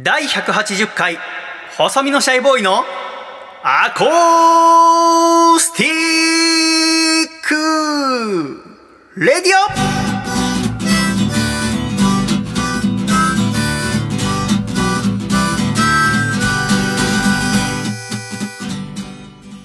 [0.00, 1.18] 第180回
[1.76, 2.84] 細身のシャイボーイの
[3.64, 5.88] アコースティッ
[7.42, 8.62] ク
[9.16, 9.88] radio。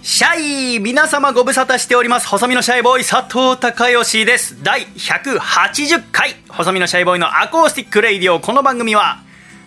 [0.01, 0.39] シャ
[0.77, 2.27] イ皆様ご無沙汰しております。
[2.27, 4.63] 細身のシャイボーイ佐藤孝義です。
[4.63, 8.39] 第180回細身のシャイボーイのアコースティック radio。
[8.39, 9.19] この番組は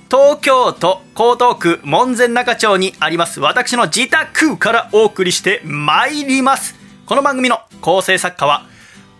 [0.08, 8.66] 東京都江東区門前仲町にあります私の自宅からお送りしてまいりますこの番組の構成作家は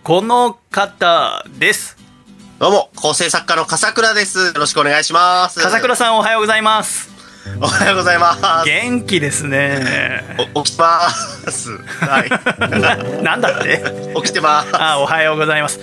[0.03, 1.97] この方です
[2.59, 4.47] どうも、構成作家の笠倉です。
[4.47, 5.59] よろしくお願いします。
[5.59, 7.16] 笠倉さんおはようございます
[7.59, 8.65] おはようございます。
[8.65, 11.71] 元気ですねお起きてます。
[11.77, 12.29] はい。
[12.79, 13.81] ななんだって？
[14.15, 14.69] 起きてます。
[14.73, 15.79] あおはようございます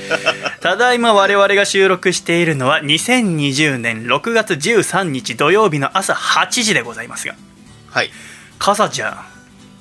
[0.60, 7.34] ただいま我々が収録しているのは2020年6月13日土曜日の朝8時でございますが
[7.90, 8.10] はい。
[8.58, 9.18] 傘ちゃん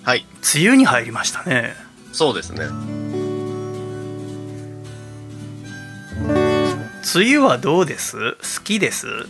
[0.04, 0.26] はい。
[0.56, 1.76] 梅雨に入りましたね
[2.12, 2.66] そうですね。
[7.16, 8.34] 梅雨はどうです？
[8.34, 9.08] 好きです？
[9.08, 9.28] 好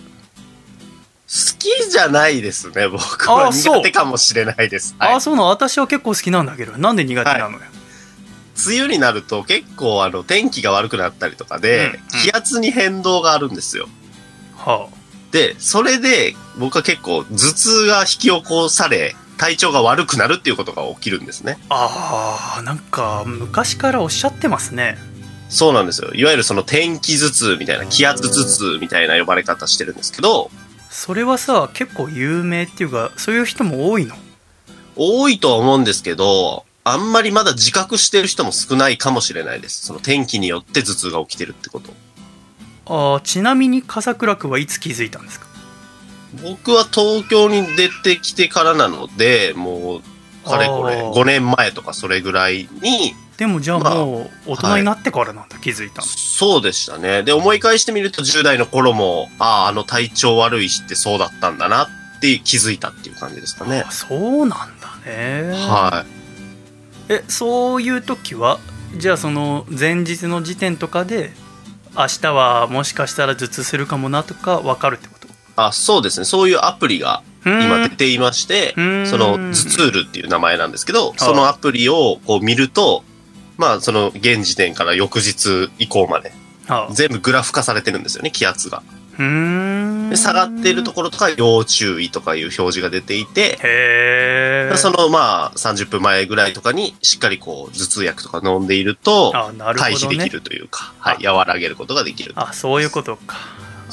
[1.57, 3.47] きじゃないですね、僕は。
[3.47, 4.95] あそう苦手かもしれないです。
[4.99, 5.21] はいあ。
[5.21, 7.59] そうなの私は結構好きなんだけどなんで苦手なのよ、
[8.67, 13.87] 梅雨になると結構あの天気が悪くなったりとかで、気圧に変動があるんですよ。
[14.57, 14.87] は
[15.31, 21.57] で、それで僕は結構頭痛が引き起こされ、体調が悪くなるっていうことが起きるんですね。
[21.69, 24.97] あ、あーなんか昔からおっしゃってますね
[25.49, 26.11] そうなんですよ。
[26.13, 30.51] いわゆるその天気頭痛みたいな、気圧頭痛みたいな呼ばれ方してるんですけど、
[30.93, 34.15] それはさ結構有名っていうかそういう人も多いの？
[34.95, 39.85] 多いとは思うんですけど、あんまりまだ自覚してる人も少ないかもしれないです。
[39.87, 41.91] その天気によって頭痛が起きてるってこと。
[42.85, 45.47] あーちなみに笠倉君はいつ気づいたんですか？
[46.43, 50.01] 僕は東京に出てきてからなので、もう、
[50.47, 57.23] かれこれ、あー5年前とかそれぐらいに、でもじゃあまあもう大人になってからなんだ、気づいたのそうでしたね。
[57.23, 61.87] で、思い返してみると10代の頃も、ああ、あの体調悪い日ってそうだったんだなっ
[62.21, 63.91] て気づいたっていう感じですかねあ。
[63.91, 66.05] そうなんだねは
[67.09, 67.13] い。
[67.13, 68.59] えそういう時は
[68.97, 71.33] じゃあその前日の時点とかで
[71.97, 75.27] 明日はもしかしたら頭痛するかもなとか分かるってこと？
[75.55, 76.25] あ、そうですね。
[76.25, 78.73] そういうアプリが今出ていまして
[79.05, 83.03] その、頭痛ルっていう名前なんですけどあ、そのアプリをこう見ると、
[83.63, 86.33] まあ、その現時点から翌日以降まで、
[86.67, 88.83] あ全部グラフ化されてるんですよね、気圧が。
[89.17, 93.57] で、下がっているところとか要注意とかいう表示が出ていて、
[94.75, 99.31] そのまあ30分前ぐらいとかにしっかりこう頭痛薬とか飲んでいると
[99.77, 102.33] 回避できるというか、はい、和らげることができる。
[102.35, 103.37] あそういうことか。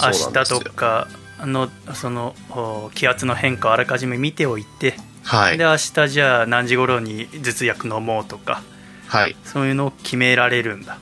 [0.02, 1.06] 明日とか
[1.40, 5.58] のそのお気圧の変化をあらかじめ見ておいて、はい。
[5.58, 5.64] で。
[5.64, 8.62] 明日じゃあ何時頃に頭痛薬飲もうとか
[9.10, 9.36] はい。
[9.44, 10.98] そういうのを決められるんだ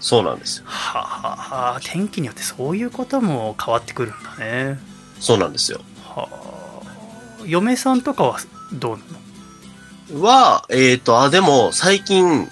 [0.00, 0.64] そうなんですよ。
[0.66, 4.78] はあは天気によってそういうことも変わってくるんだね
[5.18, 5.80] そうなんですよ。
[6.02, 8.38] はあ嫁さんとかは
[8.72, 9.02] どうな
[10.18, 10.22] の？
[10.22, 12.48] は、えっ、と、あ、でも最近、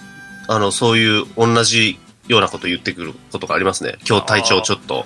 [0.47, 3.97] あの、そういう同じようなこと言ってくることがありますね。
[4.07, 5.05] 今日体調ちょっと。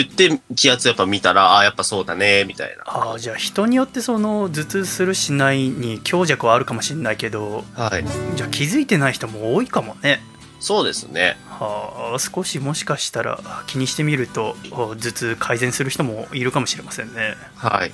[0.00, 2.84] って言って気圧やっぱ見たら、あやっぱそうだね、みたいな。
[2.86, 8.04] ああじゃあ人によってその頭痛するしないに強弱はあるかもしれないけどはい。
[8.34, 10.20] じゃあ気づいてない人も多いかもね
[10.60, 11.36] そうですね。
[11.46, 17.92] はあ少しもしかしたら気にしてみると頭痛改善する人もいるかもしれませんねはい。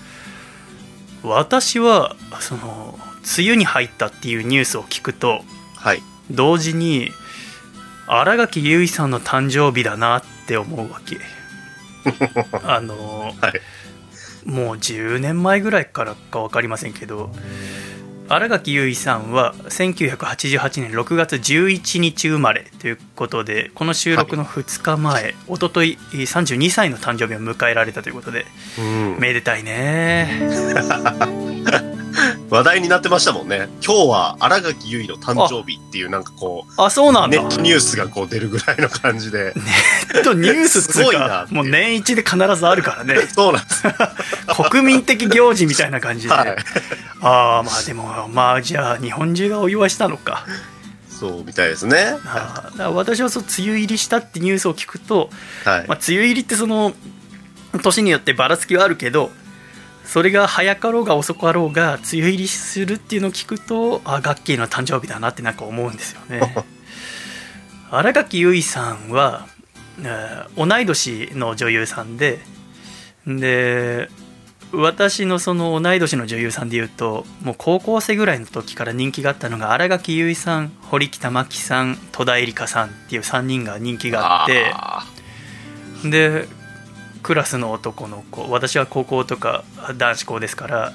[1.24, 2.96] 私はその
[3.38, 5.42] 梅雨に入ったっていうニュースを聞くと
[5.76, 6.02] はい。
[6.30, 7.10] 同時に
[8.06, 11.18] 新垣結衣さんの誕生日だなって思うわけ
[12.64, 13.60] あのはい。
[14.44, 17.30] もう10年前ぐらいからか分かりませんけど
[18.28, 28.44] 新垣結衣さんは1988年6月11日生まれということでこの収録の2日前、一昨日32歳の誕生日を迎えられたということで
[28.78, 29.18] うん。
[29.18, 30.30] めでたいね
[32.50, 33.68] 話題になってましたもんね。
[33.84, 39.52] 今日は新垣結衣の誕生日っていうなんかこあそうなう、んだネットニュースがこう出るぐらいの感じで。
[40.14, 43.82] ネットニュースすごいなもう年一で必ずあるからね そうなんです。
[44.70, 46.56] 国民的行事みたいな感じで、はい。
[47.20, 50.46] ああまあでもまあじゃあ日本中がお祝いしたのか
[51.08, 52.16] そうみたいですね。
[52.24, 55.30] あ私はそう梅雨入りしたってニュースを聞くと、
[55.64, 55.88] はい。
[55.88, 56.94] まあ、梅雨入りってその
[57.82, 59.30] 年によってばらつきはあるけど
[60.08, 66.54] それが早かろうが遅かろうが梅雨入りするっていうのを聞くとあガッキーの誕生日だなってなんか思うんですよね。
[67.92, 69.46] 新垣結衣さんは、
[70.02, 72.40] えー同い年の女優さんで
[73.26, 74.08] で
[74.72, 85.04] 私のその同い年の女優さんでいうともう高校生ぐらいの時から人気があったのが新垣結衣さん堀北真希さん戸田恵梨香さんっていう3人が人気があってあ
[86.04, 86.48] で
[87.28, 88.50] クラスの男の子。
[88.50, 89.62] 私は高校とか
[89.98, 90.92] 男子校ですから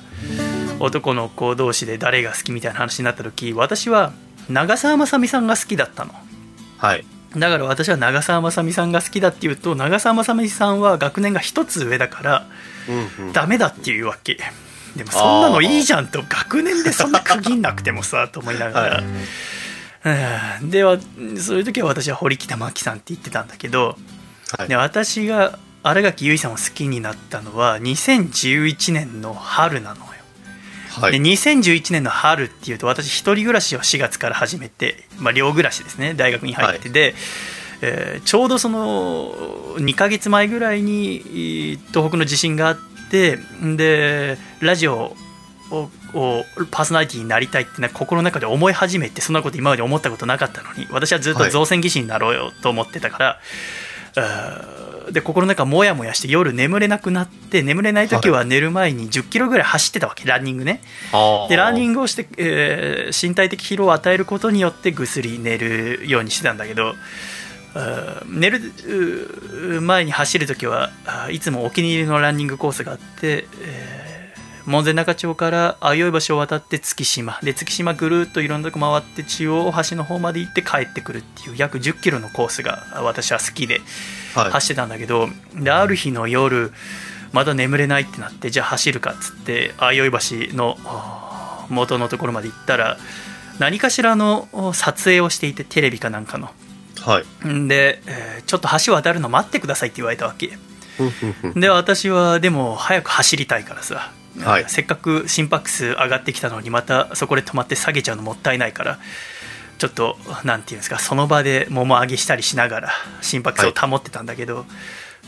[0.80, 4.14] 男の子同士で誰が好きみたいな話になった時私は
[4.50, 6.12] 長澤まさみさんが好きだったの。
[6.12, 6.16] ー
[6.80, 7.06] はい。
[7.38, 12.48] だから私は長澤まさみさんが好きだっていうと長澤まさみさんは学年が一つ上だから
[12.90, 13.34] うんうん。
[13.34, 14.40] ダメだっていうわけ。
[14.96, 19.04] でもそんなのいいじゃんと学年でそんな区切んなくてもさと思いながら、
[20.62, 20.72] うん。
[20.72, 20.98] では
[21.38, 24.00] そういう時は私は堀北真希さんって言ってたんだけど
[24.58, 24.68] はい。
[24.68, 30.12] で私が新垣結衣さんを好きになったのは2011年の春なのよ、
[30.96, 31.14] ではい。
[31.16, 36.14] 2011年の春っていうと私一人暮らしを4月から始めて、まあ、寮暮らしですね。
[36.14, 37.14] 大学に入ってで、
[37.82, 39.34] えーちょうどその
[39.76, 42.78] 2ヶ月前ぐらいにえー東北の地震があっ
[43.12, 43.38] て
[43.76, 45.16] でラジオ
[45.70, 53.40] ををパーソナリティになりたいってな心の中で思い始めてそんなこと今まで思ったことなかったのに私はずっと造船技師になろうよと思ってたから、
[55.12, 61.88] で心の中もやもやして夜眠れなくなって眠れない時は寝る前に1 0キロぐらい走ってたわけランニングねあでランニグ。
[61.88, 66.96] ングをして、えー身体的疲労を与えることによってぐっすり寝るようにしてたんだけど
[68.28, 68.62] 寝る
[69.82, 70.92] 前に走るときは
[71.32, 74.03] いつもお気に入りのランニングコースがあって、えー
[74.66, 83.82] 門前仲町から相生橋を渡って月島で月島ぐるっといろんなとこ回って中央大橋の方まで行って帰ってくるっていう約1 0キロのコースが私は好きで
[84.36, 84.52] はい。
[84.52, 86.72] 走ってたんだけど、である日の夜
[87.34, 90.78] まだ眠れないってなってじゃあ走るかっつって相生橋の
[91.70, 92.98] 元のところまで行ったら
[93.60, 96.50] 何かしらのお撮影をしていてテレビかなんかの
[97.02, 97.48] はい。
[97.48, 100.58] んで、えーちょっと橋渡るの待ってくださいって言われたわけ
[101.56, 104.66] で私はでも早く走りたいからさ、はい。
[104.68, 109.00] せっかく心拍数上がってきたのにまたそこで止まって下げちゃうのもったいないから
[109.78, 112.90] ちょっとなんていうんですかその場でもも上げしたりしながら
[113.22, 114.66] 心拍数を保ってたんだけど、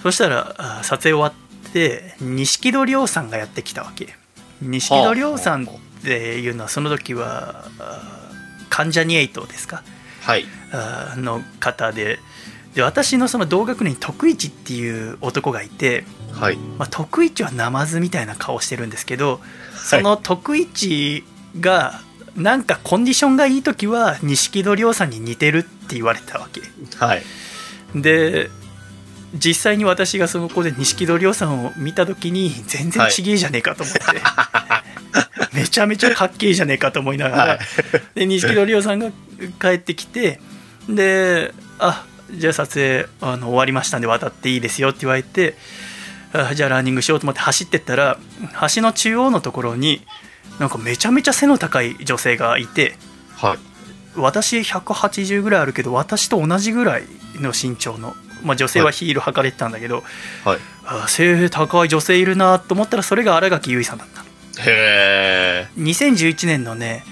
[0.01, 4.15] そしたらあ撮影終わって錦戸亮さんがやってきたわけ。
[4.61, 5.67] 錦戸亮さんっ
[6.03, 8.31] ていうのはその時はあ
[8.69, 9.83] 関ジャニエイトですか？
[10.21, 10.45] はい。
[10.71, 12.19] あの方で
[12.75, 16.57] で私のその同学年に徳一っていう男がいて、はい。
[16.77, 19.39] まあ、徳一はナマズみたいな顔してるんですけど
[19.73, 21.23] その徳一
[21.59, 22.01] が
[22.35, 26.61] なんかコンディションがいい時は錦戸亮さんに似てるって言われたわけ。
[26.97, 27.23] はい。
[27.95, 28.49] で
[29.33, 34.01] 実際に私がその子で錦戸亮さんを見た時に全然ちげえじゃねえかと思って、
[35.53, 37.59] めちゃめちゃかっけえじゃねえかと思いながら、はい。
[38.15, 39.11] で錦戸亮さんが
[39.61, 40.41] 帰ってきて
[40.89, 45.55] であじゃあ撮影あの終わりましたんで渡っていいですよって言われて
[46.33, 48.17] あじゃあランニングしようと思って走ってったら
[48.75, 50.01] 橋の中央のところに
[50.59, 52.95] なんかめちゃめちゃ背の高い女性がいて
[53.35, 53.57] はい。
[54.17, 57.03] 私180ぐらいあるけど私と同じぐらい
[57.35, 60.03] の身長の、まあ、女性はヒール履かれてたんだけど、
[60.45, 60.59] はい。
[60.85, 64.29] あ背高い女性いるなと思ったらそれが新垣結衣さんだったの
[64.65, 65.67] へえ。
[65.77, 67.03] 2011年のね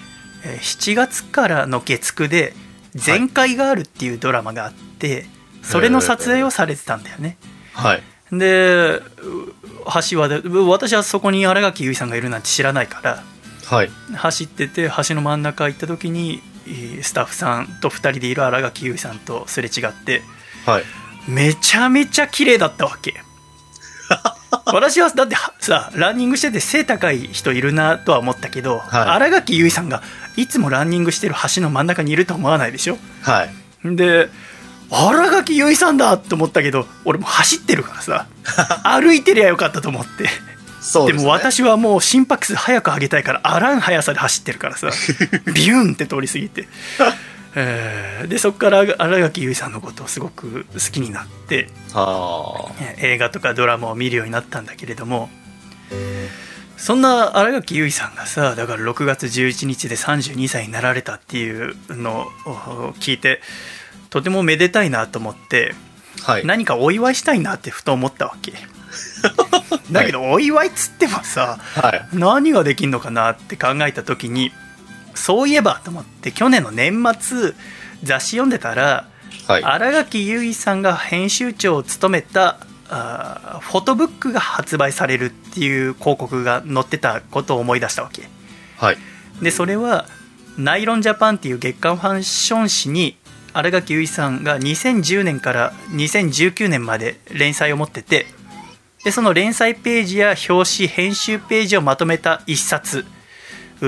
[0.46, 2.54] えー7月からの月9で
[2.96, 5.26] 「全開がある」っていうドラマがあって
[5.62, 7.38] それの撮影をされてたんだよね
[7.74, 8.04] はい。
[8.32, 9.02] でう
[10.10, 13.24] 橋はで私はそこに新垣結衣さんがいるなんて知らないから
[13.66, 13.90] はい。
[14.16, 20.22] 走ってて橋の真ん中行った時にえースタッフさんと2人でいる新垣結衣さんとすれ違って
[20.66, 20.84] はい。
[21.28, 23.24] めちゃめちゃ綺麗だったわけ
[24.74, 30.02] 私はだってはさランニングしてて背高い人いるなとは思ったけどはい新垣結衣さんが
[30.36, 32.98] いつもランニングしてる橋の真ん中にいると思わないでしょ？
[33.22, 33.96] はい。
[33.96, 34.30] で
[34.90, 38.28] 新垣結衣さんだと思ったけど俺もう走ってるからさ
[38.84, 40.30] 歩いてりゃよかったと思ってで
[40.82, 41.26] そうです、ね。
[41.26, 44.90] も私はもう心拍数早く上げたいからあらん速さで走ってるからさ
[45.54, 46.68] ビューンって通り過ぎて、
[47.56, 52.68] えーでそこから新垣結衣さんのことをすごく好きになってあ
[52.98, 55.30] 映画とかドラマを見るようになったんだけれども
[56.78, 63.42] そんな新垣結衣さんがさだから6月11日で32歳になられたっていうのを聞いて
[64.10, 65.76] とてもめでたいなと思って
[66.28, 66.34] あ。
[66.34, 66.46] はい。
[66.46, 68.54] 何かお祝いしたいなってふと思ったわけ
[69.92, 72.08] だけどお祝いっつってもさはい。
[72.14, 74.52] 何ができんのかなって考えた時に
[75.16, 77.54] そういえばと思って去年の年末
[78.04, 79.08] 雑誌読んでたら
[79.48, 79.64] はい。
[79.64, 88.24] 新垣結衣さんが編集長を務めたあーフォトブックが発売されるっていう広告が載ってたことを思い出したわけ
[88.78, 88.98] はい。
[89.42, 90.06] でそれは
[90.58, 93.18] ナイロンジャパンっていう月刊ファッション誌に
[93.54, 98.26] 新垣結衣さんが2010年から2019年まで連載を持ってて
[99.04, 103.06] でその連載ページや表紙編集ページをまとめた一冊う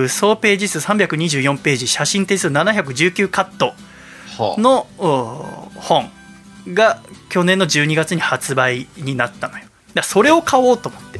[0.09, 3.73] 総ページ数324ページ写真点数719カット
[4.37, 6.11] はのお本
[6.73, 6.99] が
[7.29, 9.65] 去年の12月に発売になったのよ。
[9.93, 11.19] だそれを買おうと思って。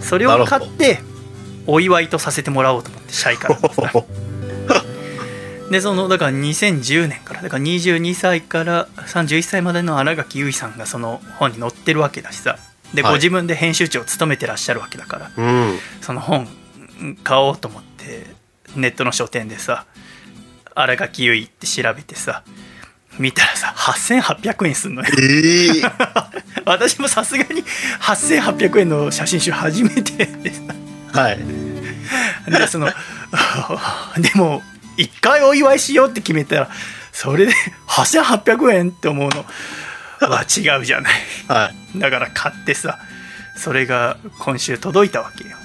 [0.00, 1.00] それを買って
[1.66, 4.84] お祝いとさせてもらおうと思ってシャイからあ。
[5.70, 12.58] でそのだから2010年からだから22歳から31歳までの新垣結衣さんがその本に載ってるわけだしさ。
[12.94, 13.12] で、はい。
[13.12, 15.78] ご自分で編集長を務めてらっしゃるわけだからうん。
[16.00, 16.48] その本
[17.22, 18.26] 買おうと思って
[18.76, 19.86] ネットの書店でさ
[20.74, 22.42] 新垣結衣って調べてさ
[23.18, 25.08] 見たらさ8800円すんのよ。
[25.20, 25.82] ええ
[26.64, 27.64] 私もさすがに
[28.00, 30.62] 8800円の写真集初めてでさ。
[31.12, 31.38] はい。
[32.50, 32.86] でその
[34.18, 34.62] でも
[34.96, 36.70] 一回お祝いしようって決めたら
[37.12, 37.52] それで
[37.88, 39.44] 8800円って思うの。
[40.20, 41.12] は違うじゃない。
[41.48, 41.98] はい。
[41.98, 42.98] だから買ってさ
[43.56, 45.56] それが今週届いたわけよ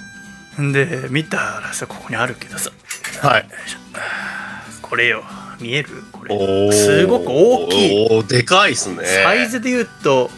[0.58, 2.72] で見たらさここにあるけどさ。
[3.22, 3.48] はい。
[4.82, 5.24] これよ。
[5.60, 5.90] 見える？
[6.12, 6.72] こおれー。
[6.72, 8.08] すごく大きい。
[8.12, 9.06] おーでかいっすね。
[9.06, 10.30] サイズで言うと、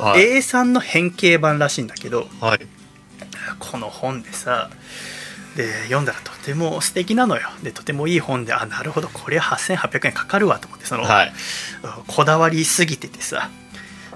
[0.00, 0.38] はい。
[0.38, 2.60] A3 の変形版らしいんだけどはい。
[3.58, 4.70] この本でさ
[5.56, 7.48] で読んだらとても素敵なのよ。
[7.62, 11.32] でとてもいい本であなるほどこれは8800円かかるわと思ってその、はい。
[12.06, 13.50] こだわりすぎててさ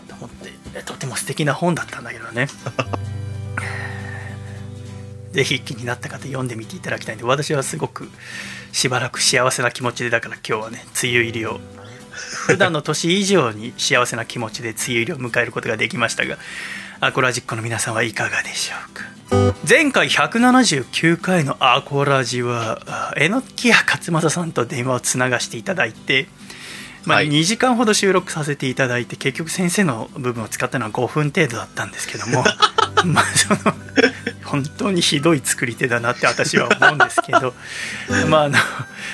[0.08, 2.48] と思ってとても素敵な本だったんだけどね
[5.32, 8.08] ぜひ気になった方読んでみていただきたいんで私はすごく
[8.72, 11.60] しばらく幸せな気持ちでだから今日はね梅雨入りを
[12.10, 16.36] 普段の年以上に幸せな気持ちで梅雨入りを迎えることができましたが
[17.00, 19.20] アコラジックの皆さんはいかがでしょうか。
[19.66, 26.26] 前回179回のアコラジはあ榎谷勝正さんと電話をつながしていただいて、
[27.06, 27.28] まあ、はい。
[27.28, 32.44] 2時間ほど収録させていただいて結局先生の部分を使ったのは5分程度だったんですけども
[33.06, 33.58] まあその
[34.50, 37.54] 本当にひどい作り手だなって私は思うんですけど
[38.28, 38.58] まああの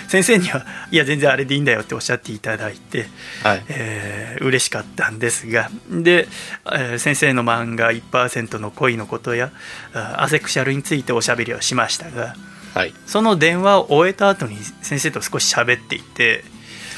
[0.09, 3.09] 先生には「いや全然あれでいいんだよ」っておっしゃっていただいて、
[3.43, 3.65] はい。
[3.69, 6.29] えー嬉しかったんですがで、
[6.73, 9.51] えー先生の漫画「1%の恋のことや」
[9.95, 12.35] あアセクシャルについておしゃべりをしましたが
[12.75, 12.95] はい。
[13.07, 16.45] その電話を終えた後に先生と少し喋っていて、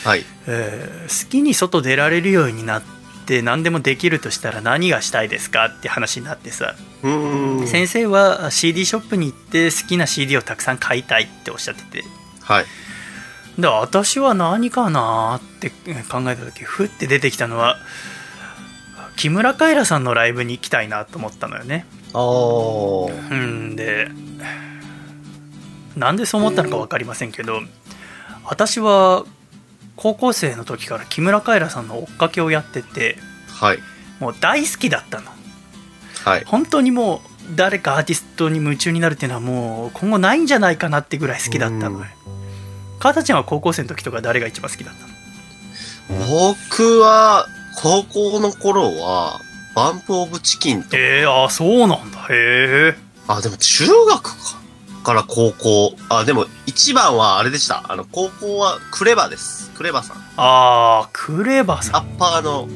[0.04, 0.24] はい。
[0.46, 2.82] えー好きに外出られるようになっ
[3.26, 6.74] て何でもできるとしたら何がしたいですかって話になってさ。
[7.66, 12.04] 先生は CD ショップに行って好きな CD をたくさん買いたいっておっしゃってて
[12.42, 12.64] はい。
[13.58, 17.76] で私は何かなって考えた時ふって出てきたのは
[19.16, 21.84] 木村カエラさんのライブに行きたいなと思ったのよね。
[23.30, 24.08] うんで
[25.96, 27.60] なんでそう思ったのか分かりませんけど
[28.44, 29.24] 私は
[29.96, 33.18] 高校生の時から木村カエラさんの追っかけをやってて
[33.52, 33.78] はい。
[34.20, 35.30] もう大好きだったの
[36.24, 36.44] はい。
[36.44, 42.06] 本当にもう誰かアーティストに夢中になるっていうのはもう今後ないんじゃないかなってぐらい好きだったのよ
[42.98, 46.24] 川田ちゃんは高校生の時とか誰が一番好きだったの？
[46.26, 47.46] 僕は、
[47.80, 49.40] 高校の頃は、
[49.74, 52.96] バンプオブチキンと、えー、あそうなんだへえ
[53.28, 54.58] あ、でも中学か。
[55.04, 55.94] から高校。
[56.08, 57.84] あ、でも一番はあれでした。
[57.92, 59.70] あの、高校はクレバです。
[59.72, 60.16] クレバさん。
[60.36, 62.68] あークレバさんラッパーの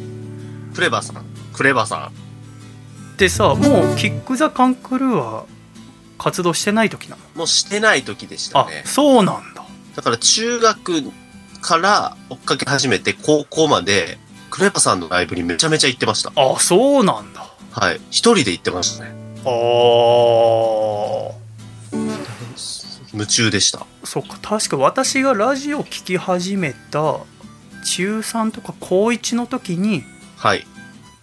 [0.74, 1.24] クレバさん。
[1.52, 2.21] クレバさん。
[3.12, 5.44] ってさもうキック・ザ・カンクルーは
[6.18, 7.22] 活動してない時なの？
[7.34, 8.82] もうしてない時でしたあね。
[8.84, 9.64] そうなんだ
[9.96, 11.02] だから中学
[11.60, 14.18] から追っかけ始めて高校まで、
[14.50, 16.32] クレバさんのライブにめちゃめちゃ行ってました。
[16.34, 17.96] あそうなんだはい。
[18.10, 19.14] 一人で行ってましたね。
[19.44, 21.32] あー
[23.12, 23.86] 夢中でした。
[24.04, 27.20] そっか確か私がラジオ聞き始めた
[27.84, 30.02] 中3とか高1の時に
[30.36, 30.66] はい。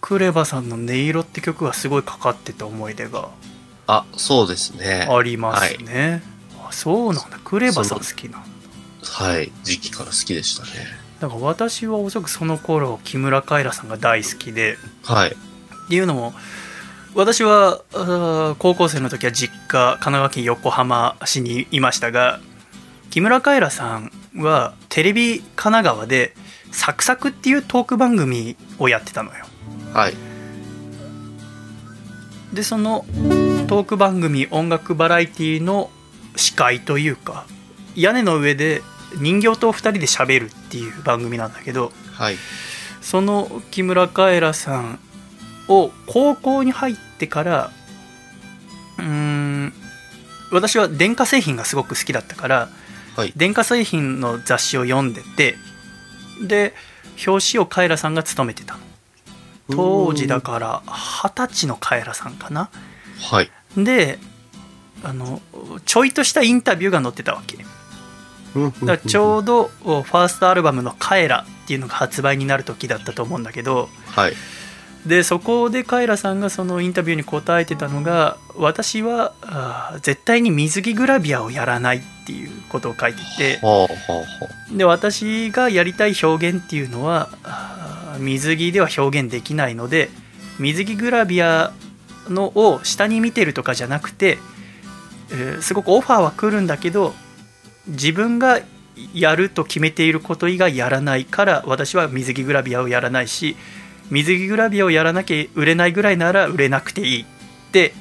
[0.00, 3.28] クレバさんの「音色」って曲がすごいかかってた思い出が
[3.86, 5.08] あ、そうですね。
[5.10, 6.22] ありますね、
[6.64, 8.48] あそうなんだクレバさん好きなんだ
[9.02, 9.50] はい。
[9.64, 10.70] 時期から好きでしたね。
[11.20, 15.30] だから私はおそらくその頃木村カエラさんが大好きではい。
[15.30, 16.34] っていうのも
[17.14, 17.80] 私は
[18.58, 22.38] 高校生の時は実家神奈川県横浜市にいましたが
[23.10, 26.34] 木村カエラさんはテレビ神奈川で
[26.70, 29.46] 「サクサク」っていうトーク番組をやってたのよ
[29.92, 30.14] はい。
[32.52, 33.04] でその
[33.68, 35.90] トーク番組音楽バラエティの
[36.36, 37.46] 司会というか
[37.94, 38.82] 屋根の上で
[39.20, 42.36] 人形と2人で喋るっていう番組なんだけどはい。
[43.00, 44.98] その木村カエラさん
[45.68, 47.70] を高校に入ってから
[48.98, 49.72] うーん
[50.52, 52.68] 私は電化製品がすごく好きだったから
[53.16, 53.32] はい。
[53.36, 55.56] 電化製品の雑誌を読んでて
[56.46, 56.74] で
[57.26, 58.82] 表紙をカエラさんが務めてたのう
[59.70, 62.70] 当時だから二十歳のカエラさんかな
[63.20, 63.50] はい。
[63.76, 64.18] で
[65.02, 65.40] あの
[65.86, 67.56] ちょいとしたインタビューが載ってたわけ
[68.84, 74.32] だちょうどファーストアルバムの「カエラ」っていうのが発売になる時だったと思うんだけどはい。
[75.06, 83.60] でそこでカエラさんがそのインタビューに答えてたのが私はあー絶対に水着グラビアをやらないっていうことを書いてて。
[84.76, 87.30] で私がやりたい表現っていうのは
[88.18, 90.10] 水着では表現できないので
[90.58, 91.72] 水着グラビア
[92.28, 94.38] のを下に見てるとかじゃなくて、
[95.30, 97.14] えーすごくオファーは来るんだけど
[97.88, 98.60] 自分が
[99.14, 103.56] やると決めていること以外やらないから私は水着グラビアをやらないし
[104.10, 107.26] 水着グラビアをやらなきゃ売れないぐらいなら売れなくていいっ
[107.72, 107.94] て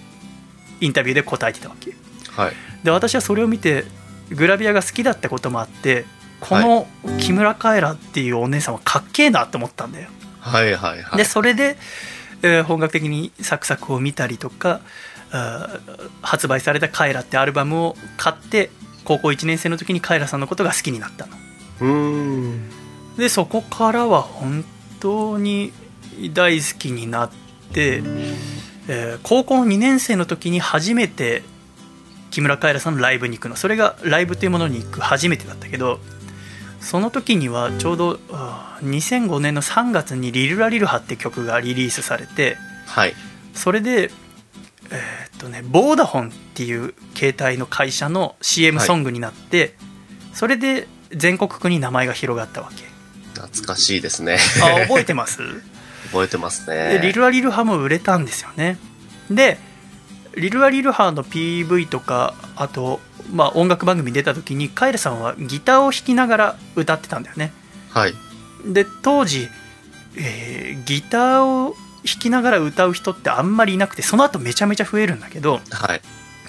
[0.81, 1.93] インタビューで答えてたわけ
[2.31, 2.53] はい。
[2.83, 3.85] で私はそれを見て
[4.29, 6.05] グラビアが好きだったこともあって
[6.39, 6.87] この
[7.19, 11.17] 木村カエラっていうお姉さんはかっけえなって思ったんだよはいはいはい。
[11.17, 11.77] でそれで、
[12.41, 14.79] えー本格的にサクサクを見たりとか
[16.21, 18.71] 発売された「カエラ」ってアルバムを買って
[19.03, 21.33] 高校1年生の時にカエラさんのことが好きになったの
[21.81, 22.69] うーん。
[23.17, 24.63] でそこからは本
[24.99, 25.73] 当に
[26.33, 27.31] 大好きになっ
[27.73, 28.01] て、
[28.87, 31.43] えー高校2年生の時に初めて
[32.31, 35.99] 木村カエラさんのライブに行くのそれがライブというものに行く初めてだったけど
[36.81, 42.57] その時にはちょうどあー2005年の3月に「リルラリルハ」って曲がリリースされて
[42.87, 43.13] はい。
[43.53, 44.11] それで
[44.91, 49.75] えーっとねボーダフォンっていう携帯の会社の CM ソングになって、
[50.33, 52.83] それで全国区に名前が広がったわけ
[53.39, 54.37] 懐かしいですね。
[54.61, 55.41] あ覚えてます？
[56.11, 56.99] 覚えてますでね。
[57.01, 58.77] リルアリルハも売れたんですよね
[59.29, 59.57] で
[60.35, 62.99] リルアリルハの PV とかあと、
[63.31, 67.51] まあ、音楽番組に出た時にカエルさんはギターを弾きながら歌ってたんだよね
[67.89, 68.13] はい。
[68.65, 69.47] で当時、
[70.17, 71.75] えーギターを
[72.05, 76.01] 弾きながら歌う人ってあんまりいなくてその後めちゃめちゃ増えるんだけどはい。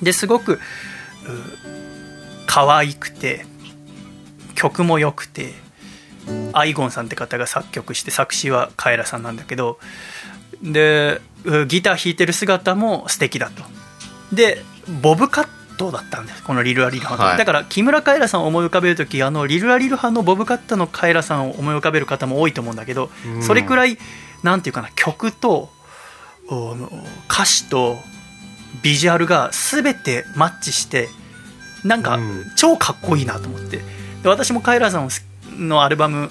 [0.03, 0.59] ですごくう
[2.47, 3.45] 可愛くて
[4.55, 5.55] 曲も良くて
[6.53, 9.79] アイゴンさんって方が作曲して作詞はカエラさんなんだけど
[10.63, 13.63] でうギター弾いてる姿も素敵だと。
[14.35, 14.63] で
[15.03, 17.39] ボブカットだったんですこのリルアリルハの、はい。
[17.39, 23.43] だから木村カエラさんを思い浮かべる時あのリルアリルハのボブカットのカエラさんを思い浮かべる方も多いと思うんだけどうん。
[23.43, 23.97] それくらい
[24.43, 25.71] なんていうかな曲と
[26.49, 26.77] お
[27.29, 27.97] 歌詞と
[28.83, 31.09] ビジュアルが全てマッチして
[31.85, 32.45] なんかうん。
[32.57, 33.79] 超かっこいいなと思って。
[34.23, 35.09] で私もカエラさん
[35.57, 36.31] のアルバム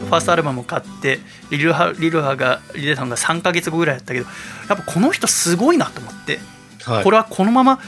[0.00, 1.18] ファーストアルバムを買って
[1.50, 4.26] リルハリルハがリレーさんが3ヶ月後ぐらいだったけど
[4.68, 6.38] やっぱこの人すごいなと思って
[6.84, 7.04] はい。
[7.04, 7.78] これはこのまま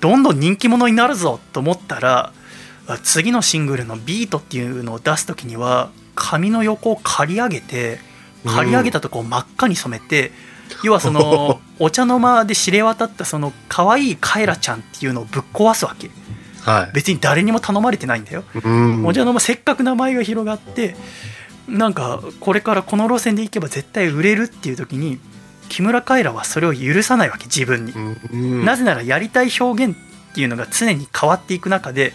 [0.00, 2.32] どんどん人気者になるぞと思ったら
[2.86, 8.00] あ次のシングルの「ビートっていうのを出す時には髪の横を刈り上げて
[8.44, 10.30] 刈り上げたとこを真っ赤に染めて、
[10.84, 16.10] 要はその お茶の間で知れ渡ったその可愛いカエラちゃんっていうのをぶっ壊すわけ
[16.68, 16.90] はい。
[16.92, 19.06] 別に誰にも頼まれてないんだよ、うん。
[19.06, 20.96] お茶の間せっかく名前が広がって
[21.66, 25.18] なんかこれからこの路線で行けば絶対売れるっていう時に
[25.68, 27.92] 木村カエラはそれを許さないわけ自分に。
[27.92, 28.64] うん。
[28.64, 32.12] なぜならやりたい表現っていうのが常に変わっていく中で、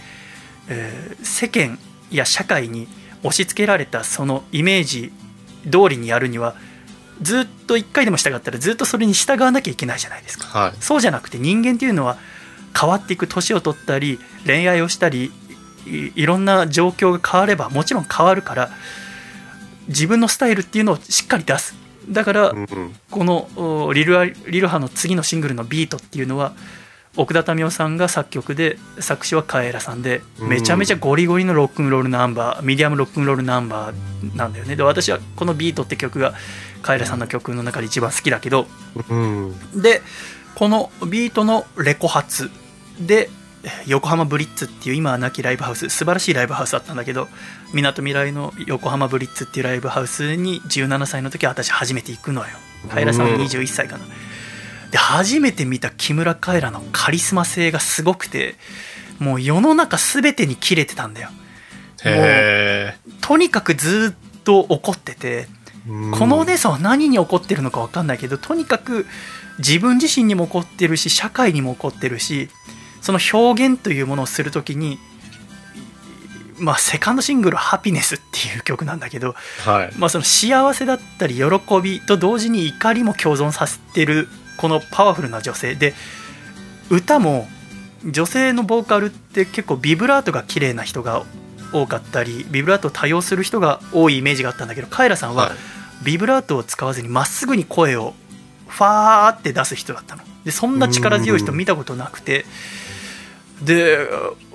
[0.69, 1.79] えー世間
[2.11, 2.87] や社会に
[3.23, 5.11] 押し付けられたそのイメージ
[5.65, 6.55] 通りにやるには
[7.21, 10.45] ずっと1回でも従ったらずっとそれに従わなきゃいけないじゃないですか。
[10.47, 10.73] はい。
[10.79, 12.17] そうじゃなくて人間っていうのは
[12.79, 15.31] 変わっていく年を取ったり恋愛をしたり
[15.85, 18.71] いいろんな状況が変わればもちろん変わるから
[19.87, 21.75] 自分のスタイルっていうのをしっかり出す。
[22.09, 22.95] だから、うんうん。
[23.11, 26.53] このおリルアリルハの次のシングルの「ビートっていうのは
[27.15, 30.49] 奥田民生さんが作曲で作詞はカエラさんでうん。
[30.49, 34.75] めちゃめちゃゴリゴリのロックンロールナンバーミディアムロックンロールナンバーなんだよね。
[34.75, 36.33] で私はこの「ビートって曲が
[36.81, 38.67] カエラさんの曲の中で一番好きだけど
[39.09, 39.81] うん。
[39.81, 40.01] で
[40.55, 42.51] このビートのレコ発
[42.99, 43.29] で
[43.87, 47.29] 横浜ブリッツっていう今は亡きライブハウス素晴らしいライブハウスだったんだけど
[47.73, 52.49] みなとみらいの横浜ブリッツっていうライブハウスに17歳の時私初めて行くのよ。
[52.89, 54.05] カエラさんは21歳かな。
[54.91, 58.55] で初めて見た木村カエラのカリスマ性がすごくて
[59.19, 61.29] もう世の中全てに切れてたんだよ。
[62.03, 65.47] へとにかくずっと怒っててえ。
[65.87, 69.05] このお姉さんは何に怒ってるのか分かんないけどとにかく
[69.59, 72.49] 自分自身にも怒ってるし社会にも怒ってるし
[73.03, 74.97] その表現というものをするときに
[76.57, 79.35] まあセカンドシングル「ハピネス」っていう曲なんだけど、
[79.65, 79.93] はい。
[79.97, 81.43] まあ、その幸せだったり喜
[81.81, 85.75] びと同時に怒りも共存させてるこのパワフルな女性。
[85.75, 85.93] で
[86.89, 87.47] 歌も
[88.05, 91.23] 女性のボーカルって結構ビブラートが綺麗な人が
[91.73, 95.55] 多かったりビブラートを多用する人が多いイメージがあったんだけどカエラさんははい。
[96.05, 98.13] ビブラートを使わずにまっすぐに声を
[98.67, 100.23] ファーって出す人だったの。
[100.45, 102.45] でそんな力強い人見たことなくて
[103.65, 103.97] で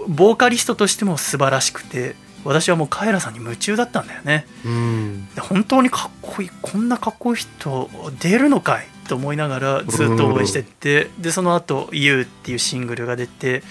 [0.08, 5.28] ボーカリストとしても素晴らしくて私はもうカエラさんに夢中だったんだよねうん。
[5.34, 7.90] で本当にかっこいいこんなかっこいい人
[8.20, 8.86] 出るのかい？
[9.08, 13.62] と思いながらずっと応援してってでその後 You」っていうシングルが出て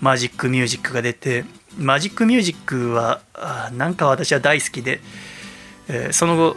[0.00, 1.44] マジックミュージックが出て
[1.78, 5.00] マジックミュージックはあなんか私は大好きで、
[5.88, 6.56] えーその後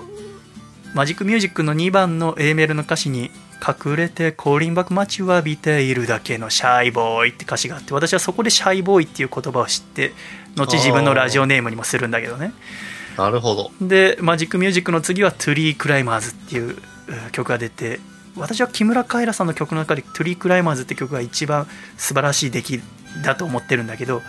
[0.95, 3.29] マジックミュージックの2番の A メロの歌詞に
[3.65, 10.13] 「隠れて降臨幕待ちわびているだけのシャイボーイ」って歌詞があって私はそこでシャイボーイっていう言葉を知って
[10.55, 12.53] 後自分のラジオネームにもするんだけどね。
[13.17, 13.71] なるほど。
[13.81, 16.77] でマジックミュージックの次は「Tree Climbers」っていうう
[17.31, 17.99] 曲が出て
[18.35, 21.67] 私は木村カエラさんの曲の中で「Tree Climbers」って曲が一番
[21.97, 22.81] 素晴らしい出来
[23.23, 24.21] だと思ってるんだけど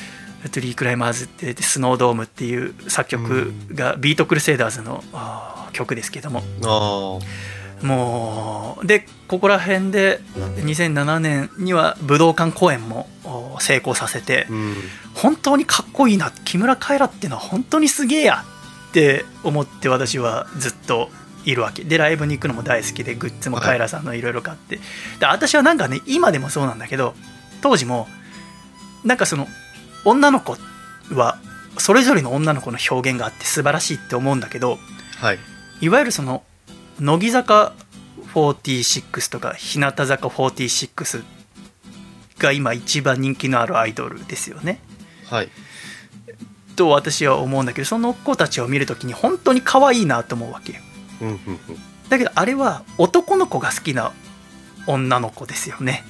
[0.50, 5.04] 「トゥリークライマーズ」ってでスノードームっていう作曲がビートクルセイダーズの
[5.72, 6.42] 曲ですけども。
[6.64, 7.18] あ
[7.82, 14.52] もうでここら辺で2007年には武道館公演もお成功させてあ。
[14.52, 14.74] うん。
[15.14, 18.44] 本当にかっこいいな木村カエラっていうのは本当にすげえや
[18.90, 21.10] って思って私はずっと
[21.44, 24.78] いるわけでライブに行くのも大好きでグッズもカエラさんのいろいろ買って、
[25.18, 27.14] で私はなんかね今でもそうなんだけど
[27.62, 28.06] 当時も
[29.04, 29.46] なんかその
[30.04, 30.56] 女の子
[31.12, 31.38] は
[31.78, 34.78] それぞれの女の子の表現があって素晴らしいって思うんだけど
[35.20, 35.38] はい。
[35.80, 36.42] いわゆるその
[37.00, 37.74] 乃木坂
[38.34, 41.24] 46とか日向坂46
[42.38, 44.80] が今一番人気のあるアイドルですよね。
[45.30, 45.48] はい。
[46.76, 50.80] と私は思うんだけどその子たちを見るときに本当に可愛いなと思うわけよ。
[51.20, 51.40] うんうんうん。
[52.08, 54.12] だけどあれは男の子が好きな
[54.86, 56.04] 女の子ですよね。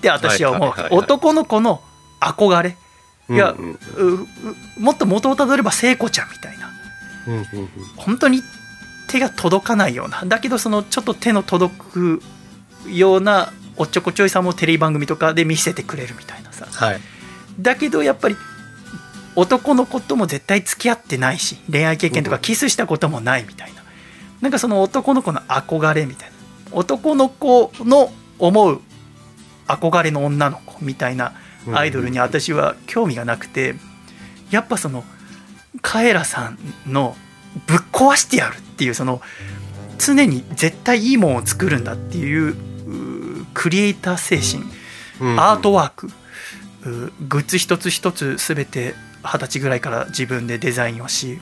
[0.00, 1.80] で私は思う、男の子の
[2.20, 2.76] 憧れ。
[3.30, 4.14] いやうんうん。
[4.16, 4.26] うう
[4.80, 6.70] もっと元をたどれば聖子ちゃんみたいな。
[7.28, 7.68] うんうんうん。
[7.96, 8.42] 本当に
[9.12, 10.24] 手が届かないような。
[10.24, 12.22] だけどそのちょっと手の届く
[12.88, 16.66] ようなおっちょこちょいさもテレビ番組とかで見せてくれるみたいなさ。
[16.66, 17.00] はい。
[17.60, 18.36] だけどやっぱり
[19.36, 23.82] 男の子とも絶対付き合ってないし恋愛経験とかキスしたこともないみたいな。
[24.40, 26.36] なんかその男の子の憧れみたいな。
[26.72, 28.80] 男の子の思う
[29.68, 31.34] 憧れの女の子みたいな
[31.74, 33.74] アイドルに私は興味がなくて
[34.50, 35.04] やっぱその
[35.82, 37.14] カエラさんの
[37.66, 39.20] ぶっ壊してやるっていうその
[39.98, 42.56] 常に絶対いいものを作るんだっていう
[43.54, 44.64] クリエイター精神
[45.20, 45.40] うんうん。
[45.40, 46.10] アートワーク、う
[47.28, 51.40] グッズ一つ一つ全て二十歳ぐらいから自分でデザインをし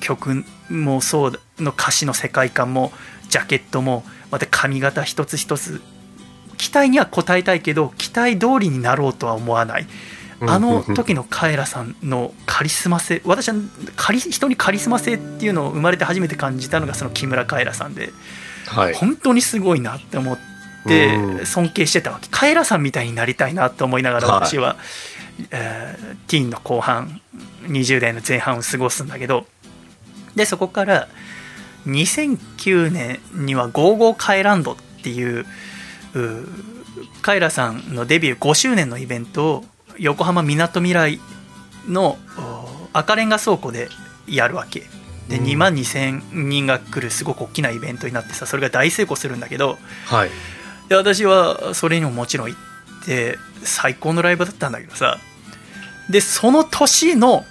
[0.00, 2.92] 曲もそうの歌詞の世界観も
[3.30, 5.80] ジャケットもまた髪型一つ一つ
[6.58, 9.86] 期待には応えたいけど期待通りになろうとは思わない
[10.40, 13.54] あの時のカエラさんのカリスマ性私は
[13.96, 18.12] カリ人にカリスマ性っていうのを生まれて初めて感じたのがその木村カエラさんで
[18.66, 18.94] はい。
[18.94, 20.38] 本当にすごいなって思っ
[20.84, 21.46] うてん。
[21.46, 22.28] 尊敬してたわけ。
[22.30, 24.46] カエラさんみたいになりたいなと思いながらはい。
[24.46, 24.76] 私は、
[25.50, 27.20] えーティーンの後半
[27.62, 29.46] 20代の前半を過ごすんだけど
[30.34, 31.08] でそこから
[31.86, 35.46] 2009年には「ゴーゴーカエランド」っていう
[36.14, 36.48] う
[37.22, 39.64] カエラさんのデビュー5周年のイベントを
[39.98, 41.20] 横浜みなとみらい
[41.88, 43.88] のお赤レンガ倉庫で
[44.26, 44.80] やるわけ。
[45.28, 45.44] でうん。
[45.44, 49.78] 2万2000人が来るすごく大きなイベントになってさそれが大成功するんだけど。
[50.06, 50.30] はい。
[50.88, 55.18] で私はそれにももちろん行って最高のライブだったんだけどさ。
[56.10, 57.44] でその年の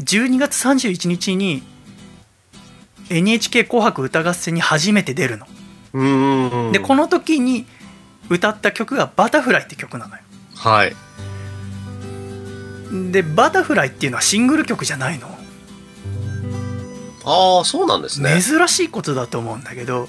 [0.00, 1.62] 12月31日に
[3.08, 5.46] NHK 紅白歌合戦に初めて出るの。
[5.92, 6.72] うーん。
[6.72, 7.66] でこの時に
[8.28, 10.22] 歌った曲が「バタフライ」って曲なのよ。
[10.56, 10.96] はい。
[12.90, 15.28] で「バタフライ」っていうのはシングル曲じゃないの？
[17.24, 18.40] ああ、そうなんですね。
[18.40, 20.08] 珍しいことだと思うんだけど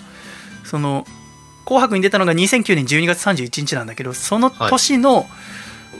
[0.65, 1.05] その
[1.65, 5.27] 「紅白」に出たのが2009年12月31日なんだけどその年の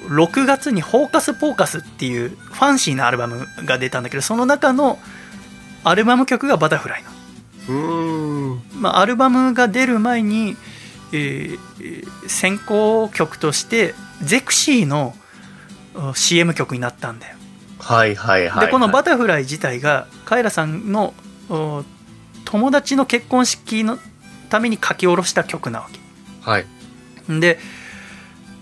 [0.10, 5.00] 6月に「フォーカス・ポーカス」っていうファンシーなアルバムが出たんだけどその中の
[5.84, 7.18] アルバム曲が「バタフライ」なの。
[8.80, 10.56] まあ、アルバムが出る前に、
[11.12, 15.17] えーえー先行曲としてゼクシーのお
[16.16, 17.36] CM 曲になったんだよ。
[17.80, 18.66] はいはいはい。
[18.68, 21.14] でこの「バタフライ」自体がカエラさんの
[21.50, 21.84] お
[22.46, 23.98] 友達の結婚式の
[24.50, 25.90] ために書き下ろした曲なわ
[26.42, 26.66] はい。
[27.28, 27.60] けで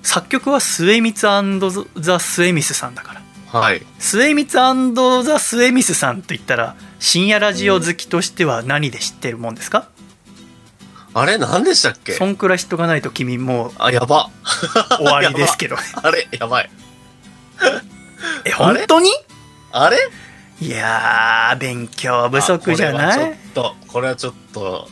[0.04, 3.22] 作曲はスウェイミツザ・スウェイミスさんだから
[3.60, 3.82] はい。
[4.00, 4.74] スウェイミツザ・
[5.40, 9.88] スウェイミスさんといったら深夜ラジオ好きとしては何で知ってるもんですか？
[11.14, 12.14] あれ何でしたっけ？
[12.14, 14.30] そんくらい知っとかないと君もあ、やば。
[15.00, 16.70] う終わりですけど あれやばい。
[18.46, 19.12] え本当に？
[19.72, 19.98] あれ？
[20.62, 23.20] いやー勉強不足じゃない？
[23.20, 24.88] ちょっとこれはちょっと。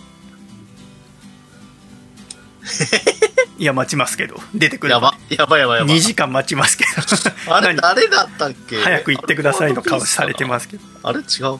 [3.57, 4.35] いや待ちますけど。
[4.53, 4.91] 出てくる。
[4.93, 5.95] やばやばいやばいやばい。
[5.95, 6.85] 2時間待ちますけ
[7.45, 7.53] ど。
[7.53, 7.81] あれ何？
[7.81, 8.77] 誰だったっけ？
[8.81, 10.83] 早く行ってくださいの顔されてますけど。
[11.03, 11.23] あれ違う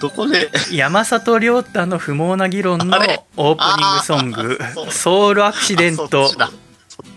[0.00, 0.50] どこで？
[0.72, 2.98] 山里亮太の不毛な議論の
[3.36, 4.58] オープニングソング。
[4.60, 6.30] あーそう「ソウルアクシデント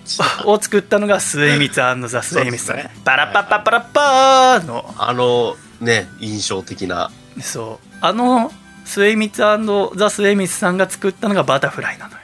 [0.46, 2.92] を作ったのが末光ザ・末光さん、ね。
[3.04, 4.94] パラッパッパッパラッパーの。
[4.98, 7.12] あのね印象的な。
[7.42, 7.88] そう。
[8.02, 8.52] あの
[8.86, 12.18] 末光ザ・末光さんが作ったのが「バタフライ」なのよ。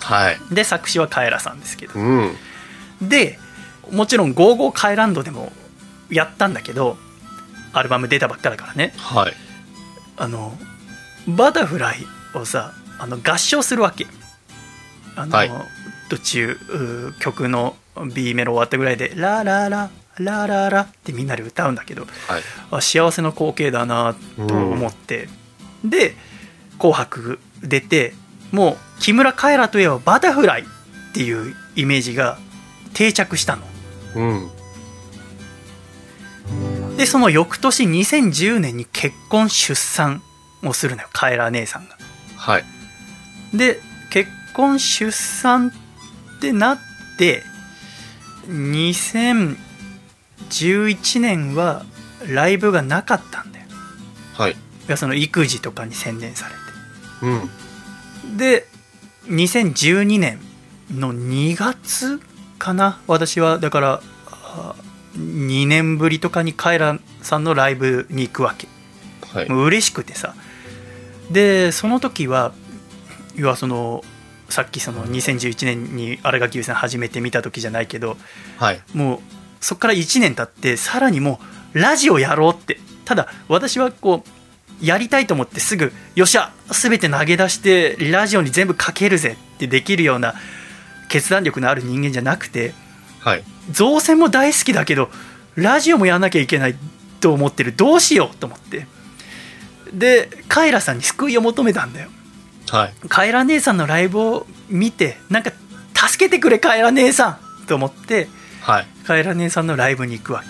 [0.00, 0.38] はい。
[0.50, 1.94] で作詞はカエラさんですけど。
[1.94, 2.36] うん。
[3.00, 3.38] で
[3.90, 5.52] もちろん「ゴーゴーカエランド」でも
[6.10, 6.96] やったんだけど
[7.72, 8.94] アルバム出たばっかだからね。
[8.96, 9.34] はい。
[10.16, 10.56] あの
[11.28, 14.06] バタフライをさあの合唱するわけ。
[15.14, 15.50] あの、はい
[16.12, 16.58] 途中
[17.20, 17.74] 曲の
[18.14, 22.42] B メロ終わったぐらいで「ララララララ」ってみんなで歌うんだけどはい。
[22.70, 25.30] あ幸せな光景だなと思って、
[25.82, 26.14] で
[26.78, 28.12] 「紅白」出て
[28.50, 30.64] もう木村カエラといえばバタフライっ
[31.14, 32.38] ていうイメージが
[32.92, 33.62] 定着したの。
[34.16, 34.22] う
[36.90, 36.96] ん。
[36.98, 40.22] でその翌年2010年に結婚出産
[40.62, 41.96] をするのよカエラ姉さんが。
[42.36, 42.64] はい。
[43.54, 45.72] で結婚出産
[46.42, 46.78] ってなっ
[47.16, 47.44] て
[48.48, 51.84] 2011年は
[52.26, 53.66] ライブがなかったんだよ。
[54.34, 54.52] はい。
[54.52, 54.56] い
[54.88, 56.54] やその育児とかに専念され
[57.28, 57.48] うん。
[58.38, 58.66] てで
[59.28, 60.40] 2012年
[60.92, 62.20] の2月
[62.58, 62.98] かな？
[63.06, 64.02] 私はだから
[64.34, 64.74] あ
[65.16, 68.66] 2年ぶりとかにカエラさんのライブに行くわけ。
[69.32, 69.48] はい。
[69.48, 70.34] もう嬉しくてさ。
[71.30, 72.52] でその時は
[73.36, 74.02] 要はその
[74.52, 78.18] さっきその2011年に新垣結衣さん初めて見た時じゃないけど
[78.58, 78.82] はい。
[78.92, 79.20] もう
[79.60, 81.40] そっから1年経ってさらにも
[81.74, 82.78] うラジオやろうって。
[83.06, 84.24] ただ私はこ
[84.80, 90.34] うやりたいと思ってすぐよっしゃ全て投げ出してラジオに全部かけるぜってできるような
[91.08, 92.74] 決断力のある人間じゃなくて
[93.20, 93.44] はい。
[93.70, 95.08] 造船も大好きだけど
[95.54, 96.76] ラジオもやんなきゃいけない
[97.20, 97.74] と思ってる。
[97.74, 98.86] どうしようと思って。
[99.94, 102.10] でカイラさんに救いを求めたんだよ
[102.72, 102.94] はい。
[103.08, 105.52] カエラ姉さんのライブを見てなんか
[105.94, 108.28] 助けてくれカエラ姉さんと思って
[108.62, 108.86] はい。
[109.06, 110.42] カエラ姉さんのライブに行くわ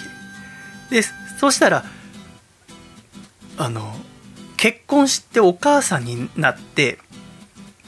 [0.88, 0.94] け。
[0.94, 1.02] で
[1.40, 1.84] そしたら
[3.58, 3.92] あの
[4.56, 6.98] 結婚してお母さんになって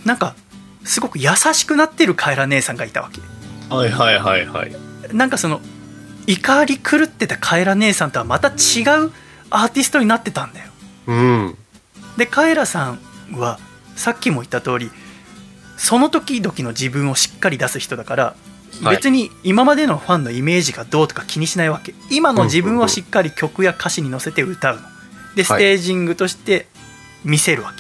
[0.05, 0.35] なんか
[0.83, 3.21] すごく優しくなってるカエラ姉さんがいたわけ。
[3.73, 4.75] はいはいはいはい。
[5.13, 5.61] なんかその
[6.27, 9.13] 怒り狂ってたカエラ姉さんとはまた違う
[9.51, 10.71] アーティストになってたんだよ。
[11.07, 11.59] うん。
[12.17, 12.99] でカエラさん
[13.39, 13.61] は
[13.97, 14.91] さっきも言った通り
[15.77, 18.37] その時々の自分をしっかり出す人だから、
[18.83, 18.97] はい。
[18.97, 21.95] 別に今までのファンのイメージがどうとか気にしないわけ。
[22.11, 24.83] 今の自分をしっかり曲や歌詞に乗せて歌うの。
[25.35, 26.67] でステージングとして
[27.25, 27.73] 見せるわ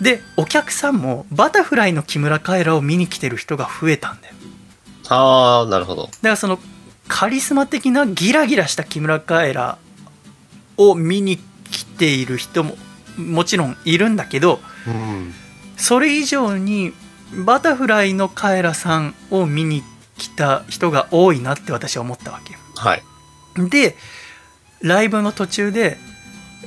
[0.00, 4.34] け、でお客さんもバタフライの木村カエラを見に来てる人が増えたんだよ。
[5.10, 6.06] ああなるほど。
[6.06, 6.58] だからその
[7.06, 9.78] カリスマ的なギラギラした木村カエラ
[10.76, 11.38] を見に
[11.70, 12.76] 来ている人も
[13.16, 15.34] もちろんいるんだけどうん
[15.76, 16.92] それ以上に
[17.44, 19.82] バタフライのカエラさんを見に
[20.16, 23.02] 来た人が多いなって私は思ったわけはい。
[23.70, 23.96] で
[24.80, 25.96] ライブの途中で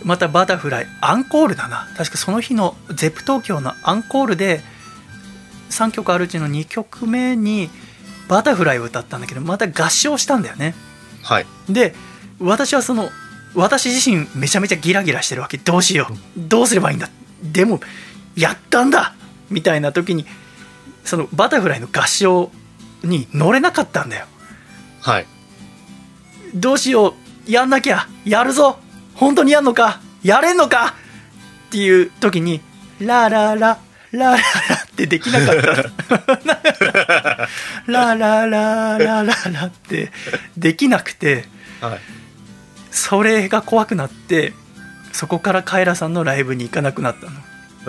[0.03, 1.87] またバタフライアンコールだな。
[1.97, 4.61] 確かその日の ZEP 東京のアンコールで
[5.69, 7.69] 3曲あるうちの2曲目に
[8.27, 10.75] バタフライを歌ったんだけどまた合唱したんだよね。
[11.23, 11.45] はい。
[11.69, 11.95] で
[12.39, 13.09] 私はその
[13.57, 15.57] 私自身めちゃめちゃギラギラしてるわけ。
[15.57, 16.13] どうしよう。
[16.37, 17.09] どうすればいいんだ。
[17.41, 17.79] でも
[18.35, 19.15] やったんだ。
[19.49, 20.25] みたいな時に
[21.03, 22.51] そのバタフライの合唱
[23.03, 24.27] に乗れなかったんだよ。
[25.01, 25.25] はい。
[26.53, 27.15] どうしよ
[27.47, 27.51] う。
[27.51, 28.07] やんなきゃ。
[28.25, 28.77] やるぞ。
[29.15, 30.01] 本当にやんのか。
[30.21, 30.93] やれんのか。
[31.67, 32.61] っていう時に
[32.99, 33.79] ラララ
[34.11, 34.39] ラララっ
[34.95, 35.55] てできなかっ
[36.27, 37.49] た。
[37.87, 40.11] ララララララって
[40.55, 41.45] できなくて。
[41.81, 42.26] はい
[42.97, 44.53] それが怖くなって
[45.13, 47.31] そこからカエラさんのライブに行かなくなったの。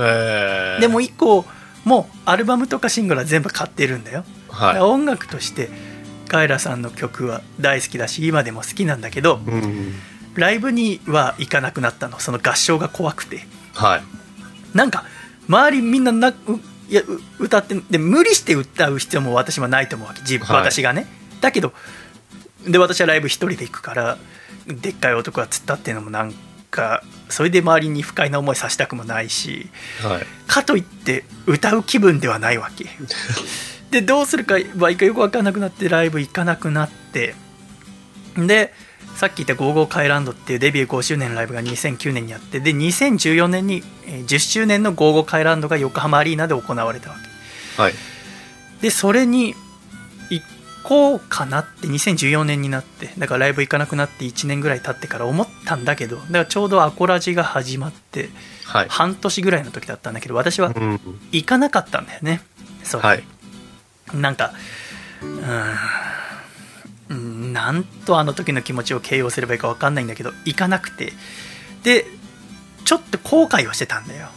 [0.01, 1.45] えー、でも以降
[1.85, 5.71] もうアルバムとかシングルは全部買ってるんだよ、は音楽として
[6.29, 9.95] カエラさんの曲は大好きだし今でも好きなんだけどいうん。
[10.35, 12.21] ライブには行かなくなったの。
[12.21, 13.47] その合唱が怖くて。
[13.75, 14.03] はい。
[14.77, 15.05] なんか
[15.49, 16.35] 周りみんななう
[16.89, 20.21] いやう歌ってで無理して歌う必要も私はないと思うわけ。
[20.21, 20.57] 自分、はい。
[20.59, 21.07] 私がね。
[21.41, 21.73] だけど
[22.69, 24.19] で私はライブ一人で行くから
[24.67, 26.35] でっかい男が釣ったっていうのもなん
[26.71, 29.69] かそれで周りに不快な思いさせたくもないし
[30.03, 30.27] はい。
[30.47, 32.87] かといって歌う気分ではないわけ。
[33.91, 37.35] でどうするかはいいかよく分かんなくなってライブ行かなくなって
[38.37, 38.75] で
[39.17, 47.17] さっき言った「ゴーゴーカイランド」っていうデビュー5周年のライブが2009年にあってで2014年にえー10周年の「ゴーゴーカイランド」が横浜アリーナで行われたわ
[47.77, 47.83] け。
[47.83, 47.95] はい。
[48.83, 49.68] でそれに行
[50.85, 58.31] こうかなって2014年になってだからライブ行かなくなって1年ぐらい経ってから思ったんだけどだからちょうどアコラジが始まって
[58.65, 58.87] はい。
[58.89, 61.01] 半年ぐらいの時だったんだけど私はうん。
[61.33, 62.43] 行かなかったんだよね
[62.85, 63.25] そう、はい。
[64.15, 64.53] なんか
[67.09, 71.13] うんなんとあの時の気持ちを形容すればいいか分かんないんだけど行かなくて
[71.83, 72.05] で
[72.85, 74.29] ちょっと後悔をしてたんだよ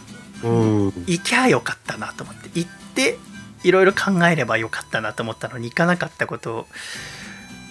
[0.42, 0.86] うん。
[1.06, 3.18] 行きゃよかったなと思って行って
[3.64, 6.66] いろいろ考えればよかったなと思ったのに行かなかったこと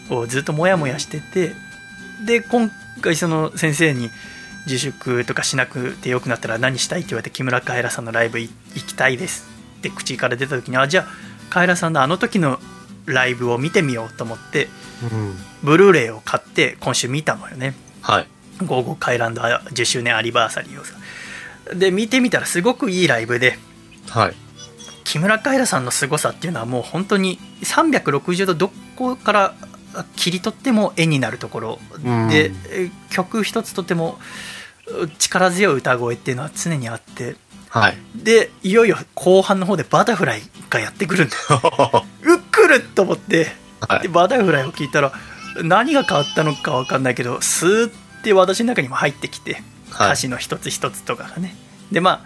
[0.10, 1.54] をずっとモヤモヤしてて
[2.26, 4.10] で今回その先生に
[4.66, 9.48] 自粛とかしなくてよくなったら何したいって言われて木村カエラさんのライブい行きたいです
[9.80, 11.08] って口から出た時にあじゃあ
[11.50, 12.60] カエラさんのあの時の
[13.06, 14.68] ライブを見てみようと思って
[15.04, 15.36] うん。
[15.64, 18.28] ブルーレイを買って今週見たのよねはい。
[18.66, 20.94] 「ゴーゴーカイランド10周年アニバーサリー」をさ
[21.74, 23.58] で見てみたらすごくいいライブで
[24.10, 24.36] はい。
[25.12, 29.54] 木村カエラさんの凄さっていうのはもう本当に360度どこから
[30.16, 32.30] 切り取っても絵になるところうん。
[33.10, 34.20] 曲一つとても
[34.88, 37.36] う力強い歌声っていうのは常にあって
[37.68, 37.98] はい。
[38.16, 42.06] でいよいよ後半の方でバタフライがやってくるんだよ。
[42.24, 43.54] うっくると思って。
[43.82, 44.04] はい。
[44.04, 45.12] でバタフライを聞いたら
[45.62, 47.92] 何が変わったのか分かんないけどスーっ
[48.24, 50.08] て私の中にも入ってきてはい。
[50.12, 51.54] 歌詞の一つ一つとかがね、
[51.92, 52.22] でまあ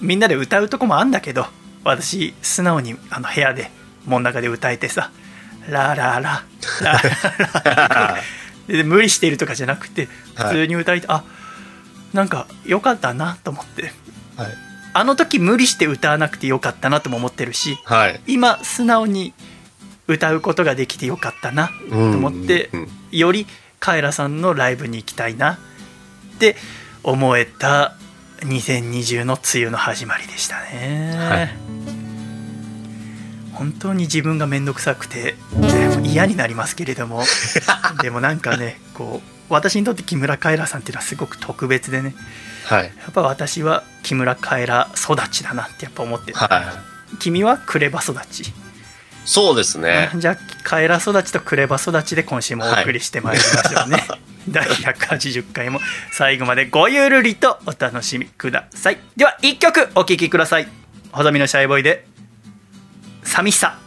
[0.00, 1.46] うみんなで歌うとこもあんだけど
[1.86, 3.70] 私素直にあの部屋で
[4.04, 5.10] 門中で歌えてさ
[5.68, 6.42] 「ララララ
[6.82, 8.16] ララ
[8.66, 10.48] 」で無理しているとかじゃなくてはい。
[10.48, 11.24] 普通に歌えて、あ
[12.12, 13.92] なんか良かったなと思って。
[14.36, 14.54] はい。
[14.92, 18.20] あの時無理して歌わなくてよかったなとも思ってるしはい。
[18.26, 19.34] 今素直に
[20.08, 22.88] 歌うことができてよかったなと思ってうん。
[23.12, 23.46] より
[23.78, 25.58] カエラさんのライブに行きたいな
[26.34, 26.56] って
[27.02, 27.94] 思えた
[28.40, 31.50] 2020の梅雨の始まりでしたね、はい。
[33.52, 35.34] 本当に自分が面倒くさくて
[36.04, 37.22] 嫌になりますけれども
[38.02, 42.14] でもなんかねこう私にとって木村カエラさんっていうのはすごく特別でね。
[42.64, 42.84] はい。
[42.84, 46.46] やっぱ私は木村カエラ育ちだなってやっぱ思ってる、は
[47.14, 47.16] い。
[47.18, 48.52] 君はクレバ育ち？
[49.24, 50.10] そうですね。
[50.16, 54.04] じゃあカエラ育ちとクレバ育ちで今週もお送りしてまいりましょうね、
[54.48, 55.80] 第180回も
[56.12, 58.98] 最後までごゆるりとお楽しみください。
[59.16, 60.68] では1曲お聴きください。
[61.12, 62.06] 細身のシャイボーイで
[63.24, 63.78] 「寂しさ」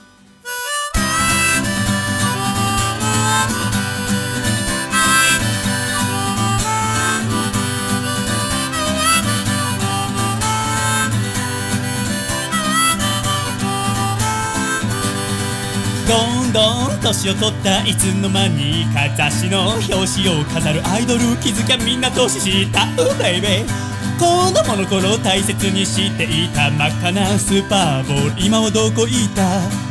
[16.09, 28.43] どんどん年を取ったいつの間にか雑誌の表紙を飾るアイドル気づきゃみんな年下うベイベー子供の頃大切にしていた真っ赤なスーパーボール。
[28.43, 29.88] 今はどこいた？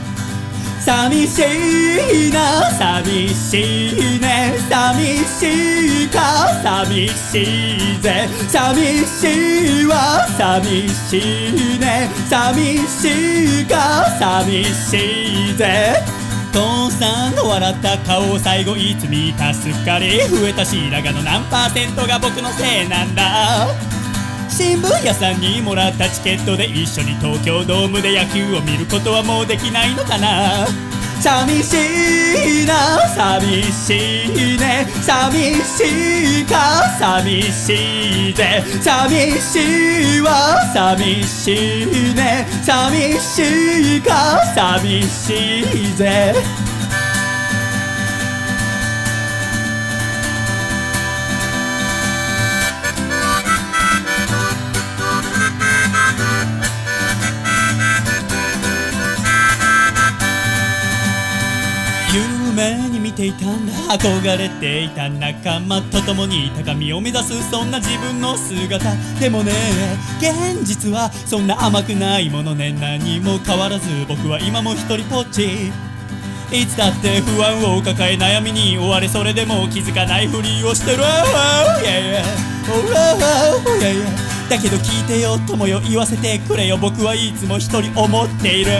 [0.80, 7.42] 寂しいな寂しいね寂しいか寂し
[7.96, 16.18] いぜ寂しいわ寂しいね寂しいか寂しいぜ。
[16.52, 23.68] 父さんの笑った顔を最後いつ見たすっかり増えた白髪の何パーセントが僕のせいなんだ。
[24.48, 30.66] 新聞屋さんにもらったチケットで一緒に東京ドームで野球を見ることはもうできないのかな？
[31.20, 34.86] 寂しいな寂しいね。
[35.02, 38.62] 寂しいか寂しいぜ。
[38.80, 42.46] 寂しいわ寂しいね。
[42.62, 46.34] 寂しいか寂しいぜ。
[62.58, 68.96] 夢に見ていたんだ憧れていた仲間と共に高みを目指すそんな自分の姿。
[69.20, 69.52] でもね
[70.18, 72.72] 現実はそんな甘くないものね。
[72.72, 75.70] 何も変わらず僕は今も一人ぽっち。
[76.50, 81.02] いつだって不安を抱え悩みに追われそれでも気づかないふりをしてる。
[84.48, 86.76] だけど聞いてよ友よ言わせてくれよ。
[86.76, 88.72] 僕はいつも一人思っている。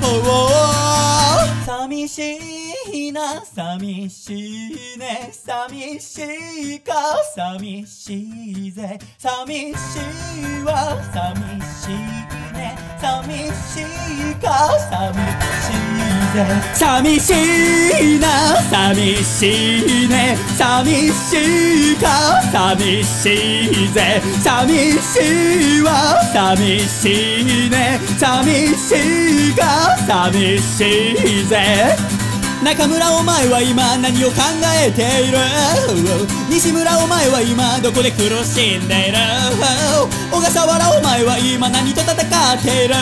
[0.00, 1.17] Oh, oh, oh.
[1.68, 2.38] 寂し
[2.90, 6.94] いな寂しいね寂しいか
[7.36, 8.22] 寂し
[8.68, 8.98] いぜ。
[9.18, 9.98] 寂し
[10.62, 12.87] いわ寂しいね。
[13.00, 15.14] 寂しいか寂
[15.62, 15.98] しい
[16.34, 16.36] ぜ。
[16.74, 17.30] 寂し
[18.16, 20.36] いな寂しいね。
[20.56, 24.20] 寂しいか寂しいぜ。
[24.42, 28.00] 寂しいわ寂しいね。
[28.18, 32.17] 寂しいか寂しいぜ。
[32.62, 34.42] 中村お前は今何を考
[34.84, 35.38] えている？
[36.50, 39.18] 西村お前は今どこで苦しんでいる？
[40.30, 42.18] 小笠原お前は今何と戦っ
[42.60, 42.94] ている？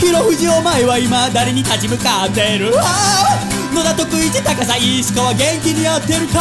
[0.00, 2.72] 広藤お前は今誰に立ち向かっている？
[2.72, 6.40] 野田徳一高さ石川元気にやってるか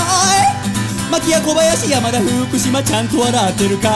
[1.11, 1.11] い？
[1.11, 3.89] 牧谷小林山田福島ちゃんと笑ってるか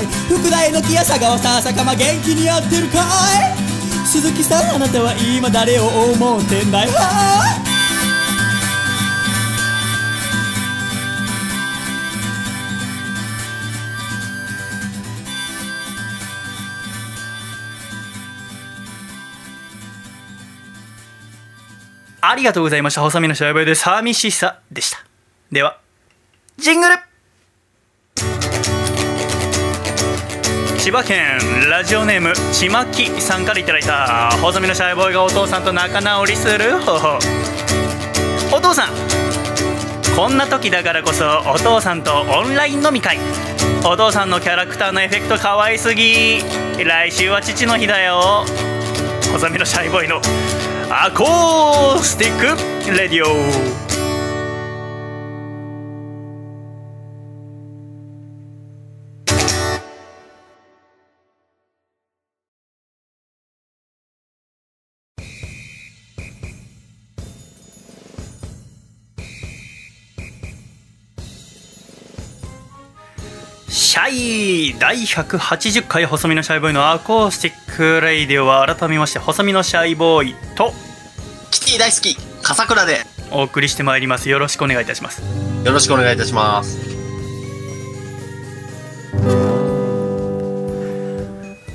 [0.00, 0.06] い？
[0.30, 3.02] 福田榎木や佐川さ坂間元気にやってるか
[3.58, 3.71] い？
[4.04, 7.72] 鈴木さんあなたは今誰を思ってんだよあ。
[22.42, 23.00] りがとうございました。
[23.00, 24.98] 細身のシャイボーイで寂しさでした。
[25.50, 25.78] では
[26.58, 27.11] ジングル。
[30.82, 31.38] 千葉県
[31.70, 37.18] ラジオネームちまきさんからいただいた細身のシャイボーイがお父さんと仲直りする方法
[38.52, 38.88] お父さん
[40.16, 43.16] こんな時だからこそお父さんとオンライン飲み会。
[43.84, 46.40] お父さんのキャラクターのエフェクト可愛すぎ。
[46.84, 48.44] 来週は父の日だよ。
[49.32, 50.20] 細身のシャイボーイの
[50.90, 53.91] アコースティックレディオ。
[74.12, 80.72] シャイ第180回細身のシャイボーイのアコースティックレイディオは改めまして細身のシャイボーイと
[81.50, 82.98] キティ大好き、笠倉で。
[83.30, 85.22] お送りしてまいりますよろしくお願いいたします
[85.64, 86.78] よろしくお願いいたします。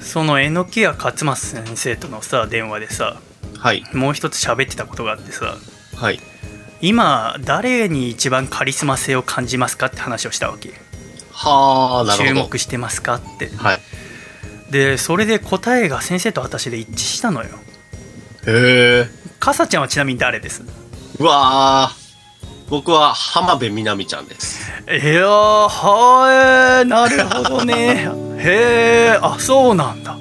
[0.02, 3.18] その榎谷勝松先生とのさ電話でさ
[3.58, 3.84] はい。
[3.94, 5.56] もう一つ喋ってたことがあってさ
[5.96, 6.20] はい。
[6.82, 10.87] 今誰に一番カリスマ性を感じますかって話をしたわけ
[11.40, 12.42] はあ、なる注ほど。
[12.48, 13.80] 目してますかってはい。
[14.72, 17.50] でそれで答えが先生と私で一致したのよ
[18.48, 19.10] へえ。
[19.40, 20.64] かさちゃんはちなみに誰です？
[21.20, 22.08] うわー。
[22.70, 24.70] 僕は浜辺美波ちゃんです。
[24.90, 28.10] いやーはーなるほどね
[28.40, 30.18] へえあそうなんだ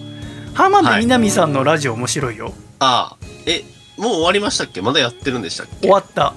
[0.55, 3.27] 浜辺美波さんのラジオ面白いよ、ああ。
[3.47, 3.65] え、
[3.97, 4.81] もう終わりましたっけ？
[4.81, 5.89] まだやってるんでしたっけ？
[5.89, 6.35] 終わった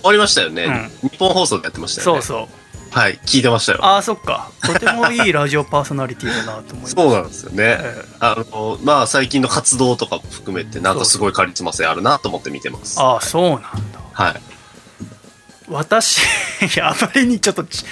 [0.00, 0.90] 終わりましたよね。
[1.02, 2.22] 日本放送でやってましたよね。
[2.22, 2.48] そうそう
[2.90, 3.18] はい。
[3.24, 3.84] 聞いてましたよ。
[3.84, 7.78] ああそっかとてもいいラジオパーソナリティだなと思いますそうなんですよね。
[7.80, 13.00] ええあの、まあ、最近の活動とかも含めて、なんかすごいカリスマ性あるなと思って見てます。
[13.00, 13.68] ああそうなんだ
[14.12, 14.40] はい。
[15.68, 16.18] 私
[16.76, 17.84] いやあまりにちょっとち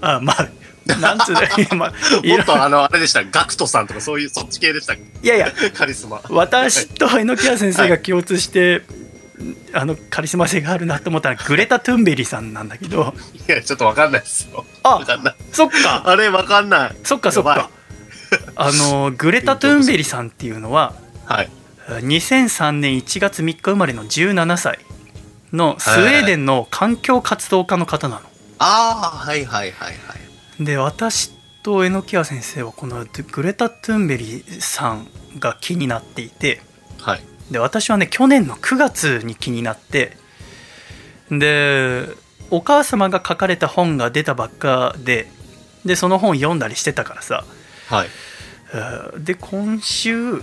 [0.00, 0.48] あまあ
[0.86, 1.40] なんつうの
[1.72, 6.20] 今もっとあの、あれでした、ガクトさんとかそういう、そっち系でしたっいやいやけカリスマ。
[6.28, 8.82] 私と榎谷先生が共通して、
[9.72, 13.14] あのカリスマ性があるなと思ったらグレタ・トゥンベリさんなんだけど
[13.48, 14.64] いや、ちょっとわかんないですよ。
[14.82, 15.34] あわかんない。
[15.52, 16.96] そっかあれ、わかんない。
[17.02, 17.70] そっかそっか
[18.56, 20.94] あの グレタ・トゥンベリさんっていうのは
[21.26, 21.50] はい。
[21.88, 24.78] 2003年1月3日生まれの17歳
[25.52, 28.22] のスウェーデンの環境活動家の方なの。
[28.58, 30.14] ああ、はいはいはいは
[30.60, 30.64] い。
[30.64, 31.32] で私
[31.62, 35.08] と榎谷先生はこのグレタ・トゥンベリさん
[35.38, 36.60] が気になっていて
[37.00, 37.22] はい。
[37.54, 40.16] で私はね去年の9月に気になって
[41.30, 42.08] で
[42.50, 45.28] お母様が書かれた本が出たばっかで
[45.84, 47.44] でその本読んだりしてたからさ。
[47.88, 48.08] はい。
[48.72, 50.40] えーで今週ど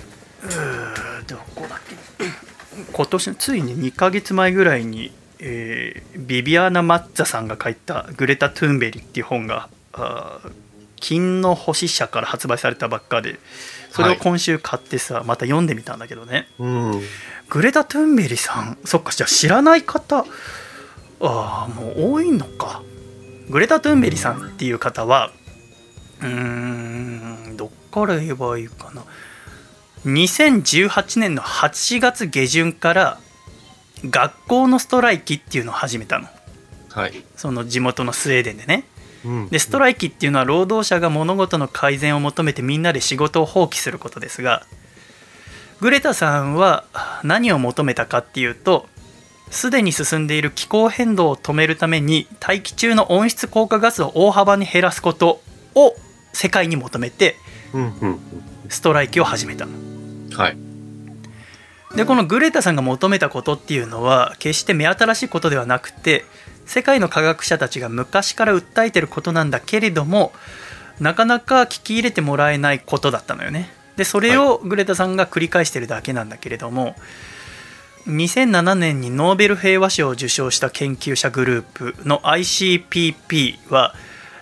[1.54, 1.80] こだっ
[2.18, 2.26] け。
[2.94, 9.68] 今年ついに2ヶ月前ぐらいに、えービビアーナ・マッツァさんが書いた「グレタ・トゥーンベリ」っていう本が
[11.02, 13.38] 金の星社から発売されたばっかで
[13.92, 16.48] それを今週買ってさ、また読んでみたんだけどね。
[16.60, 17.02] うん。
[17.50, 18.78] グレタ・トゥーンベリさん。
[18.86, 20.26] そっかじゃあ知らない方
[21.20, 22.82] ああもう多いのか。
[23.50, 25.32] グレタ・トゥーンベリさんっていう方は
[26.22, 29.04] うーんどっから言えばいいかな。
[30.06, 33.20] 2018年の8月下旬から
[34.10, 36.28] 学校のストライキっていうのを始めたの。
[36.90, 37.24] はい。
[37.36, 38.86] その地元のスウェーデンでね。
[38.96, 39.01] うん
[39.50, 44.66] でストライキっていうのは労働者が物事の改善を求めてみんなで仕事を放棄することですが
[45.80, 46.86] グレタさんは
[47.24, 48.88] 何を求めたかっていうと
[49.52, 55.42] すでに進んでいる気候変動を止めるために大気中の温室効果ガスを大幅に減らすこと
[55.76, 55.94] を
[56.34, 57.36] 世界に求めて
[58.70, 59.66] ストライキを始めた。
[59.66, 59.72] の
[60.38, 60.58] はい。
[61.96, 66.24] でこのグレタさんが求めたことっていうのは決して目新しいことではなくて
[66.66, 70.32] 世界の科学者たちが昔から訴えてることなんだけれども
[71.00, 73.74] なかなか聞き入れてもらえないことだったのよね。
[73.98, 76.96] でそれをグレタさんが繰り返してるだけなんだけれども、
[78.08, 83.94] 2007年にノーベル平和賞を受賞した研究者グループの ICPP は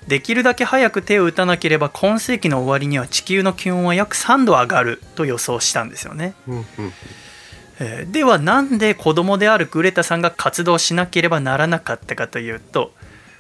[0.08, 6.34] できるだけ早く手を打たなければ今世紀の終わりには地球の気温は約3度上がると予想したんですよね。
[6.48, 6.66] うんうん。
[7.80, 12.94] えーではなんで子供であるグレタさんが活動しなければならなかったかというと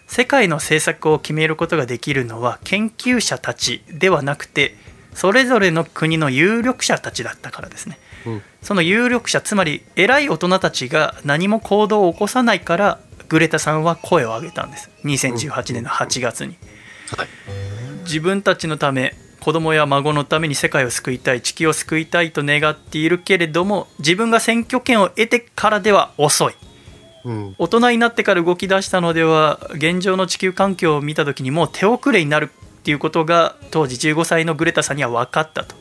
[0.08, 4.76] 世界の政策を決めることができるのは研究者たちではなくて
[5.14, 8.00] それぞれの国の有力者たちだったからですね。
[8.26, 8.42] うん。
[8.62, 14.90] その有力者つまり偉い大人たちが何も行動を起こさないからグレタさんは声を上げたんです。
[15.04, 16.56] 2018年の8月に。
[17.16, 17.28] はい。
[18.04, 26.54] 自分たちのため子供や孫のために世界を救いたい地球を救いたいと願っているけれども自分が選挙権を得てからでは遅い。
[27.26, 27.56] うん。
[27.58, 35.76] 大人になってから動き出したのでは現状の地球環境を見た時にもう手遅れになるっていうことが当時15歳のグレタさんには分かったと。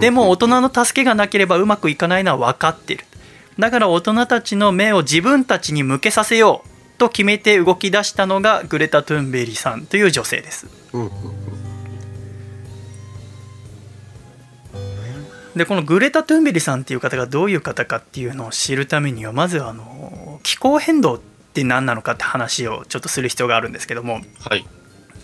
[0.00, 3.04] でも大人の助けがなければうまくいかないのは分かっている。
[3.58, 10.66] だから大人たちの目を自分たちに向けさせようと決めて動き出したのがグレタ・トゥンベリさんという女性です。
[10.92, 11.10] うん
[15.56, 21.20] でこのグレタ・トゥンベリさんっていう方がどういう方かっていうのを知るためにはまずあの気候変動っ
[21.52, 24.66] て何なのかって話をちょっとする必要があるんですけどもはい。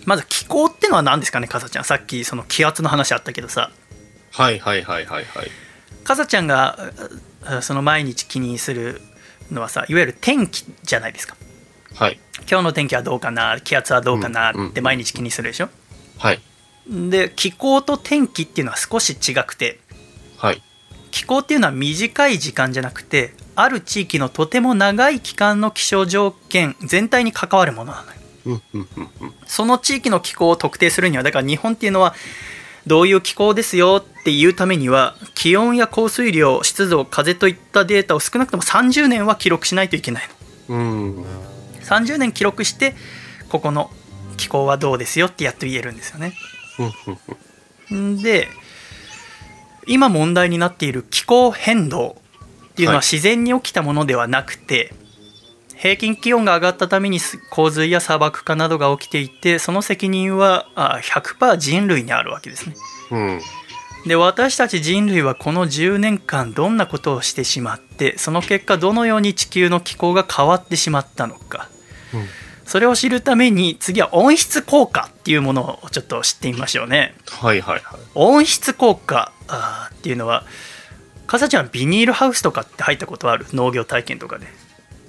[0.05, 3.71] まず気候ってのは何ですかねかさちゃんさっきその気圧の話あったけどさ
[4.33, 5.51] はいはいはいはいはい。
[6.05, 6.79] かさちゃんが
[7.45, 9.01] あその毎日気にする
[9.51, 11.37] のはさいわゆる天気じゃないですか
[11.95, 12.21] はい。
[12.51, 15.69] 今日の天気はどうかな気圧はどうかなうんうんって毎日気にするでしょ
[16.19, 16.41] はい。
[16.89, 19.79] で気候と天気っていうのは少し違くて
[20.39, 20.63] はい。
[21.11, 28.13] 気候っていうのは短い時間じゃなくてある地域のとても長い期間の気象条件全体に関わるものなの
[28.53, 28.61] よ。
[29.47, 32.15] その地域の気候を特定するにはだから日本っていうのは
[32.87, 40.29] どういう気候ですよっていうためには気温や降水量湿度風といったデータを少なくとも30年は記録しないといけない
[40.69, 41.25] のうん。
[41.83, 42.95] 30年記録して
[43.49, 43.91] ここの
[44.37, 46.35] 気候はどうですよってやっと言えるんですよね
[48.23, 48.49] で
[49.89, 52.17] 今問題になっている気候変動
[52.71, 53.07] っていうのははい。
[53.07, 54.93] 自然に起きたものではなくて、
[55.77, 57.21] 平均気温が上がったために
[57.51, 62.75] 洪水や砂漠化などが起きていてその責任はあ100%人類にあるわけですね。
[63.13, 63.41] うん。
[64.07, 71.69] で私たち人類はこの10年間どんなことをしてしまってその結果どのように地球の気候が変わってしまったのか、
[72.13, 78.01] うんそれを知るために次は温室効果っていうものをちょっと知ってみましょうねはいはいはい。
[78.15, 79.33] 温室効果
[79.91, 80.45] っていうのは
[81.27, 83.47] かさちゃんビニールハウスとかって入ったことある？
[83.55, 84.47] 農業体験とかで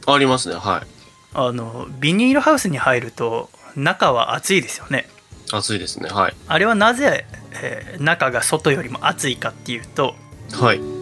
[0.08, 0.56] ありますね。
[0.56, 0.88] はい。
[1.34, 5.08] あのビニールハウスに入ると中は暑いですよね
[5.52, 6.10] 暑いですね。
[6.10, 6.36] はい。
[6.48, 7.26] あれはなぜ、
[7.62, 10.16] えー中が外よりも暑いかっていうと
[10.54, 10.99] はい。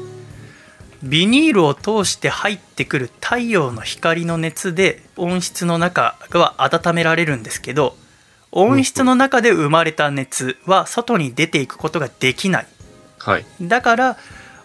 [1.09, 7.95] ビニールを通して入ってくる太陽の光の熱で温室の中は温められるんですけど
[8.51, 12.67] 温室の中で生まれた熱は外に出ていくことができない
[13.19, 13.45] はい。
[13.61, 14.17] だから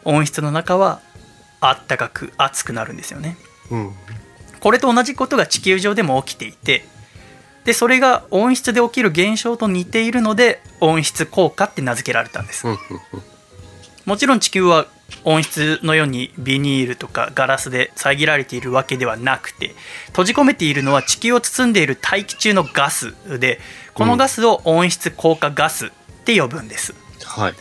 [0.05, 1.01] 温室の中は
[1.61, 3.37] あったかく暑くなるんですよね
[3.71, 3.93] うん。
[4.61, 6.85] これと同じことが地球上でも起きていて
[7.65, 12.67] でそれが温室で起きる現象と似ているので温室効果って名付けられたんです
[14.05, 14.87] もちろん地球は
[15.25, 19.75] 温室のようにビニールとかガラスで遮られているわけではなくて
[20.09, 23.61] 閉じ込めているのは地球を包んでいる大気中のガスで
[23.95, 25.91] このガスを温室効果ガスっ
[26.25, 26.95] て呼ぶんです、
[27.25, 27.55] はい。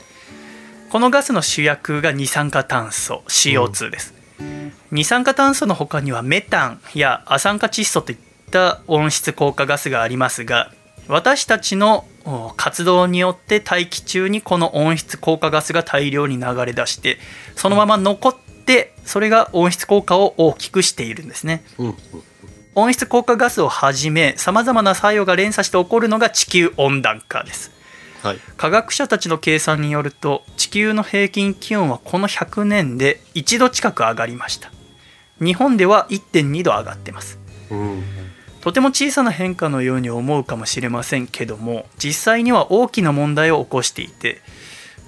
[0.92, 4.14] このガスの主役が二酸化炭素 CO2 です、
[4.92, 8.18] 二酸化炭素の他にはメタンや亜酸化窒素といっ
[8.52, 10.72] た温室効果ガスがありますが
[11.08, 17.18] 私たちのお活動によって大気中にこの温室効果ガスが大量に流れ出して
[17.56, 18.36] そのまま残っ
[18.66, 21.64] てそれが温室効果を大きくしているんですね。
[22.76, 27.72] 温室効果ガスをはじめさまざまな作用が連鎖して起こるのが地球温暖化です
[28.24, 28.38] はい。
[28.56, 34.72] 科学者たちの計算によると地球の平均気温はこの100年で1度近く上がりました
[35.44, 37.40] 日本では1.2度上がってます
[37.70, 38.04] うん。
[38.62, 44.40] とても小さな変化のように思うかもしれませんけども実際には大きな問題を起こしていて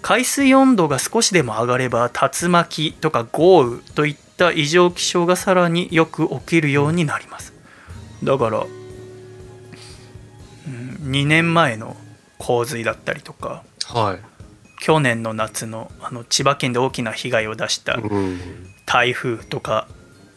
[0.01, 7.53] 海水温度が少しでも上がれば竜巻とか豪雨といった異常気象がさらによく起きるようになります
[8.23, 8.83] だから、うん
[11.03, 11.97] 2年前の
[12.37, 14.19] 洪水だったりとかはい。
[14.81, 18.39] 去年の夏のあの千葉県で大きな被害を出したうん。
[18.85, 19.87] 台風とか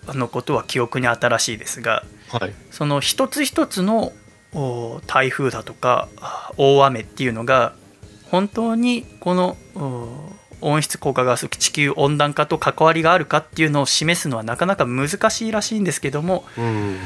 [0.09, 2.55] のことは記憶に新しいですがはい。
[2.71, 4.13] その一つ一つの
[4.55, 7.75] お台風だとかあ大雨っていうのが
[8.31, 16.99] 本当にこのお温室効果ガス地球温暖化と関わりがあるかっていうのを示すのはなかなか難しいらしいんですけどもうん。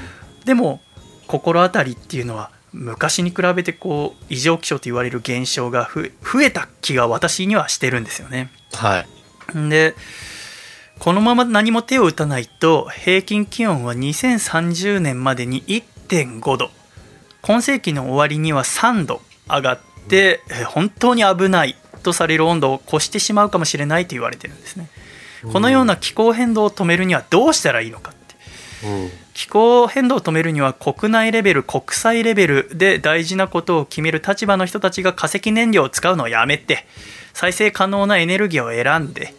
[0.44, 0.80] でも
[1.26, 8.50] 心当たりっていうのは昔に比べてこう異常気象と言われる現象が増え増えた気が私にはしてるんですよね。
[8.72, 9.68] はい。
[9.68, 9.94] で
[11.00, 16.70] このまま何も手を打たないと平均気温は2030年までに1.5度
[17.40, 19.78] 今世紀の終わりには3度上がっ
[20.08, 24.90] てえー本当に危ないとされる温度を越してしまうかもしれないと言われてるんですね。
[25.50, 29.10] このような気候変動を止めるにはどうしたらいいのかってうん。
[29.32, 36.84] 気候変動を止めるには国内レベル国際レベルで大事なことを決める立場の人たちが化石燃料を使うのをやめて
[37.32, 39.34] 再生可能なエネルギーを選んで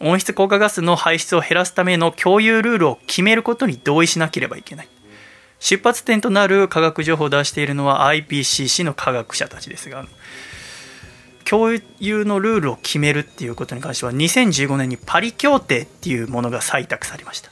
[0.00, 4.88] 温室効果ガスの排出を減らすための共有ルールを決めることに同意しなければいけない。
[5.58, 10.04] 出発点となる科学情報を出しているのは IPCC の科学者たちですが
[11.48, 17.50] 共有のルールを決めるっていうことに関しては2015年にパリ協定っていうものが採択されました。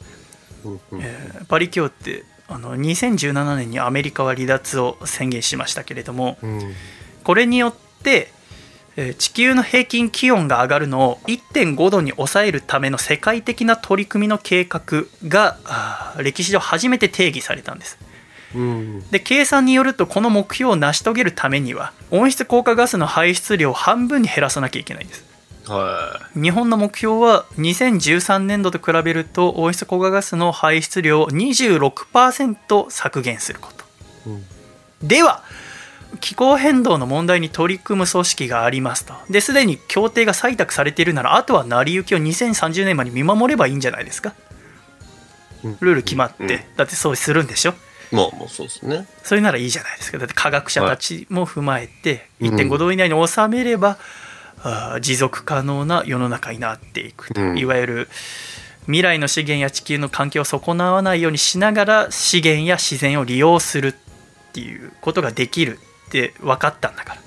[0.65, 6.75] えーパリ協定あの2017年にアメリカは離脱を宣言しましたけれどもうん。
[7.23, 8.34] これによって、えー
[8.97, 15.59] 地球の平均気温が上がるのを1.5度に抑えるための世界的な取り組みの計画が
[16.19, 17.99] 歴史上初めて定義されたんです
[18.55, 19.11] うん。
[19.11, 25.25] で計算によるとこの目標を成し遂げるためには温室効果ガスの排出量を半分に減らさなきゃいけないんです
[25.67, 34.35] は日本の目標は2013年度と比べると温室効果ガスの排出量を26%削減することい。
[34.35, 34.45] うん。
[35.09, 35.43] では
[36.21, 39.15] 気候変動の問題に取り組む組織がありますと。
[39.31, 44.35] ですでに協定が採択されているならあとは成り行きを2030年まで見守ればいいんじゃないですか。
[45.65, 45.79] うん。
[45.81, 46.49] ルール決まって、うん。
[46.77, 47.75] だってそうするんでしょ？
[48.13, 49.07] まあ、もうそうですね。
[49.23, 50.19] それならいいじゃないですか。
[50.19, 53.99] だって科学者たちも踏まえてはい1.5度以内に収めれば、
[54.63, 57.59] あー持続可能な世の中になっていくと、うん。
[57.59, 58.09] いわゆる
[58.83, 63.95] 未来の資源や地球の環境を損なわないようにしながら資源や自然を利用するっ
[64.53, 65.79] ていうことができる
[66.15, 67.21] って分かったんだから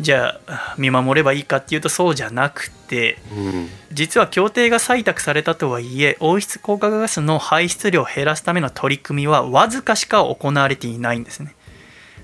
[0.00, 3.68] じゃあ見守ればいいかっていうとそうじゃなくてうん。
[3.92, 11.54] 実は協定が採択されたとはいえ温室効果ガスの排出量を減らすための取り組みはわずかしか行われていないんですね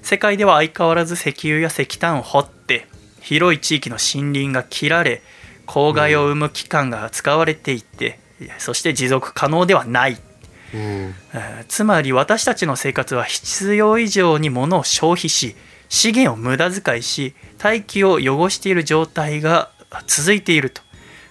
[0.03, 2.87] 世界では相変わらず石油や石炭を掘って
[3.21, 5.23] 広い地域の森林が切られ
[5.67, 8.19] 公害を生む期間が使われていて、
[8.59, 10.30] そして持続可能ではないうん。
[11.69, 15.57] つまり私たちの生活は必要以上に物を消費し
[15.89, 19.71] 資源を無駄遣いし大気を汚している状態が
[20.07, 20.83] 続いていると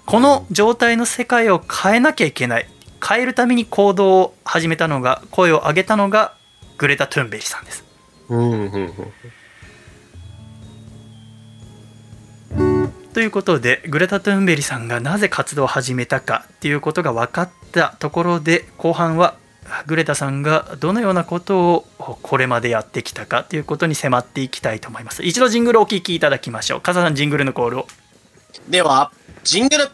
[0.05, 2.67] この状態の世界を変えなきゃいけない
[3.05, 6.33] 変えるために行動を始めたのが声を上げたのが
[6.77, 7.85] グレタ・トゥンベリさんです
[8.29, 8.51] うん。
[8.51, 8.93] うん。
[13.13, 19.35] ということでグレタ・トゥンベリさんがなぜ活動を始めたかっていうことが分かったところで後半は
[19.87, 25.23] グレタさんがどのようなことをこれまでやってきたかということに迫っていきたいと思います。
[25.23, 26.81] 一度ジングルをお聴きいただきましょう。
[26.81, 27.87] 笠さんジングルのコールを。
[28.67, 29.11] では、
[29.43, 29.89] ジングル。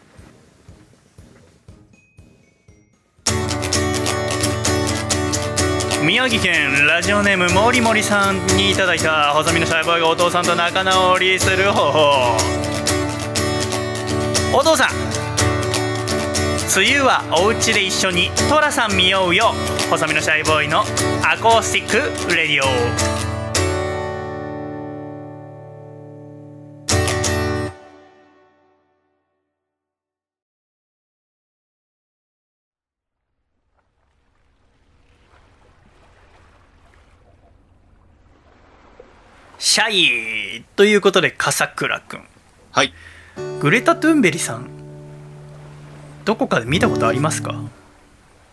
[6.05, 12.64] 宮城県ラジオネームもりもりさんにいただいた細身のシャイボーイがお父さんと仲直りする方法
[14.57, 14.89] お父さん。
[16.77, 19.51] 梅雨はお家で一緒に寅さん見ようよ。
[19.89, 20.79] 細身のシャイボーイの
[21.29, 22.65] アコースティック radio。
[39.59, 40.63] シャイ。
[40.77, 42.25] ということで笠倉くん
[42.71, 42.93] はい。
[43.65, 44.67] グレタ・トゥンベリさん
[46.23, 47.63] どこかで見たことありますか？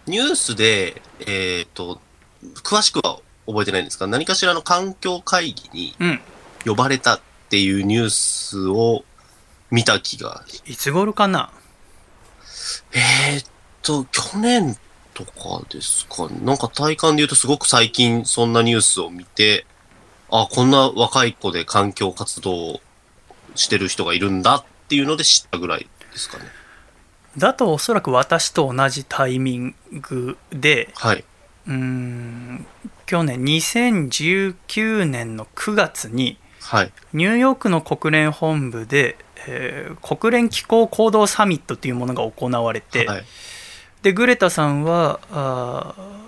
[0.06, 2.00] ニュースで、えっ、と、
[2.64, 6.20] 詳しくは覚えてないんですが、何かしらの環境会議にうん
[6.64, 9.04] 呼ばれたっていうニュースを
[9.70, 10.46] 見た気が。
[10.64, 11.52] いつ頃かな？
[12.94, 13.44] えっ、
[13.82, 14.78] と、去年
[15.12, 16.38] とかですかね。
[16.42, 19.66] なんか体感で言うとすごく最近そんなニュースを見て、
[20.30, 22.80] あ、こんな若い子で環境活動を
[23.56, 26.44] してる人がいるんだっていうので知ったぐらいですかね。
[27.38, 31.24] だとおそらく私と同じタイミングではい。
[31.66, 32.66] うーん
[33.06, 36.92] 去年2019年の9月にはい。
[37.12, 39.16] ニューヨークの国連本部で、
[39.46, 43.24] えー国連気候行動サミットというものが行われて、はい。
[44.02, 46.22] でグレタさんはあー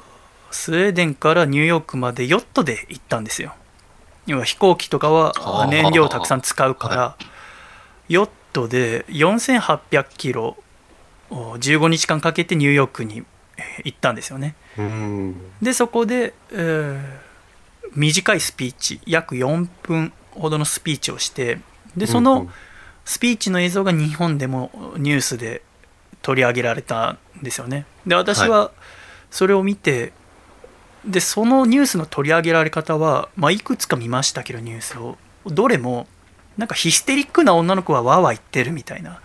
[0.54, 3.54] スウェーデンからニューヨークまでヨットで行ったんですよ
[4.26, 7.16] 要は飛行機とかは燃料をたくさん使うから、
[8.08, 10.56] ヨットで4800キロ
[11.30, 13.24] お15日間かけてニューヨークに
[13.56, 14.54] えー行ったんですよね。
[14.78, 15.36] うん。
[15.60, 17.24] でそこで、えー
[17.96, 21.60] 短いスピーチ約4分ほどのスピーチをして
[21.96, 22.50] でそのん
[23.04, 25.62] スピーチの映像が日本でもニュースで
[26.22, 27.86] 取り上げられたんですよね。
[28.06, 28.72] で私は
[29.30, 30.12] それを見て、
[31.04, 35.18] でそのニュースの取り上げられ方は、まあ、いくつか見ましたけどニュースを。
[35.46, 36.06] どれも
[36.56, 39.20] なんかヒステリックな女の子はわーわー言ってるみたいな。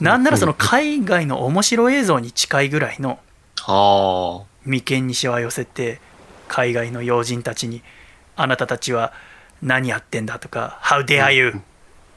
[0.00, 3.18] なんならその海外の面白映像に近いぐらいの
[3.56, 6.00] は眉間にしわ寄せて
[6.48, 7.82] 海外の要人たちに
[8.36, 9.12] 「あなたたちは
[9.60, 11.48] 何やってんだ」とか「How dare you」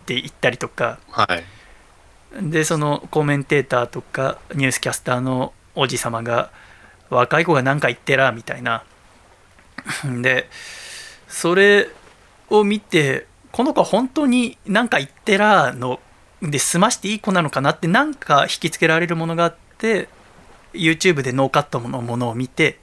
[0.04, 1.00] って言ったりとか。
[1.12, 1.26] あ。
[1.28, 1.44] はい。
[2.42, 6.50] でそのコメンテーターとかニュースキャスターのおじ様が
[7.10, 8.84] 「若い子が何か言ってら」みたいな。
[10.22, 10.50] で
[11.28, 11.90] それ
[12.50, 16.00] を見てこの子は本当に何か言ってらの
[16.42, 20.08] で済ましていい子なのかなってなんか引きつけられるものがあって
[20.74, 22.80] YouTube でノーカットのものを見て。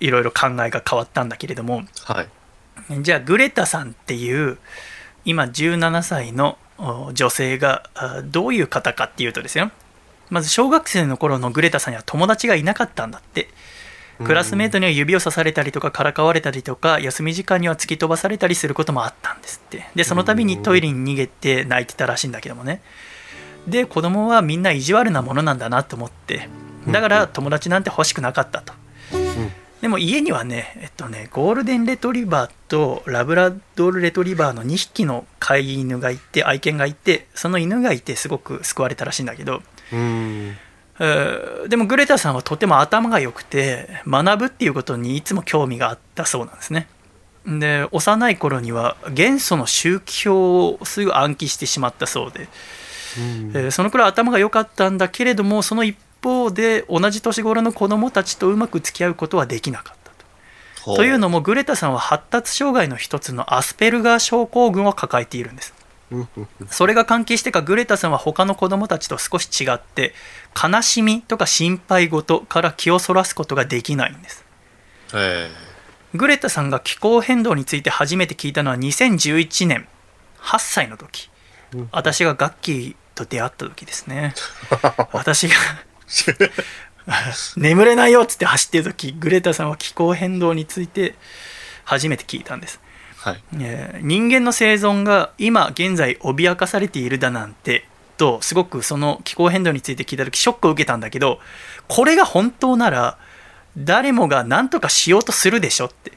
[0.00, 3.02] いろいろ考えが変わったんだけれどもはい。
[3.02, 4.58] じゃあグレタさんっていう
[5.24, 9.70] 今17歳のお女性があどういう方かっていうとですよ
[10.28, 13.48] まず小学生の頃のグレタさんには友達がいなかったんだって
[14.22, 19.86] クラスメートには指をさされたりとかからかわれたりとか休み時間には突き飛ばされたりすることもあったんですって。
[19.94, 22.80] でその度にトイレに逃げて泣いてたらしいんだけどもね。
[23.66, 26.48] で子供はみんな意地悪なものなんだなと思って。
[26.88, 28.74] だから友達なんて欲しくなかったと。
[29.80, 39.62] でも家にはね、えっとね、ゴールデンレトリバーとラブラドールレトリバーの2匹の飼い犬がいて、愛犬がいて、その犬がいてすごく救われたらしいんだけど、
[40.98, 46.86] でもグレタさんはとても頭が良くて、学ぶっていうことにいつも興味があったそうなんですね。
[47.46, 52.48] で、幼い頃には元素の宗教をすぐ暗記してしまったそうで、
[53.54, 60.10] えーそのくらい頭が良かったんだけれどもその一方で同じ年頃の子供たちとうまく付き合うことはできなかった
[60.84, 60.96] と。
[60.96, 65.72] というのもグレタさんは発達障害の一つのアスペルガー症候群を抱えているんです。
[65.72, 65.73] うんうんうん
[66.70, 70.14] それが関係してかグレタさんは他の子供たちと少し違って
[70.60, 74.44] 悲しみとか心配事から気をそらすことができないんです。
[75.14, 75.50] え
[76.14, 79.88] グレタさんが気候変動について初めて聞いたのは2011年
[80.40, 81.30] 8歳の時。
[81.74, 84.34] うん私がガッキーと出会った時ですね。
[85.12, 85.54] 私が
[87.56, 91.14] 眠れないよっつって走ってる時グレタさんは気候変動について
[91.84, 92.80] 初めて聞いたんです、
[93.24, 93.42] はい。
[93.60, 97.86] えー人間の生存が今現在脅かされているだなんて
[98.18, 101.40] とすごくその気候変動について聞いた時ショックを受けたんだけど
[101.88, 103.18] これが本当なら
[103.78, 106.12] 誰もが何とかしようとするでしょって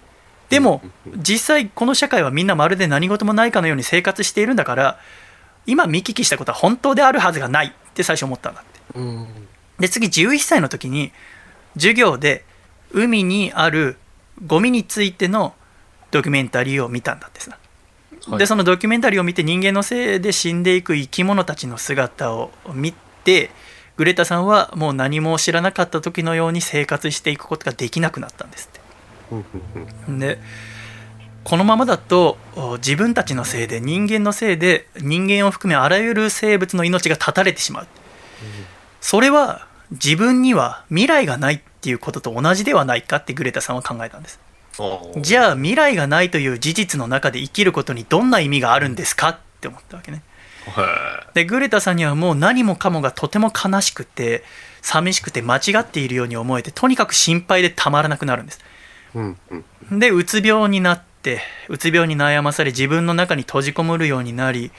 [0.49, 0.81] でも
[1.17, 4.99] 実際この社会はみんなまるで何事もないかのように生活しているんだから
[5.65, 9.27] 今見聞きしたことは本当であるはずがないって最初思ったんだってうん。
[9.79, 11.11] で次11歳の時に
[11.75, 12.43] 授業で
[12.91, 13.97] 海にある
[14.45, 15.53] ゴミについての
[16.17, 17.57] ドキュメンタリーを見たんだってさ、
[18.27, 18.39] はい。
[18.39, 22.93] でそのドキュメンタリーを見て人間のせいで死んでいく生き物たちの姿を見
[23.23, 23.51] て
[23.97, 29.35] グレタさんはもう何も知らなかった時のように生活していくことができなくなったんですっ
[30.09, 30.17] て。
[30.19, 30.39] で
[31.43, 37.87] このままだとお自分たちのせいで人間のせいで人間を含めあらゆる生物の命が絶たれてしまう。
[38.99, 44.39] それは自分には未来がないっていうことと同じではないかってグレタさんは考えたんです
[45.17, 50.21] じゃあ未来がないという事実の中で生きることにどんな意味があるんですかって思ったわけね。
[50.67, 54.43] へでグレタさんにはもう何もかもがとても悲しくて
[54.81, 58.59] 寂しくて間違っているように思えてとにかく心配でたまらなくなるんです。
[59.15, 59.37] ーうん
[59.89, 59.99] うん。
[59.99, 64.71] でうつ病になってうつ病に悩まされ自分の中に閉じこもるようになり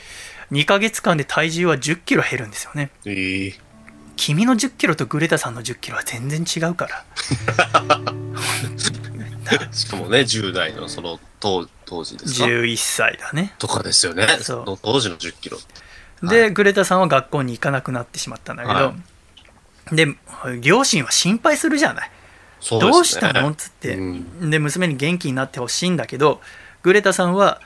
[0.53, 2.91] 2ヶ月間で体重は1 0キロ減るんですよね。
[3.05, 3.55] ええ
[4.17, 7.05] 君の1 0キロとグレタさんの1 0キロは全然違うから
[9.73, 13.55] しかもね、10代のその当当時ですか？11歳だね。
[13.59, 14.27] とかですよね。
[14.41, 14.65] そう。
[14.65, 15.59] の当時の10キロ。
[16.23, 18.95] で、グレタさんは学校に行かなくなってしまったんだけど、は
[19.93, 20.07] で
[20.61, 22.11] 両親は心配するじゃない、
[22.61, 22.91] そうね。
[22.91, 23.49] どうしたの？
[23.51, 24.01] っつって、う
[24.45, 24.51] ん。
[24.51, 26.41] で娘に元気になってほしいんだけど
[26.83, 27.61] グレタさんは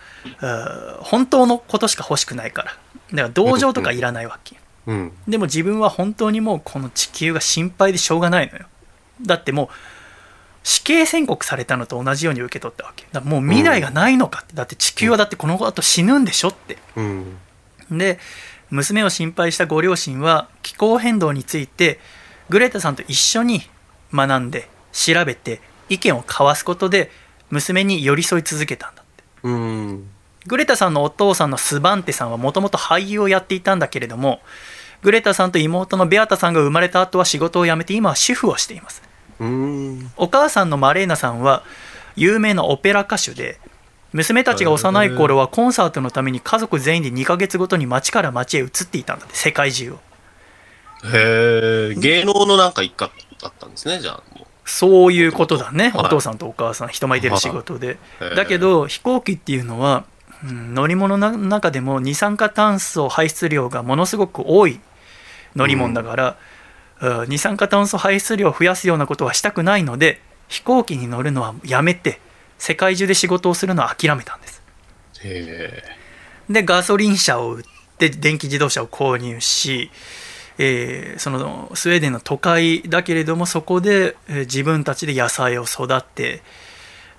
[1.00, 2.70] 本当のことしか欲しくないから。
[3.10, 4.56] だから同情とかいらないわけ、
[4.86, 5.12] うん。
[5.26, 8.66] でも自分は本当にもうこの地球が心配でしょうがないのよ。
[9.20, 9.68] だってもう
[10.62, 17.38] 死刑宣告されたのと同じように受け取ったわけだもう未来がないのかって、だって地球はだってこの後死ぬんでしょってうん。
[17.90, 18.18] で
[18.70, 21.98] 娘を心配したご両親は気候変動について
[22.48, 23.62] グレタさんと一緒に
[24.14, 27.10] 学んで調べて意見を交わすことで
[27.50, 30.08] 娘に寄り添い続けたんだってうん。
[30.46, 34.40] グレタさんのお父さんのスバンテさんはもともと俳優をやっていたんだけれども
[35.02, 39.11] グレタさんと妹のベアタさんが生まれた後は仕事を辞めて今は主婦をしていますうん。
[40.16, 41.62] お母さんのマレーナさんは
[42.16, 43.58] 有名なオペラ歌手で
[44.12, 49.94] 娘たちが幼い頃はコンサートのために家族全員で2ヶ月ごとに町から町へ移っていたんだって世界中を。
[51.04, 53.10] へえ、芸能のなんか一家
[53.42, 54.38] だったんですね、じゃあ。
[54.38, 56.04] もそういうことだね、はい。
[56.06, 57.98] お父さんとお母さん人前に出る仕事で。
[58.20, 58.36] はい。
[58.36, 60.04] だけど飛行機っていうのは、
[60.44, 64.80] うん乗り物の中でも二酸化炭素排出量がものすごく多い
[65.54, 66.34] 乗り物だから、うん
[67.28, 72.20] 二酸化炭素排出量を増やすようなことはしたくないので飛行機に乗るのはやめて
[72.58, 74.62] 世界中で仕事をするのは諦めたんです。
[76.48, 77.62] でガソリン車を売っ
[77.98, 79.90] て電気自動車を購入し、
[80.58, 86.42] えーそのスウェーデンの都会だけれどもそこで、えー自分たちで野菜を育て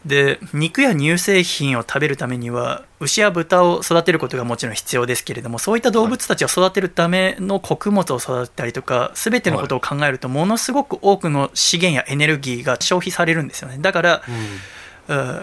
[0.06, 14.32] で肉や乳製品を食べるためには牛や豚を育てることがもちろん必要ですけれどもそういった動物たちを育てるための穀物を育てたりとか全てのことを考えるとものすごく多くの資源やエネルギーが消費されるんですよねだから、え。
[14.32, 14.38] うん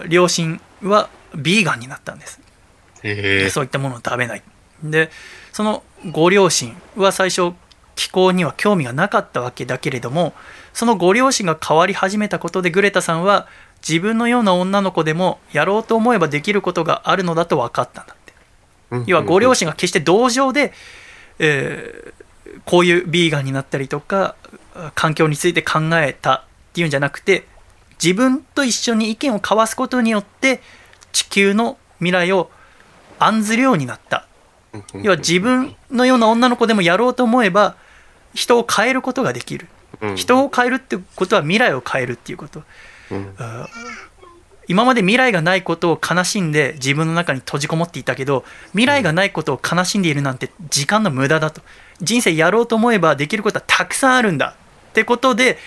[0.09, 2.41] 両親はビーガンになったんです
[3.03, 3.49] へえ。
[3.51, 4.41] そういったものを食べない
[4.83, 5.11] で
[5.53, 7.53] そのご両親は最初
[7.95, 10.33] 気候には興味がなかったわけだけれども
[10.73, 13.47] そのご両親が変わり始めたことでグレタさんは
[13.87, 18.33] 自分のような女の子でもやろうと思えばできることがあるのだと分かったんだって。
[18.91, 19.03] うん。
[19.07, 20.73] 要はご両親が決して同情で、
[21.39, 22.21] えー
[22.65, 24.35] こういうビーガンになったりとか
[24.95, 27.45] 環境について考えたっていうんじゃなくて
[28.01, 30.61] 自分と一緒に意見を交わすことによって
[31.11, 32.49] 地球の未来を
[33.19, 34.25] 案ずるようになった。
[34.73, 35.03] うん。
[35.03, 37.75] 要は自分のような女の子でもやろうと思えば
[38.33, 39.67] 人を変えることができる。
[40.01, 40.15] うん。
[40.15, 42.59] 人を変えるってことは未来を変えるっていうこと。
[42.59, 42.65] うん
[44.67, 51.61] 今まで未来がないことを悲しんで自分の中に閉じこもっていたけど未来がないことを悲しんでいるなんて時間の無駄だと。
[52.01, 54.55] 人生やろうと思えばできることはたくさんあるんだ
[54.89, 55.57] ってことで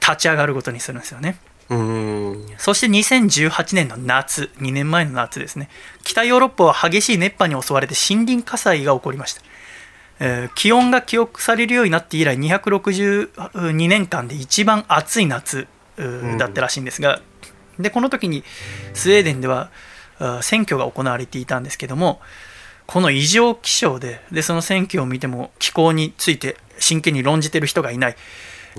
[0.00, 1.36] 立ち上がることにするんですよね。
[1.68, 2.46] うん。
[2.58, 5.68] そして2018年の夏2年前の夏ですね。
[6.02, 9.42] 北ヨーロッパは激しい熱波に襲われて森林火災が起こりました。
[10.20, 15.66] えー気温が記憶されるようになって以来262年間で一番暑い夏
[16.38, 17.20] だったらしいんですが、
[17.78, 18.44] でこの時に
[18.94, 19.70] スウェーデンでは
[20.42, 22.20] 選挙が行われていたんですけども
[22.86, 28.16] この異常気象ででその選挙を見ても気候について真剣に論じてる人がいない。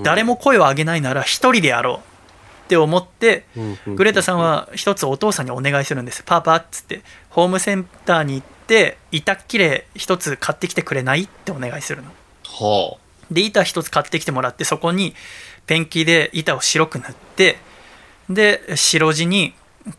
[0.04, 1.98] 誰も声を上げないなら一人でやろう。
[1.98, 6.24] って思ってうんグレタさんは一つお父さんにお願いするんです。
[6.24, 11.24] パパっつって、ホームセンターに行って、板切れ一つ買ってきてくれない？
[11.24, 12.10] ってお願いするの。
[12.46, 12.98] は
[13.30, 15.14] で、板一つ買ってきてもらって、そこに
[15.72, 17.58] ペンキで板を白く塗って、
[18.30, 19.54] で、白地に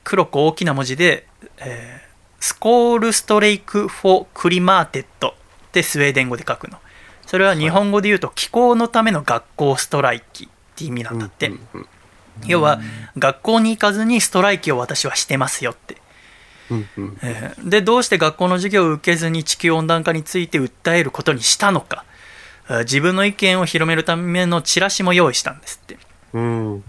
[0.04, 5.32] 黒く大きな文字で、えー Skolstrejk för klimatet っ
[5.70, 6.78] てスウェーデン語で書くの。
[7.24, 11.14] それは日本語で言うと気候のための学校ストライキって意味なあ。
[11.14, 11.48] んだって。
[11.48, 11.86] うんうん
[12.46, 12.80] 要は
[13.16, 15.98] 学校に行かずにストライキを私はしてますよって、
[16.70, 22.11] うんうんえーでどうして学校の授業を受けずに地球温暖化について訴えることにしたのかえー
[22.68, 25.98] 自分の意見を広めるためのチラシも用意したんですって
[26.32, 26.84] うん。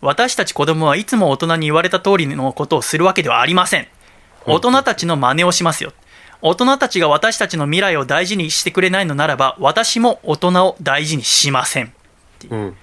[0.00, 3.86] 私たち子供はいつも大人に言われた通りのことをするわけではありません
[4.46, 5.92] 大人たちの真似をしますよ
[6.40, 11.92] 大人たちが私たちの未来を大事にしてくれないのならば私も大人を大事にしません
[12.50, 12.76] うん。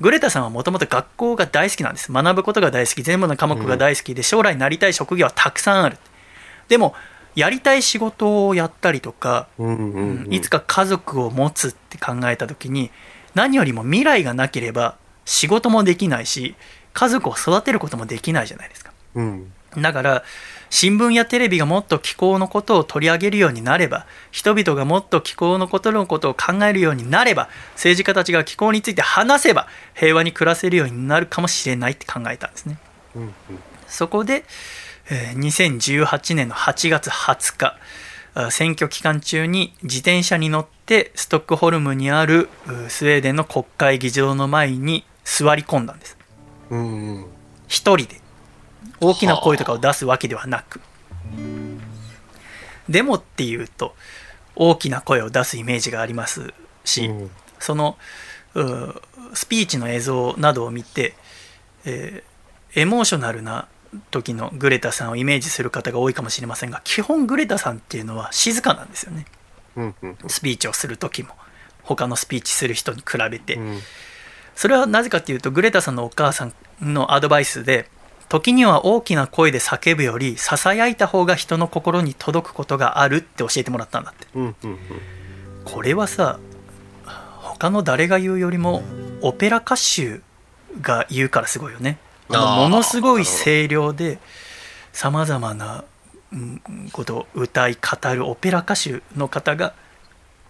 [0.00, 2.10] グレタさんはもともと学校が大好きなんです。
[2.10, 5.98] 学ぶことが大好き、全部の科目が大好きで、将来なりたい職業はたくさんある。
[6.68, 6.94] でも、
[7.34, 9.48] やりたい仕事をやったりとか。
[10.30, 12.90] いつか家族を持つって考えた時に、
[13.34, 16.54] 何よりも未来がなければ仕事もできないし、
[16.92, 18.92] 家族を育てることもできないじゃないですか。
[19.14, 19.52] うん。
[19.78, 20.24] だから、
[20.68, 32.78] 新聞やテレビがもっと気候のことを取り上げるようになれば、人々がもっと気候のことのことを考えるようになれば、政治家たちが気候について話せば、平和に暮らせるようになるかもしれないって考えたんですね。
[33.14, 33.32] うんうん。
[33.86, 34.42] そこで、えー
[35.10, 37.76] 2018年の8月20日、
[38.34, 46.16] あ選挙期間中に自転車に乗ってストックホルムにあるうスウェーデンの国会議場の前に座り込んだんです。
[46.70, 47.26] うんうん。
[47.66, 48.20] 一人で
[49.00, 50.80] 大きな声とかを出すわけではなく
[52.88, 53.94] デモっていうと
[54.54, 56.52] 大きな声を出すイメージがあります
[56.84, 57.98] し、うんその
[58.54, 58.60] う
[59.34, 61.14] スピーチの映像などを見て
[61.84, 63.68] えーエモーショナルな
[64.10, 69.26] 時のグレタさんをイメージする方が多いかもしれませんが基本グレタさんっていうのは静かなんですよね。
[69.76, 71.30] うんうんスピーチをする時も
[71.82, 73.78] 他のスピーチする人に比べて、うん。
[74.54, 77.88] それはなぜかっていうとグレタさんのお母さんのアドバイスで
[78.28, 84.26] 時には大きな声で叫ぶよりささやいた方が人の心に届くことがあるって教えてもらったんだって。
[84.34, 84.78] うんうんうん。
[85.64, 86.38] これはさ
[87.60, 88.82] 他の誰が言うよりも
[89.22, 90.20] オペラ歌手
[90.80, 91.98] が言うからすごいよね
[92.38, 94.18] ものすごい声量で
[94.92, 95.84] さまざまな
[96.32, 96.62] うん
[96.92, 99.74] ことを歌い語るオペラ歌手の方が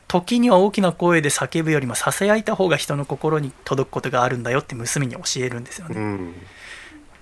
[0.09, 5.95] 時には大きな声で叫ぶよりもささやいた方が人の心に届くことがあるんだよって娘に教えるんですよね。
[5.97, 6.35] うん。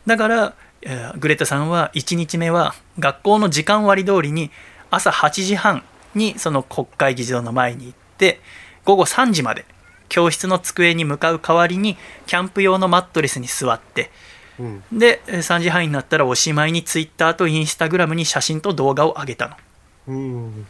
[0.07, 4.51] だから、えーグレタさんは1日目は学校の時間割通りに
[4.91, 5.85] 朝8時半
[6.15, 8.41] にその国会議事堂の前に行って
[8.85, 9.67] 午後3時まで
[10.09, 11.97] 教室の机に向かう代わりに
[12.27, 14.11] キャンプ用のマットレスに座って
[14.59, 14.83] うん。
[14.99, 19.59] でえー3時半になったらおしまいにツイッターとインスタグラムに写真と動画を上げた
[20.07, 20.67] うん。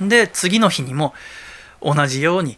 [0.00, 1.14] ので次の日にも
[1.82, 2.56] 同じように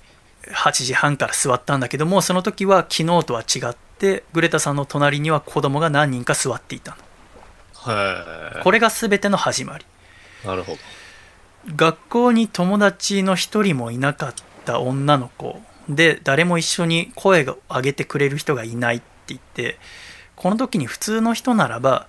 [0.48, 8.62] 8時半から座ったんだけどもその時は昨日とは違ってグレタさんの隣には子供が何人か座っていたの。
[8.62, 9.84] これが全ての始まり。
[10.44, 10.78] なるほど。
[11.76, 19.78] 学校に友達の一人もいなかった女の子で誰も一緒に声を上げてくれる人がいないって言って
[20.42, 22.08] この時に普通の人ならば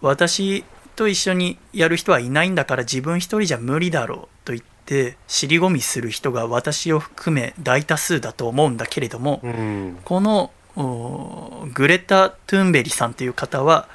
[0.00, 0.64] 私
[0.96, 9.98] と一緒にやる人はいないんだから自分一人じゃ無理だろうと言って尻込みする人が私を含め大多数だと思うんだけれども、うん。
[10.06, 13.88] このおグレタ・トゥンベリさんという方は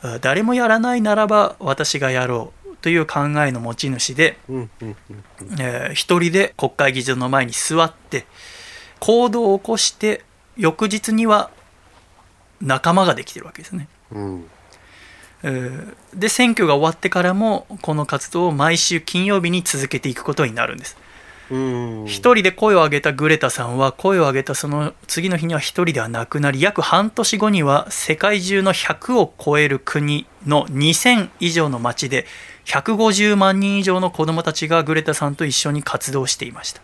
[0.00, 5.24] あ誰もやらないならば私がやろうという考えの持ち主で、うんうんうん。
[5.60, 8.24] えー一人で国会議事堂の前に座って
[8.98, 10.24] 行動を起こして
[10.56, 11.50] 翌日には
[12.64, 13.88] 仲間ができてるわけですね。
[14.12, 14.44] うん
[15.42, 20.96] えーで選挙が終わってからもこの活動を毎週金曜日に続けていくことになるんです。
[21.50, 32.24] うん一人で声を上げたグレタさんは声を上げたその次の日には一人ではなくなり約半年後には世界中の100を超える国の2000以上の町で
[32.64, 36.80] 150万人以上の子どもたちがグレタさんと一緒に活動していました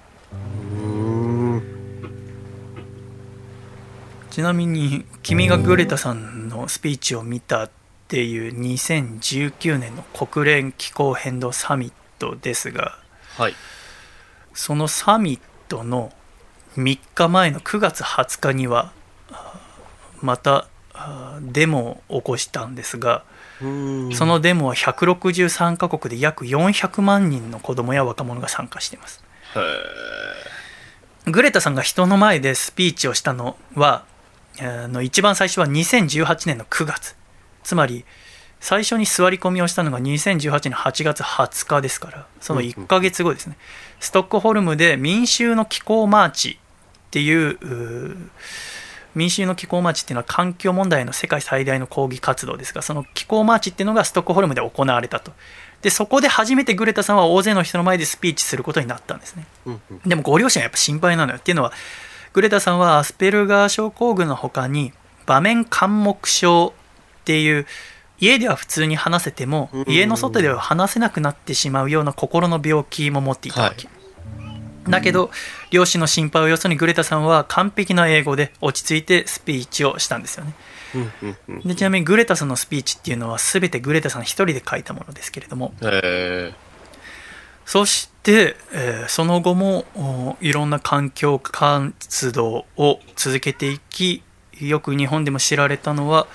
[4.31, 7.70] ちなみに君がグレタさんのスピーチを見たっ
[8.09, 12.99] ていう2019年の国連気候変動サミットですが
[13.37, 13.55] はい。
[14.55, 16.12] そのサミットの
[16.76, 18.93] 3日前の9月20日には
[19.33, 19.61] あ
[20.22, 23.24] またあデモを起こしたんですが
[23.61, 24.12] うん。
[24.14, 29.22] そのデモは163カ国で約400万人の子供や若者が参加しています。
[31.26, 34.10] グレタさんが人の前でスピーチをしたのはえー
[34.59, 37.17] の一番最初は2018年の9月。
[37.63, 38.05] つまり
[38.61, 43.57] 最初に座り込みをしたのが2018年8月20日ですからその1ヶ月後ですね、
[44.01, 48.17] ストックホルムで民衆の気候マーチっていう
[49.15, 55.33] 民衆の気候マーチっていうのは環境問題の世界最大の抗議活動ですがその気候マーチっていうのがストックホルムで行われたと。
[55.83, 59.47] でそこで初めてグレタさんは大勢の人の前でスピーチすることになったんですね。
[60.05, 61.39] でもご両親はやっぱ心配なのよ。
[61.39, 61.73] っていうのは
[62.33, 64.93] グレタさんはアスペルガー症候群の他に
[65.26, 66.72] 場面緘黙症
[67.20, 67.66] っていう
[68.20, 69.85] 家では普通に話せてもうん。
[69.89, 73.89] 家の外では話せなくなってしまうような心の病気も持っていたわけ、
[74.89, 75.31] だけど
[75.70, 80.55] 両親の心配をよそにグレタさんは完璧な英語で落ち着いてスピーチをしたんですよね。
[81.64, 85.72] でちなみにグレタさんのスピーチっていうのは全てグレタさん一人で書いたものですけれども。
[85.83, 86.70] へえ
[87.71, 94.25] そして、えーその後もおいろんな環境活動を続けていき
[94.61, 96.27] よく日本でも知られたのは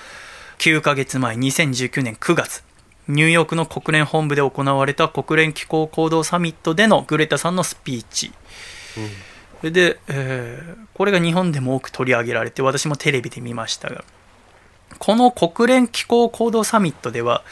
[0.60, 2.64] 9ヶ月前2019年9月
[3.08, 8.32] ニューヨークの国連本部で行われた国連気候行動サミットでのグレタさんのスピーチ。
[9.62, 14.06] で、えーこれが日本でも多く取り上げられて私もテレビで見ましたが
[14.98, 17.44] この国連気候行動サミットでは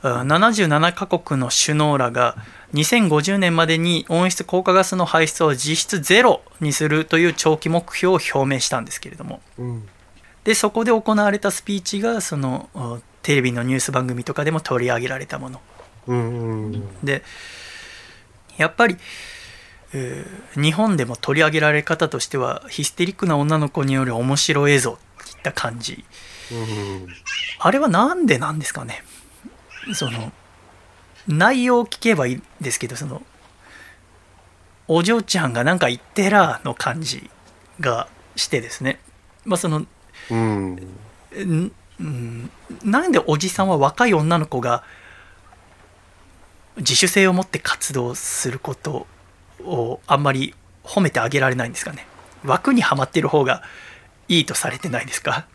[0.00, 2.36] あ77カ国の首脳らが
[2.74, 9.40] 2050年までに温室効果ガスの排出を実質ゼロにするという長期目標を表明したんですけれども。
[9.58, 9.88] うん。
[10.44, 15.60] でそこで行われたスピーチがそのおテレビのニュース番組とかでも取り上げられたもの。
[16.06, 17.22] うんうんで
[18.56, 18.96] やっぱり、
[19.92, 24.98] えー日本でも取り上げられ方としてはヒステリックな女の子による面白映像とい
[25.38, 26.04] った感じ。
[26.50, 27.06] うん。
[27.60, 29.04] あれはなんでなんですかね。
[29.92, 30.32] その
[31.28, 33.22] 内容を聞けばいいんですけどその
[34.88, 37.30] お嬢ちゃんがなんか言ってらーの感じ
[37.78, 38.98] がしてですね。
[39.44, 39.84] まあその
[40.30, 40.74] うん。
[40.74, 42.50] んうん
[42.84, 44.82] なんでおじさんは若い女の子が
[46.76, 49.06] 自主性を持って活動すること
[49.64, 50.54] をあんまり
[50.84, 52.06] 褒めてあげられないんですかね。
[52.44, 53.62] 枠にはまってる方が
[54.28, 55.46] いいとされてないですか？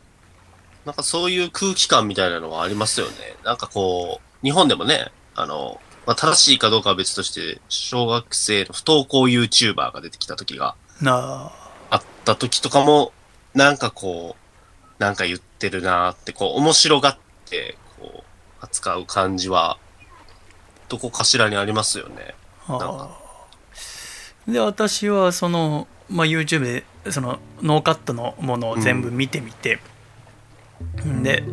[0.86, 3.14] なんかそういう空気感みたいなのはありますよね。
[3.46, 11.72] なんかこう、日本でもね、あの、まあ、正しいかどうかは別として、小学生の不登校 YouTuber が出てきた時がなあ。
[11.90, 13.14] あった時とかも、
[13.54, 17.18] なんかこう、なんか言ってるなーって、こう、面白がっ
[17.50, 18.24] て、こう、
[18.62, 19.78] 扱う感じは、
[20.90, 22.36] どこかしらにありますよね。
[24.48, 29.80] で私はその、まあ、YouTube でそのノーカットのものを全部見てみて、
[31.22, 31.44] で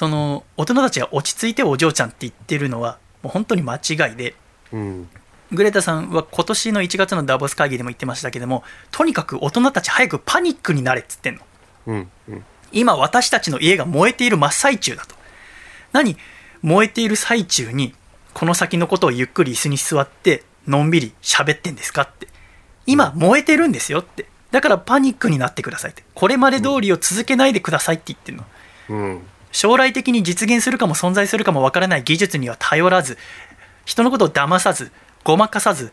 [0.00, 4.34] その大人たちが落ち着いてお嬢ちゃんって言ってるのはもう本当に間違いで
[4.72, 5.10] うん。
[5.52, 11.42] グレタさんは今年の1月のダボス会議でも言ってましたけどもとにかく大人たち早くパニックになれっつってんの
[11.88, 12.10] うん。
[12.30, 12.44] うん。
[12.72, 15.14] 今私たちの家が燃えている真っ最中だと
[15.92, 16.16] 何？
[16.62, 17.94] 燃えている最中に
[18.32, 22.26] この先のことをゆっくり椅子に座ってのんびり喋ってんですかって
[22.86, 28.44] 今燃えてるんですよってだからパニックになってくださいってこれまで通りを続けないでくださいって言ってるの
[28.88, 29.22] うん。
[29.52, 33.18] 将来的に実現するかも存在するかもわからない技術には頼らず
[33.84, 34.92] 人のことを騙さず
[35.24, 35.92] ごまかさず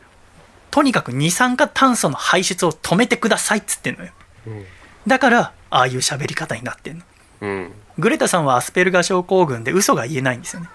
[0.72, 4.12] とにかく二酸化炭素の排出を止めてくださいっつってんのよ
[4.46, 4.66] うん。
[5.08, 7.04] だからああいう喋り方になってんの
[7.42, 7.72] うん。
[7.98, 10.70] グレタさんはアスペルガ症候群で嘘が言えないんですよね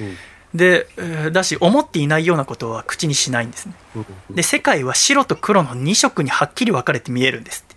[0.00, 0.16] うん。
[0.54, 4.36] でえーだし思っていないようなことは口にしないんですねうん。
[4.36, 7.76] で世界は白と黒の2色にはっきり分かれて見えるんですって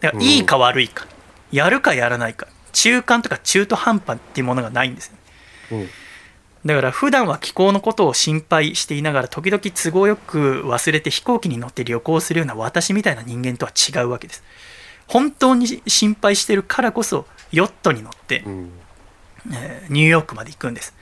[0.00, 1.06] だからいいか悪いか
[1.52, 5.12] やるかやらないか中間とか中途半端っていうものがないんですよ
[5.72, 5.88] うん。
[6.66, 14.42] だから普段は気候のことを心配していながら時々都合よく忘れて飛行機に乗って旅行するような私みたいな人間とは違うわけです
[15.06, 18.70] 本当に心配してるからこそヨットに乗ってうん。
[19.52, 20.94] えーニューヨークまで行くんです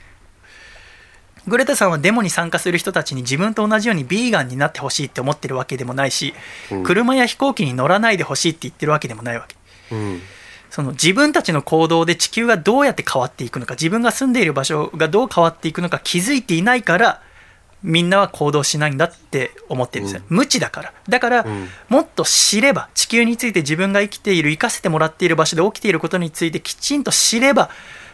[1.47, 6.33] グレタさんはデモに参加する人たちに自分と同じようにビーガンになってほしいって思ってるわけでもないし、
[6.71, 9.55] うん車や飛行機に乗らないでほしいって言ってるわけでもないわけ
[9.95, 10.21] うん。
[10.69, 17.21] その自分たちの行動で地球がどうやって変わっていくのか自分が住んでいる場所がどう変わっていくのか気づいていないから
[17.81, 20.93] みんなは行動しないんだって思ってるんですよ、無知だから。
[21.07, 21.69] だから、うん。
[21.87, 27.69] もっと知れば地球について自分が生きている生かせてもらっている場所で起きていることについてきちんと知れば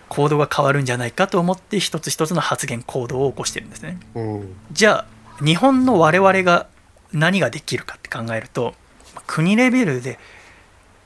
[0.09, 3.99] 行動が変わるんじゃないかと思って一つ一つの発言行動を起こしてるんですね。
[4.13, 4.55] うん。
[4.71, 5.05] じゃ
[5.39, 6.67] あ日本の我々が
[7.11, 8.75] 何ができるかって考えると
[9.25, 10.19] 国レベルで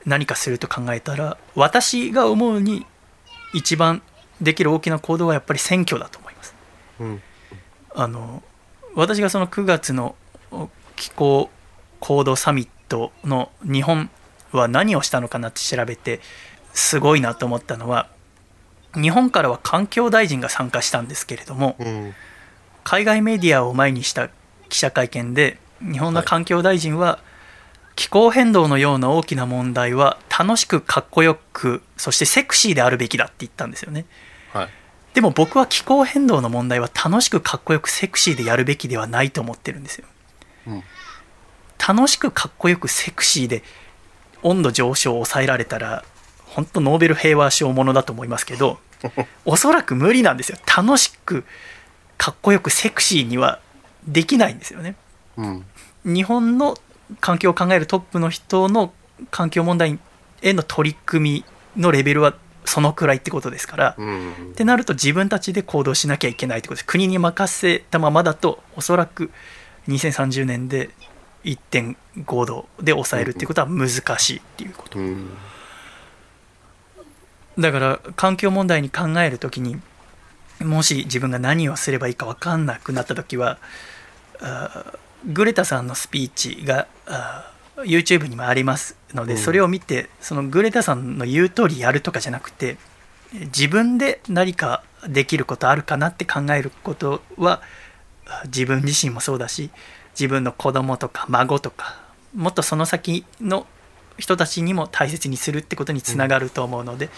[0.06, 2.86] 何かすると考えたら私が思うに
[3.52, 4.02] 一番
[4.40, 6.54] できる大きな行動はやっぱり選挙だと思います
[7.00, 7.22] うん。
[7.94, 8.42] あの
[8.94, 10.14] 私がその9月の
[10.96, 11.50] 気候
[12.00, 14.10] 行動サミットの日本
[14.52, 16.20] は何をしたのかなって調べて
[16.72, 18.08] すごいなと思ったのは
[18.94, 22.14] 日本からは環境大臣が参加したんですけれどもうん。
[22.82, 24.30] 海外メディアを前にした
[24.68, 27.18] 記者会見で日本の環境大臣は
[27.96, 34.06] 気候変動のような大きな問題は楽しくかっこよくそしてセクシーであるべきだって言ったんですよね
[34.52, 34.68] はい。
[35.14, 40.06] でも僕は気候変動の問題は楽しくかっこよくセクシーでやるべきではないと思ってるんですよ
[40.68, 40.82] うん。
[41.86, 43.62] 楽しくかっこよくセクシーで
[44.42, 46.04] 温度上昇を抑えられたら
[46.46, 48.78] 本当ノーベル平和賞ものだと思いますけど
[49.44, 51.44] おそらく無理なんですよ楽しく
[52.18, 53.60] かっこよくセクシーには
[54.06, 54.94] できないんですよね
[55.36, 55.66] うん。
[56.04, 56.76] 日本の
[57.20, 58.92] 環境を考えるトップの人の
[59.30, 59.98] 環境問題
[60.42, 61.44] への取り組
[61.76, 62.34] みのレベルは
[62.64, 64.32] そのくらいってことですから、うん。
[64.52, 69.30] ってなると自分たちで行動しなきゃいけないってことです国に任せたままだとおそらく
[69.88, 70.90] 2030年で
[71.44, 73.88] 1.5度で抑えるっていうことは難
[74.18, 75.30] しいっていうことうん。
[77.58, 79.80] だから環境問題に考えるときに
[80.60, 83.58] もし自分が何をすればいいか分かんなくなったときは
[84.40, 89.38] あーグレタさんのスピーチがあー YouTube にもありますので、うん。
[89.38, 92.76] それを見てそのグレタさんの言う通りやるとかじゃなくて
[93.32, 97.62] 自分で何かできることあるかなって考えることは
[98.26, 99.70] あ自分自身もそうだし
[100.10, 102.00] 自分の子供とか孫とか
[102.34, 103.66] もっとその先の
[104.18, 107.08] 人たちにも大切にするってことにつながると思うので、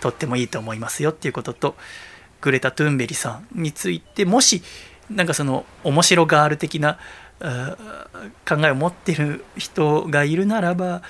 [0.00, 1.76] とってもいいと思いますよっていうことと
[2.42, 4.62] グレタ・トゥンベリさんについてもし
[5.10, 6.98] なんかその面白ガール的な
[7.42, 11.02] 考えを持ってる人がいるならば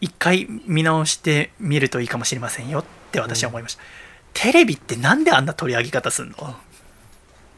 [0.00, 3.82] 一回見直してみるといいかもしれませんよって私は思いました、
[4.34, 6.56] テレビってなんであんな取り上げ方すんの？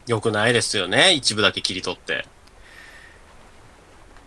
[0.07, 1.11] よくないですよね。
[1.13, 2.25] 一部だけ切り取って。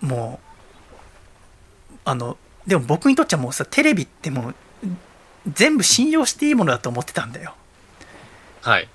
[0.02, 2.36] ももうあの
[2.66, 4.54] でも僕にとっちゃもうさテレビってもう
[5.50, 7.54] 全部信用していいものだと思ってたんだよ
[8.60, 8.88] はい。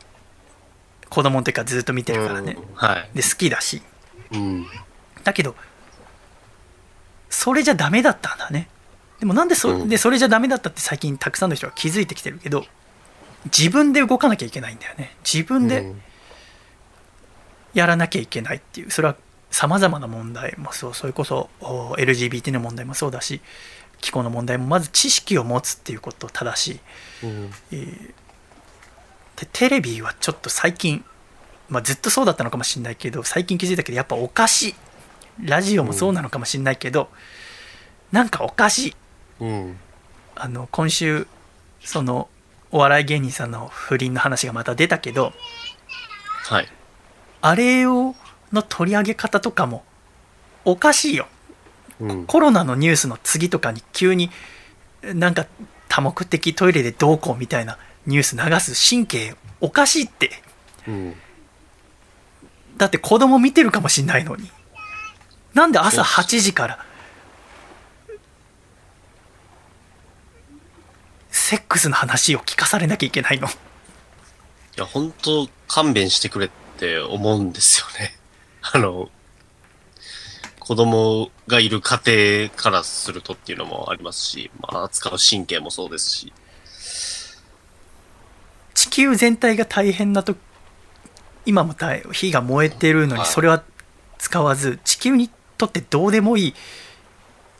[1.10, 3.10] 子供の時からずっと見てるからね、うんはい。
[3.14, 3.82] で好きだし
[4.32, 4.66] うん。
[5.24, 5.56] だけど
[7.30, 8.70] それじゃダメだったんだね。
[9.20, 9.90] でもなんでそ,、うん。
[9.90, 12.66] でそれじゃダメだったって最近たくさんの人が気づいてきてるけど
[13.46, 15.16] 自分で動かなきゃいけないんだよね。
[15.24, 16.02] 自分でうん。
[17.74, 18.92] やらなきゃいけないっていう。
[18.92, 19.16] それは
[19.52, 20.94] さまざまな問題もそう。
[20.94, 23.42] それこそお LGBT の問題もそうだし
[24.02, 26.80] 気候の問題もまず知識を持つっていうこと正し
[27.24, 27.26] い。
[27.26, 27.52] うん。
[29.36, 31.04] でテレビはちょっと最近、
[31.70, 34.76] まあ、ずっとそうだったのかもしれないけど最近気づいたけどやっぱおかしい
[35.44, 37.10] ラジオもそうなのかもしれないけど、
[38.12, 38.96] なんかおかしい
[39.42, 39.78] うん。
[40.36, 41.28] あの今週
[41.82, 42.30] その
[42.72, 45.34] お笑い芸人さんの不倫の話がまた出たけど
[46.44, 46.68] はい。
[47.42, 48.16] あれを
[48.52, 49.84] の取り上げ方とかも
[50.64, 51.28] おかしいよ
[52.00, 52.26] うん。
[52.26, 54.30] コロナのニュースの次とかに急に
[55.04, 55.48] なんか
[55.90, 60.32] 多目的トイレでどうこうみたいなニュース流す神経おかしいって
[60.88, 61.16] うん。
[62.78, 64.50] だって子供見てるかもしんないのに
[65.54, 66.86] なんで朝そう8時から
[71.30, 73.48] セックスの話を聞かされなきゃいけないの？
[73.48, 73.52] い
[74.78, 78.16] や、本当勘弁してくれって思うんですよね。
[78.74, 79.10] あの、
[80.60, 86.34] 子供がいる家庭からするとっていうのもありますし、まあ、扱う神経もそうですし。
[88.74, 90.36] 地球全体が大変なと
[91.46, 93.30] 今も大火が燃えてるのにはい。
[93.30, 93.64] それは
[94.18, 96.54] 使わず地球にとってどうでもいい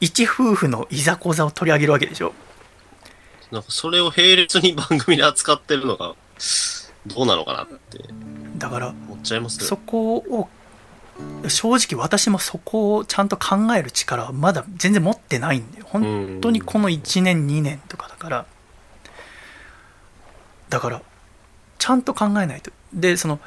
[0.02, 2.34] 一夫婦のいざこざを取り上げるわけでしょ。
[3.52, 6.16] なんかそれを並列に番組で扱ってるのが、
[7.08, 8.00] どうなのかなって。
[8.58, 10.50] だから思っちゃいますそこを
[11.48, 18.46] 正直私もそこをちゃんと考える力はまだ全然持ってないんだよ本当にこの1年2年とかだから。
[20.70, 21.02] だから
[21.78, 22.72] ちゃんと考えないと。
[22.94, 23.40] でその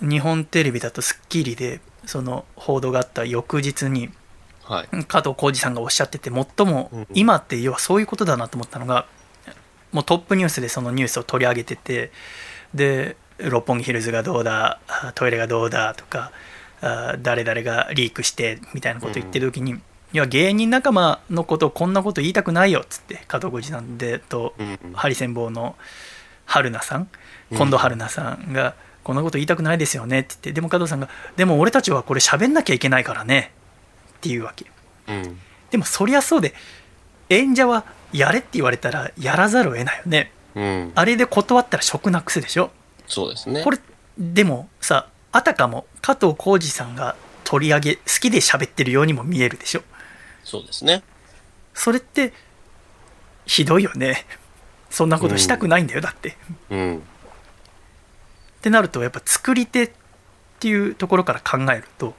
[0.00, 4.10] 日本テレビだと『スッキリ』でその報道があった翌日に
[4.64, 5.04] はい。
[5.04, 9.06] 加藤浩次さんがおっしゃってて最もうん今って要はそういうことだなと思ったのが
[9.92, 12.10] もうトップニュースでそのニュースを取り上げてて
[12.74, 16.32] で六本木ヒルズがどうだあトイレがどうだとか
[16.82, 19.76] あ誰々がリークしてみたいなこと言ってる時に、い
[20.12, 24.92] や芸人仲間のことをこんなこと言いたくないよっつって加藤浩次さんでとうん。
[24.92, 25.76] ハリセンボンの
[26.44, 27.08] 春菜さん
[27.50, 28.74] うん近藤春菜さんが、
[29.06, 33.52] こんなこと言いたくないですよねって言ってでも加藤さんがでも俺たちはこれ喋んなきゃいけないからね
[34.16, 34.66] っていうわけ
[35.06, 35.38] うん。
[35.70, 36.54] でもそりゃそうで
[37.28, 40.92] 演者はやれって言われたらやらざるを得ないよねうん。
[40.96, 42.72] あれで断ったら職なくすでしょ
[43.06, 43.62] そうですね。
[43.62, 43.78] これ
[44.18, 47.14] でもさあたかも加藤浩次さんが
[47.44, 49.82] 取り上げ好きで喋ってるようにも見えるでしょ
[50.42, 51.04] そうですね。
[51.74, 52.32] それって
[53.44, 54.26] ひどいよね
[54.90, 56.36] そんなことしたくないんだよだって
[56.70, 57.02] うん。
[58.66, 59.90] ってなるとやっぱ作り手っ
[60.58, 62.14] ていうところから考えると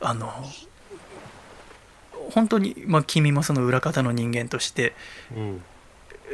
[0.00, 0.32] あの
[2.30, 4.94] 本当に、まあ、君もその裏方の人間として、
[5.36, 5.62] うん。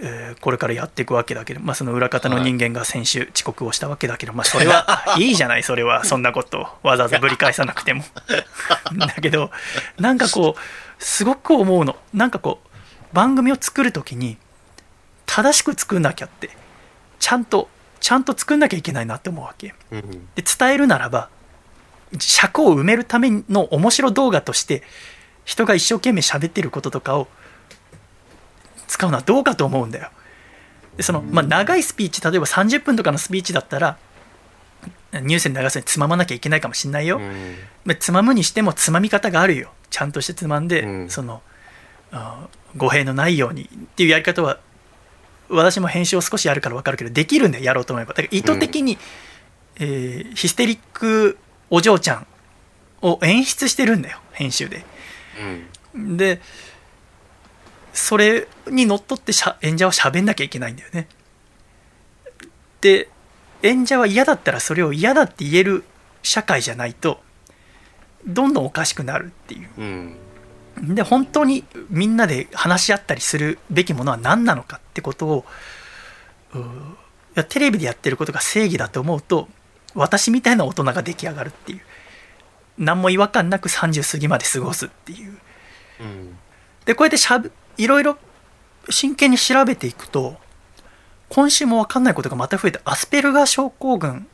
[0.00, 5.32] えーこれからやっていくわけだけど、まあ、その裏方の人間が先週遅刻をしたわけだけど、まあ、それはい。
[5.32, 6.04] いじゃないそれは。
[6.04, 8.02] そんなことをわざわざぶり返さなくても。
[8.96, 9.50] だけど
[9.98, 11.96] なんかこうすごく思うの。
[12.14, 14.38] なんかこう番組を作る時に
[15.26, 16.48] 正しく作んなきゃって
[17.18, 17.68] ちゃんと
[18.02, 19.74] ちゃんと作んなきゃいけないなって思うわけ。
[19.92, 20.28] うん。
[20.34, 21.30] で伝えるならば
[22.18, 24.82] 尺を埋めるための面白動画として
[25.44, 27.28] 人が一生懸命喋ってることとかを
[28.88, 30.10] 使うのはどうかと思うんだよ。
[30.96, 33.96] でその、まあ、長いスピーチ例えば30分とかのスピーチだったら
[35.12, 37.54] ニュースに流すのにつままなきゃいけないかもしれないよ、うん。
[37.84, 39.70] まあつまむにしてもつまみ方があるよ。
[39.90, 41.10] ちゃんとしてつまんで、うん。
[41.10, 41.40] その
[42.10, 44.58] あ語弊のないようにっていうやり方は
[45.56, 48.14] 私も編集を少しやるから分かるけどできるんだよやろうと思えば。
[48.14, 48.98] だから意図的に、
[49.76, 51.38] えーヒステリック
[51.70, 52.26] お嬢ちゃん
[53.02, 54.84] を演出してるんだよ編集で。
[55.94, 56.16] うん。
[56.16, 56.40] で
[57.92, 61.08] それにのっとってしゃ演者は喋んなきゃいけないんだよね。
[62.80, 63.08] で
[63.62, 65.84] 演者は嫌だったらそれを嫌だって言える
[66.22, 67.20] 社会じゃないと
[68.26, 69.68] どんどんおかしくなるっていう。
[69.78, 70.16] うん。
[70.82, 75.44] で本当にみんなで話し合ったりするべきものは何なのかってことを
[77.48, 79.48] テレビでやってることが正義だと思うと
[79.94, 81.80] 私みたいな大人が出来上がるっていう
[82.78, 85.38] 何も違和感なく30過ぎまで過ごすっていう
[86.00, 86.36] うん。
[86.84, 88.18] でこうやってしゃべいろいろ
[88.90, 90.36] 真剣に調べていくと
[91.28, 94.26] 今週も分かんないことがまた増えてアスペルガー症候群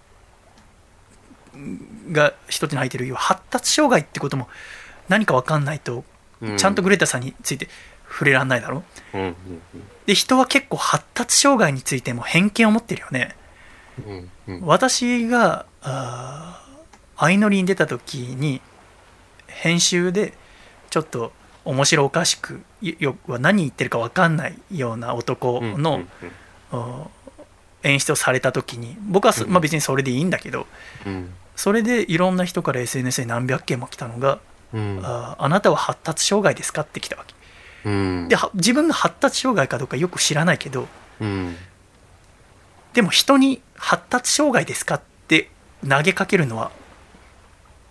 [2.11, 4.49] が一つに入ってる要は発達障害ってことも
[5.09, 6.05] 何か分かんないとうん
[6.57, 7.69] ちゃんとグレタさんについて
[8.09, 8.83] 触れらんないだろ？
[9.15, 9.35] うんうん
[10.07, 13.37] で人は結構発達障害についても偏見を持ってるよね。
[14.07, 14.61] うんうん。
[14.63, 15.67] 私が
[17.17, 18.63] 相乗りに出た時に
[19.47, 20.33] 編集で
[20.89, 21.33] ちょっと
[21.65, 26.03] 面白おかしくよよ何言ってるか分かんないような男うんの、
[26.73, 27.11] お
[27.83, 30.67] 演出をされた時に僕はまあ、別にそれでいいんだけど
[31.05, 31.35] うん。
[31.55, 34.39] それでいろんな人から SNS で何百件も来たのが
[34.73, 37.35] うん「あーあなたは発達障害ですか?」って来たわけ。
[37.85, 38.29] うん。
[38.29, 40.89] では自分が発達障害かどうかよく知らないけど
[41.21, 41.57] うん。
[42.93, 45.51] でも人に発達障害ですかって
[45.89, 46.71] 投げかけるのは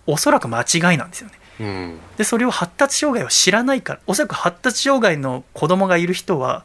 [0.06, 1.34] おそらく間違いなんですよね。
[1.60, 2.00] うん。
[2.16, 6.64] でそれを発達障害を知らないからおそらく発達障害の子供がいる人は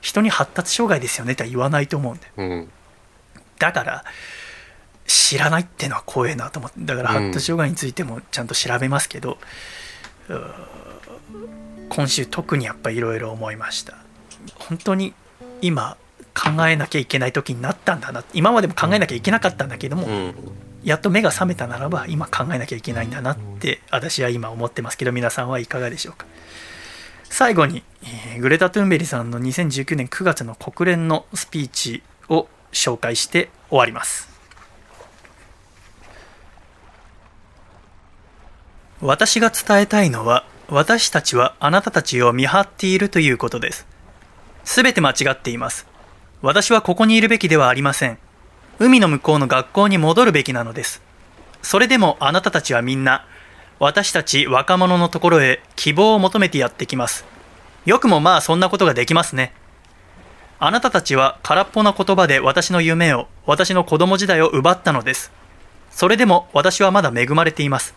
[0.00, 2.32] 人に発達障害ですよねとは言わないと思うんだよ。
[2.36, 2.70] うん。
[3.58, 4.04] だから
[5.06, 7.16] 知らないっていうのは怖えなと思ってだからうん。
[7.16, 9.38] 発達障害についてもちゃんと調べますけど、
[10.28, 10.52] うー
[11.88, 13.96] 今週特にやっぱいろいろ思いました。
[14.56, 15.14] 本当に
[15.60, 15.96] 今
[16.34, 20.34] 考えなきゃいけない時になったんだな今までも考えなきゃいけなかったんだけども、うん。
[20.82, 26.26] やっと目が覚めたならば今考えなきゃいけないんだなって私は今思ってますけど皆さんはいかがでしょうか。
[27.24, 34.33] 最後に、えーグレタ・トゥンベリさんの2019年9月の国連のスピーチを紹介して終わります
[39.00, 43.86] 私が伝えたいのは私たちはあなたたちを見張っているということです。
[44.64, 45.86] すべて間違っています。
[46.42, 48.18] 私はここにいるべきではありません。
[48.78, 51.02] 海の向こうの学校に戻るべきなのです。
[51.62, 53.26] それでもあなたたちはみんな
[53.78, 57.24] 私たち若者のところへ希望を求めてやってきます。
[57.84, 59.52] よくもまあそんなことができますね。
[60.58, 65.32] あなたたちは空っぽな言葉で私の夢を私の子供時代を奪ったのです。
[65.90, 67.94] それでも私はまだ恵まれています。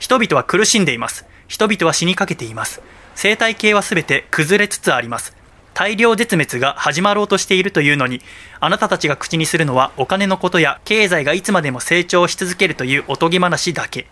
[0.00, 1.26] 人々は苦しんでいます。
[1.46, 2.80] 人々は死にかけています。
[3.14, 5.36] 生態系はすべて崩れつつあります。
[5.74, 8.22] 大量絶滅が始まろうとしているというのに
[8.60, 14.06] あなたたちが口にするのはお金のことや経済がいつまでも成長し続けるというおとぎ話だけ。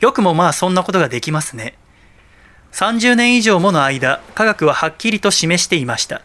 [0.00, 1.78] よくもまあそんなことができますね。
[2.72, 6.22] 30年以上もの間科学ははっきりと示していました。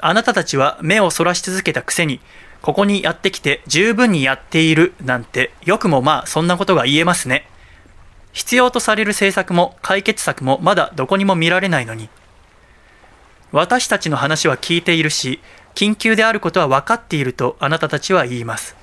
[0.00, 2.20] あなたたちは目をそらし続けたくせに
[2.62, 7.46] ここにやってきて十分にやっているなんてよくもまあそんなことが言えますね。
[8.34, 12.10] 必要とされる政策も解決策もまだどこにも見られないのに。
[13.52, 15.40] 私たちの話は聞いているし
[15.76, 18.76] 緊急であることは分かっているとあなたたちは言います。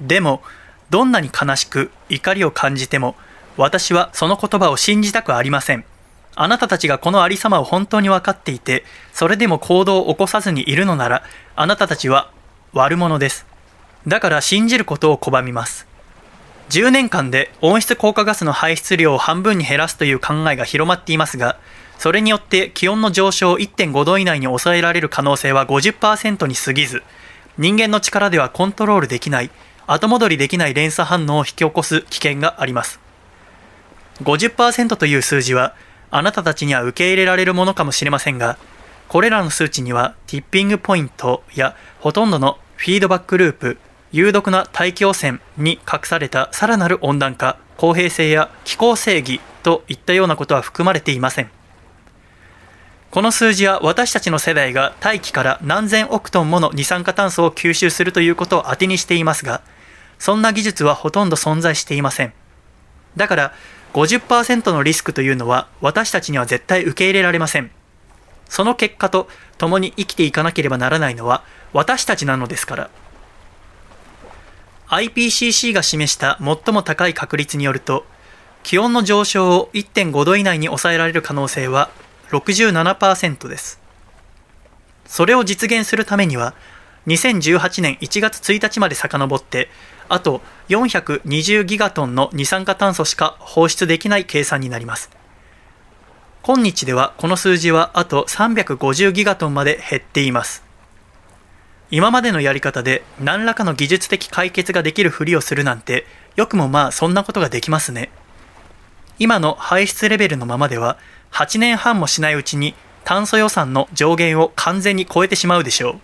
[0.00, 0.42] でも
[0.88, 3.16] どんなに悲しく怒りを感じても
[3.56, 5.84] 私はその言葉を信じたくありません。
[6.36, 11.22] あなたたちがこのありさまを本当に分かっていてそれでも行動を起こさずにいるのなら
[11.56, 12.30] あなたたちは
[12.72, 13.46] 悪者です。
[14.06, 15.93] だから信じることを拒みます。
[16.70, 21.58] 10年間で温室効果ガスの排出量を半分に減らすという考えが広まっていますが
[21.98, 27.02] それによって気温の上昇を1.5度以内に抑えられる可能性は50%に過ぎず
[27.58, 29.50] 人間の力ではコントロールできない
[29.86, 33.04] 後戻りできない連鎖反応を引き起こす危険があります。
[34.22, 35.74] 50%という数字は
[36.10, 38.58] あなたたちには受け入れられるものかもしれませんが
[39.08, 43.78] これらの数値にはティッピングポイントやほとんどのフィードバックループ
[44.16, 51.50] 有毒な大気汚染に隠されたさらなる温暖化公平性や気候正義といったようなことは含まれていません。
[53.10, 59.62] この数字は私たちの世代が大気から何千億トンもの二酸化炭素を吸収するということを当てにしていますが
[60.20, 62.32] そんな技術はほとんど存在していません。
[63.16, 63.52] だから
[63.94, 67.72] 50%のリスクというのは私たちには絶対受け入れられません。
[68.48, 69.26] その結果と
[69.58, 71.42] 共に生きていかなければならないのは
[71.72, 72.90] 私たちなのですから。
[74.88, 78.04] IPCC が示した最も高い確率によると
[78.62, 81.90] 気温の上昇を1.5度以内に抑えられる可能性は
[82.30, 83.80] 67%です。
[85.06, 86.54] それを実現するためには
[87.06, 89.68] 2018年1月1日まで遡って
[90.08, 95.10] あと420ギガトンの二酸化炭素しか放出できない計算になります。
[96.42, 100.63] 今日ではこの数字はあと350ギガトンまで減っています。
[101.94, 108.10] 今までのやり方で何らかの技術的解決ができるふりをするなんてよくもまあそんなことができますね。
[109.20, 110.98] 今の排出レベルのままでは
[111.30, 116.00] 8年半もしないうちに炭素予算の上限を完全に超えてしまうでしょう。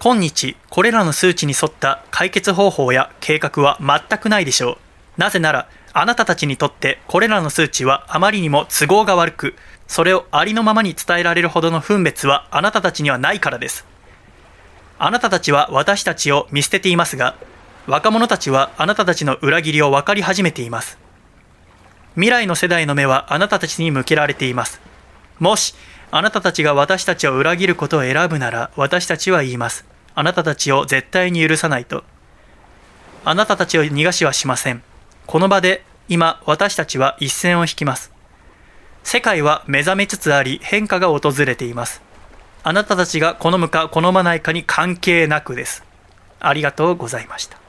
[0.00, 4.76] 今日これらの数値に沿った解決方法や計画は全くないでしょう。
[5.16, 9.54] なぜならあなたたちにとってこれらの数値はあまりにも都合が悪く
[9.86, 13.88] それをありのままに伝えられるほどの分別はあなたたちにはないからです。
[15.02, 17.34] あなたたちは私たちを見捨てていますが
[17.86, 20.98] 若者たちはあなたたちの裏切りを分かり始めています。
[22.16, 24.78] 未来の世代の目はあなたたちに向けられています。
[25.38, 25.74] もし
[26.10, 29.86] あなたたちが私たちを裏切ることを選ぶなら私たちは言います。
[30.14, 32.04] あなたたちを絶対に許さないと。
[33.24, 34.82] あなたたちを逃がしはしません。
[35.26, 38.12] この場で今私たちは一線を引きます。
[39.02, 42.02] 世界は目覚めつつあり変化が訪れています。
[42.62, 45.84] あなたたちが好むか好まないかに関係なくです。
[46.40, 47.59] ありがとうございました。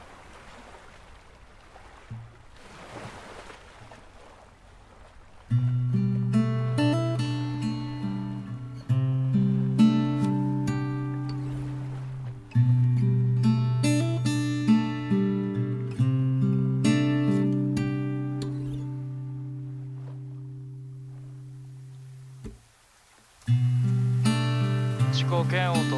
[25.32, 25.96] 自己嫌悪と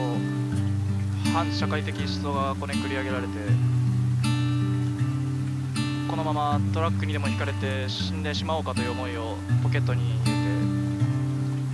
[1.33, 3.33] 反社会的思想がこねくり上げられて
[6.09, 9.35] このままトラックにでもひかれて死んでしまおうかという思いを
[9.65, 10.39] ポケットに入れて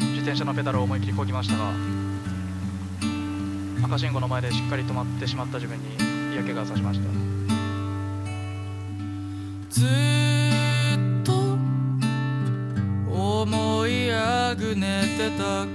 [0.07, 1.70] 自転車のペダルを思い切りこぎましたが
[3.85, 5.85] 赤信号の前でしっかり止まってしまった自分に
[6.32, 7.07] 嫌気がさしました。
[9.69, 9.89] ずっ
[11.24, 11.59] と
[13.12, 15.66] 思いあぐねてた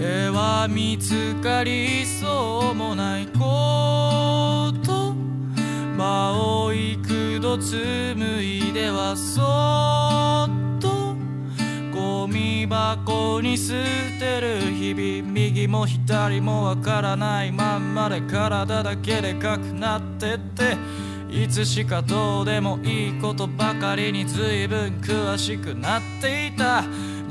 [0.00, 5.12] 絵は見つかりそうもないこと
[5.96, 9.42] 場を幾度紡いではそ
[10.46, 11.16] っと
[11.92, 13.74] ゴミ箱に捨
[14.20, 20.76] てる日々右も左もわからないまんまで体だけでかくなってって
[21.28, 26.84] いつしかどうでもいいことばかりに随分詳しくなっていた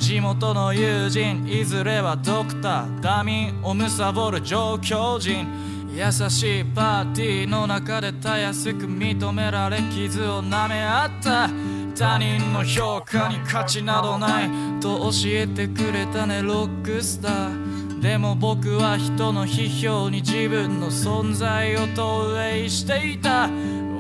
[0.07, 5.45] 地元の友人いずれはドクターダミンを貪る上京人。
[5.93, 11.49] 優しいパーティーの中でたやすく認められ傷を舐め合った。
[11.93, 14.49] 他人の評価に価値などない。
[14.79, 17.99] と教えてくれたねロックスター。
[17.99, 23.49] でも僕は人の批評に自分の存在を投影していた。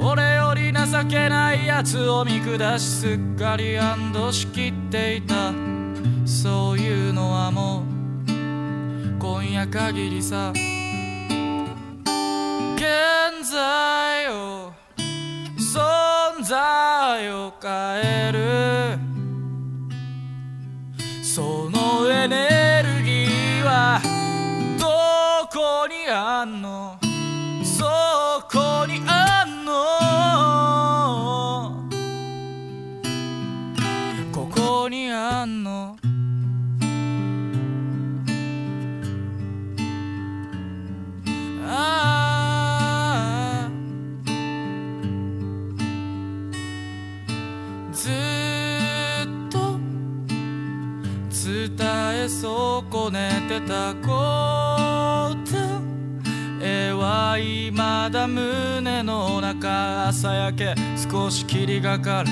[0.01, 5.76] 俺より情けない奴を見下しすっかり安堵しきっていた。
[6.25, 7.83] そういうのはもう
[9.19, 10.53] 今夜限りさ。
[12.75, 12.83] 現
[13.49, 14.73] 在を
[15.57, 17.71] 存在を変
[18.03, 18.99] える。
[21.23, 24.01] そのエネルギーは
[24.79, 24.85] ど
[25.55, 26.97] こにあんの？
[27.63, 27.85] そ
[28.51, 29.71] こにあんの？
[34.31, 35.86] ここにあんの？
[52.47, 55.57] 損ねてたこと。
[56.65, 57.75] 絵は未
[58.09, 60.73] だ胸の中朝焼け。
[61.11, 62.29] 少し霧がかる。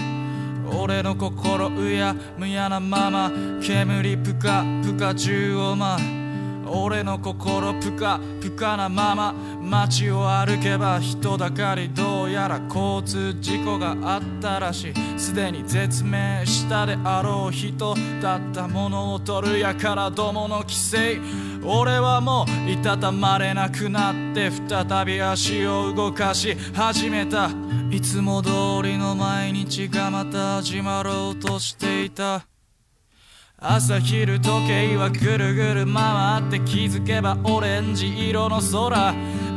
[0.73, 3.29] 俺の心うやむやなまま。
[3.61, 6.24] 煙ぷかぷか中を舞う。
[6.67, 15.19] 俺の心ぷかぷかなまま街を歩けば人だかりどうやら交通事故があったらしい。
[15.19, 21.19] すでに絶命したであろう人だったものを取るやからどもの規制。
[21.63, 27.49] 俺はもういたたまれなくなって再び足を動かし始めた。
[27.89, 28.49] いつも通
[28.83, 32.45] りの毎日がまた始まろうとしていた。
[33.57, 39.13] 朝昼時計はぐるぐる回って気づけばオレンジ色の空。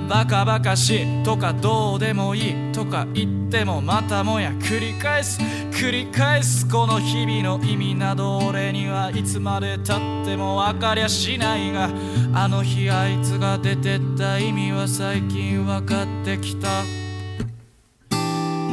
[0.09, 5.41] バカバカしいとかどうでもいいとか言ってもまたもや繰り返す。
[5.73, 11.91] 繰り返すこの日々の意味など俺にはいつまでたっても分かりゃしないが。
[12.35, 16.69] あの日あいつが出てった意味は最近分かってきた。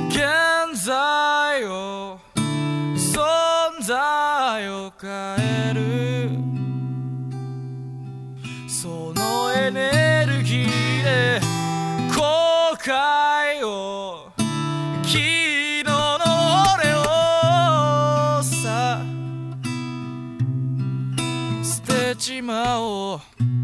[0.08, 2.20] 現在を
[3.86, 6.32] 在を変える。
[8.68, 11.40] そのエネルギーで
[12.16, 14.32] 後悔を。
[15.04, 15.94] 昨日の
[16.74, 19.00] 俺をさ
[21.64, 23.55] 捨てちまおう。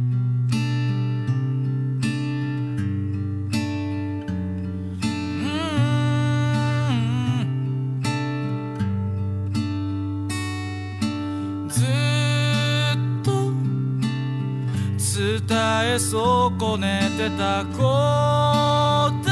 [15.85, 19.31] え損ねてたこと。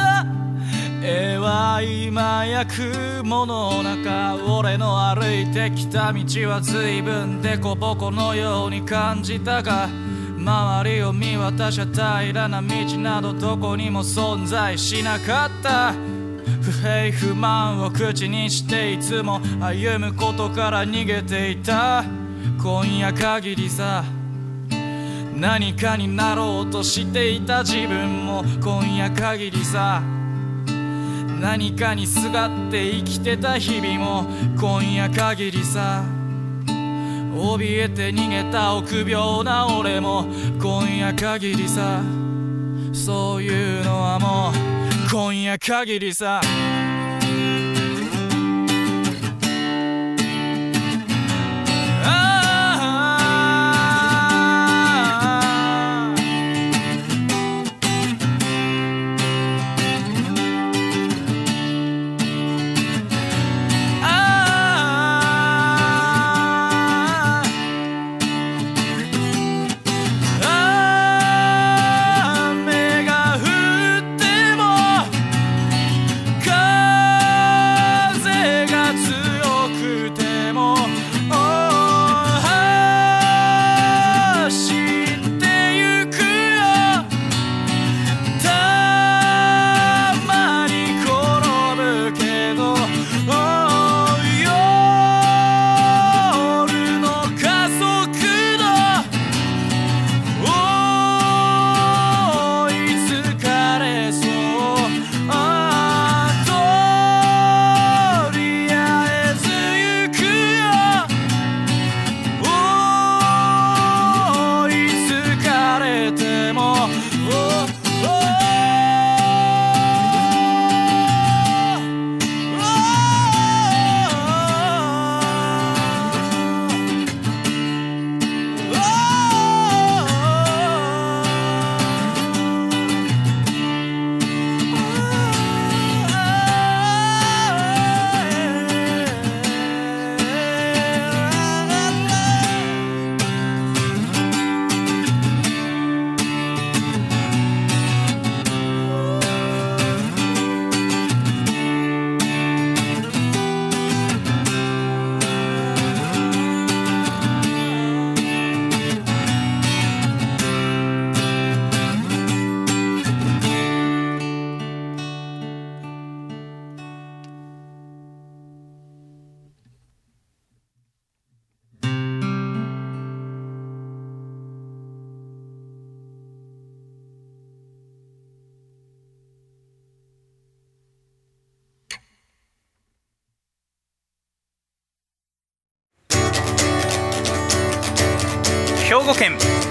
[1.02, 9.88] 絵は今や雲の中俺の歩いてきた道は随分デコボコのように感じたが
[10.38, 12.68] 周りを見渡しゃ平らな道
[12.98, 15.94] などどこにも存在しなかった。
[16.62, 22.04] 不平不満を口にしていつも歩むことから逃げていた。
[22.62, 24.04] 今夜限りさ
[25.40, 30.04] 何かになろうとしていた自分も今夜限りさ。
[31.40, 34.30] 何かにすがって生きてた日々も
[34.60, 36.04] 今夜限りさ。
[36.68, 40.26] 怯えて逃げた臆病な俺も
[40.62, 42.02] 今夜限りさ。
[42.92, 46.42] そういうのはもう今夜限りさ。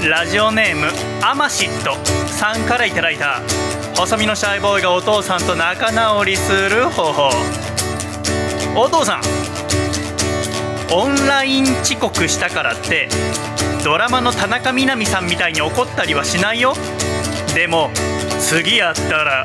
[0.09, 0.87] ラジオネーム
[1.23, 1.95] アマシット。
[2.29, 3.43] さんからいただいた。
[3.95, 7.31] 細身のシャイボーイがお父さんと仲直りする方法。
[8.75, 9.21] お父さん
[10.91, 13.11] オンライン遅刻したからって
[13.85, 16.75] ドラマの田中みな実さんみたいに怒ったりはしないよ。
[17.55, 17.91] でも
[18.41, 19.45] 次やったら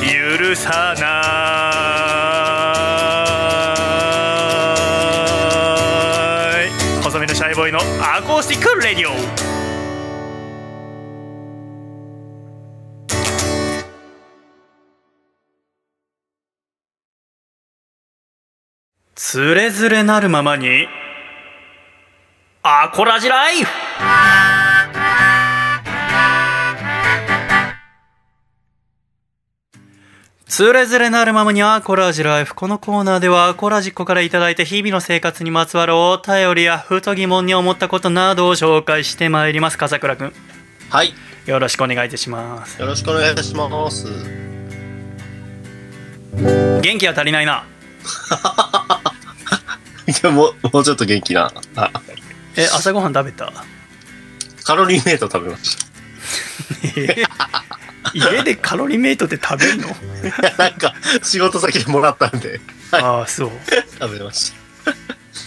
[0.00, 1.12] 許さな
[6.62, 7.02] い。
[7.04, 9.45] 細身のシャイボーイの acoustic radio。
[19.28, 20.86] つれづれなるままに
[22.62, 23.70] アコラジライフ
[30.46, 32.54] つれづれなるままにアコラジライフ。
[32.54, 39.76] このコーナーではアコラジっ子からいただいた日々の生活にまつわるお便りやふと疑問に思ったことなどを紹介してまいります。
[39.76, 40.32] 笠倉くん。
[40.88, 41.12] はい。
[41.46, 42.80] よろしくお願いいたします。
[42.80, 44.06] よろしくお願いいたします。
[46.36, 47.66] 元気が足りないな。
[50.06, 51.52] いや、もう、もうちょっと元気な。
[51.76, 51.90] あ
[52.56, 53.52] え、朝ごはん食べた？
[54.64, 55.76] カロリーメイト食べまし
[56.96, 57.22] え
[58.14, 59.88] 家でカロリーメイトって食べるの？
[59.88, 59.94] た。
[59.94, 59.96] い
[60.42, 62.60] やなんか、仕事先でもらったんで、
[62.90, 63.50] はいああ、そう。
[64.00, 64.52] 食べまし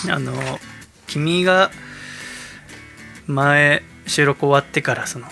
[0.10, 0.60] あの、
[1.08, 1.72] 君が
[3.28, 5.26] 前収録終わってからその、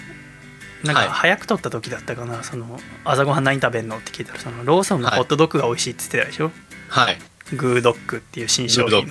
[0.84, 3.98] なんかはい早く撮った時だったかな、その朝ごはん何食べんの？
[3.98, 6.52] って聞いたらそのローソンのホットドッグが美味しいって言ってたでしょ、
[6.90, 7.02] た。
[7.02, 7.20] はい。
[7.54, 9.08] グードッグっていう新商品。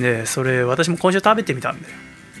[0.00, 1.94] でそれ私も今週食べてみたんだよ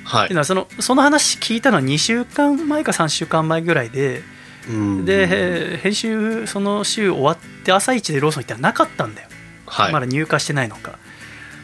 [0.04, 0.40] はいっていうの。
[0.40, 4.22] はそのその話聞いたのは2週間前か3週間前ぐらいで
[4.68, 9.28] うんで編集その週終わって朝一でローソン行ったらなかったんだよ、
[9.66, 9.92] はい。
[9.92, 10.98] まだ入荷してないのか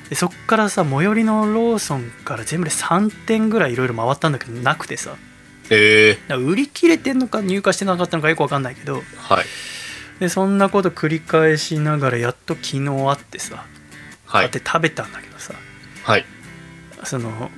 [0.08, 5.16] でそっからさ最寄りのローソンから全部で3店ぐらいいろいろ回ったんだけどなくてさ
[5.70, 9.44] ええだから売り切れてんのか入荷してなかったのかよく分かんないけどはい。
[10.20, 13.64] でそんなこと繰り返しながらやっと昨日会ってさ
[14.26, 14.58] はい会って。
[14.58, 15.54] 食べたんだけどさ
[16.04, 16.24] はい。
[17.04, 17.50] その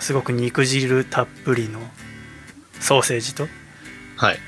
[0.00, 1.80] すごく肉汁たっぷりの
[2.80, 3.46] ソーセージと
[4.16, 4.38] はい。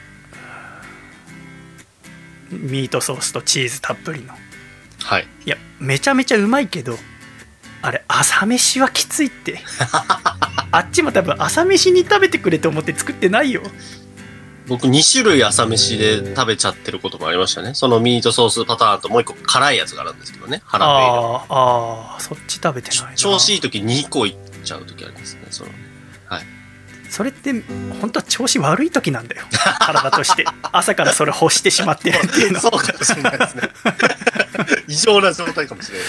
[2.51, 4.35] ミートソースとチーズたっぷりの
[5.03, 5.27] はい。
[5.45, 6.97] いやめちゃめちゃうまいけど
[7.83, 9.59] あれ朝飯はきついって
[10.71, 13.63] あっちも多分朝飯に食べてくれと思って作ってないよ
[14.73, 17.75] 僕2種類朝飯で食べちゃってることもありましたね。
[17.75, 20.63] そのミートソースパターンともう一個辛いやつがあるんですけどね。
[20.65, 21.27] ハラペーニョ。
[21.27, 24.35] あーあーそっち食べてないな調子いい時2個いっ
[24.65, 25.43] ちゃう時ありますね。
[25.51, 25.71] その
[26.25, 26.43] はい。
[27.11, 27.53] それって
[28.01, 29.45] 本当は調子悪い時なんだよ
[29.81, 33.69] 体として朝からそれ欲してしまってるっていうのそうかもしれないですね。
[34.89, 36.07] 異常な状態かもしれない。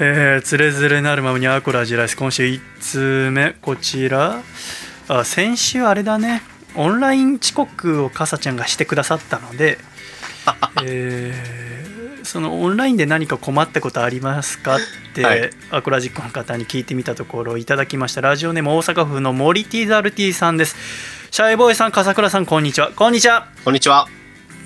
[0.00, 4.42] えー、つれづれなるままにアコラジライス今週1通目こちら
[5.08, 6.42] あ先週あれだね
[6.76, 9.78] オンライン遅刻をかさちゃんがしてくださったので、
[10.84, 11.96] えー
[12.26, 14.80] そのオンラインで何か困ったことありますかっ
[15.14, 15.50] て、はい。
[15.70, 18.20] アコラジックの方に聞いてみたところいただきました。
[18.20, 20.76] ラジオネーム大阪府のモリティザルティさんです。
[21.30, 22.90] シャイボーイさん笠倉さんこんにちは。
[22.90, 23.48] こんにちは。
[23.64, 24.08] こんにちは。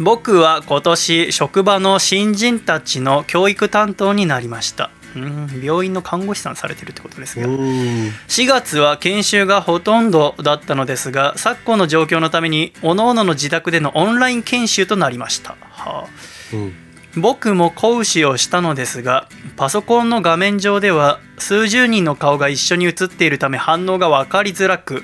[0.00, 7.50] 僕は今年職場の新人たちの教育担当になりましたうん病院の看護師さんされてるってことですがん。
[7.50, 16.04] 4月は研修がほとんどだったのですが昨今の状況のために各々の自宅でのオンライン研修となりました、はあ
[16.52, 16.74] うん。
[17.16, 25.02] 僕も講師をしたのですがパソコンの画面上では数十人の顔が一緒に映っているため反応が分かりづらく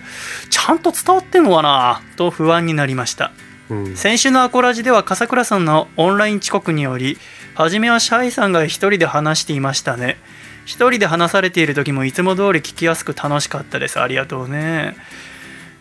[0.50, 2.00] ちゃんと伝わってんのかな？
[2.16, 3.32] と不安になりました
[3.70, 3.96] うん。
[3.96, 7.18] 先週のアコラジでは笠倉さんのオンライン遅刻により
[7.56, 10.18] 初めはシャイさんが一人で話していましたね。
[10.66, 13.98] 一人で話されている時もいつも通り聞きやすく楽しかったです。
[13.98, 14.94] ありがとうね。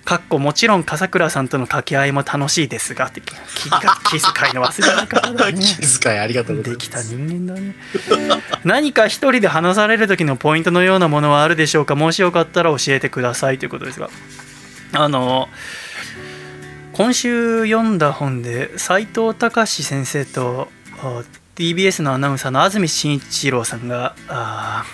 [0.06, 5.60] かっこもちろん笠倉さんとの掛け合いも楽しいですがって 気遣いの忘れな方だね。
[5.61, 7.10] 気遣いありがとうございできます。
[7.10, 7.76] た人間だね。
[8.64, 11.95] 何か一人で話される時のポイントのようなものはあるでしょうか？
[11.95, 14.10] もしよかったら教えてくださいということですが。
[14.93, 15.49] あの
[16.93, 20.72] 今週読んだ本で斎藤隆先生と
[21.02, 21.23] あ
[21.56, 24.86] TBS のアナウンサーの安住紳一郎さんがあ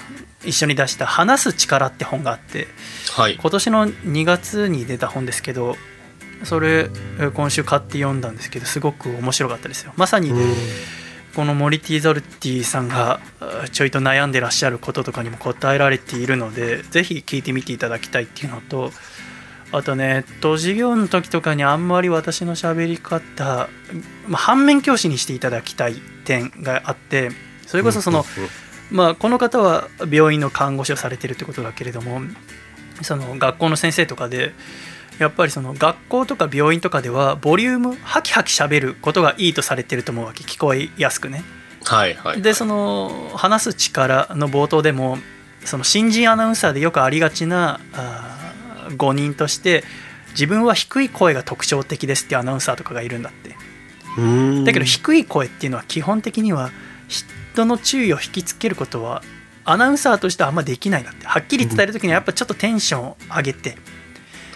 [0.43, 2.67] 一緒に出した「話す力」って本があって
[3.11, 3.35] はい。
[3.35, 5.75] 今年の2月に出た本ですけど
[6.43, 6.89] それ
[7.19, 10.31] えー今週買って読んだんですけどすごく面白かったですよまさに
[11.35, 18.91] このモリティ・ゾルティさんがあちょいと悩んでらっしゃることとかにも答えられているのでぜひ聞いてみていただきたいっていうのと
[19.71, 23.69] あとネット授業の時とかにあんまり私の喋り方、
[24.27, 27.29] まあ、反面教師にしていただきたい点があって
[27.65, 28.25] それこそその、
[28.91, 32.21] まあ、この方は病院の看護師をされてるってことだけれども
[33.01, 34.53] その学校の先生とかで
[35.19, 41.43] やっぱりその学校とか病院とかではボリュームハキハキ喋ることがいいとされてると思うわけ聞こえやすくね。
[41.83, 42.41] はいはい。
[42.41, 45.17] でその話す力の冒頭でも
[45.63, 49.83] その新人アナウンサーでよくありがちなあー誤認として
[50.31, 53.49] 自分は低い声が特徴的ですっていうアナウンサーとかがいるんだって。
[53.49, 53.60] うん
[54.65, 56.71] だけど低い声っていうのは基本的には
[57.07, 59.21] 人の注意を引きつけることは
[59.63, 63.77] アナウンサーとしてはあんまできないんだってはっきり伝える時にはやっぱちょっとテンションを上げて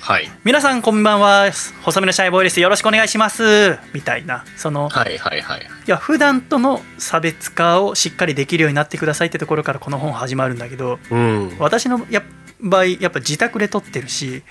[0.01, 0.29] はい。
[0.43, 1.49] 皆さんこんばんは
[1.81, 5.61] 細身のシャイボーイですよろしくお願いしますみたいなそのはいはいはい。
[5.61, 11.55] いや普段との差別化をしっかりできるようになってくださいってところからこの本始まるんだけどうん。
[11.57, 12.21] 私のや
[12.61, 14.43] 場合やっぱ自宅で撮ってるし、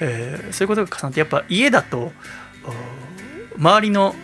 [0.00, 2.12] えーそういうことが重なってやっぱ家だと
[2.64, 3.09] お
[3.60, 4.14] 周りの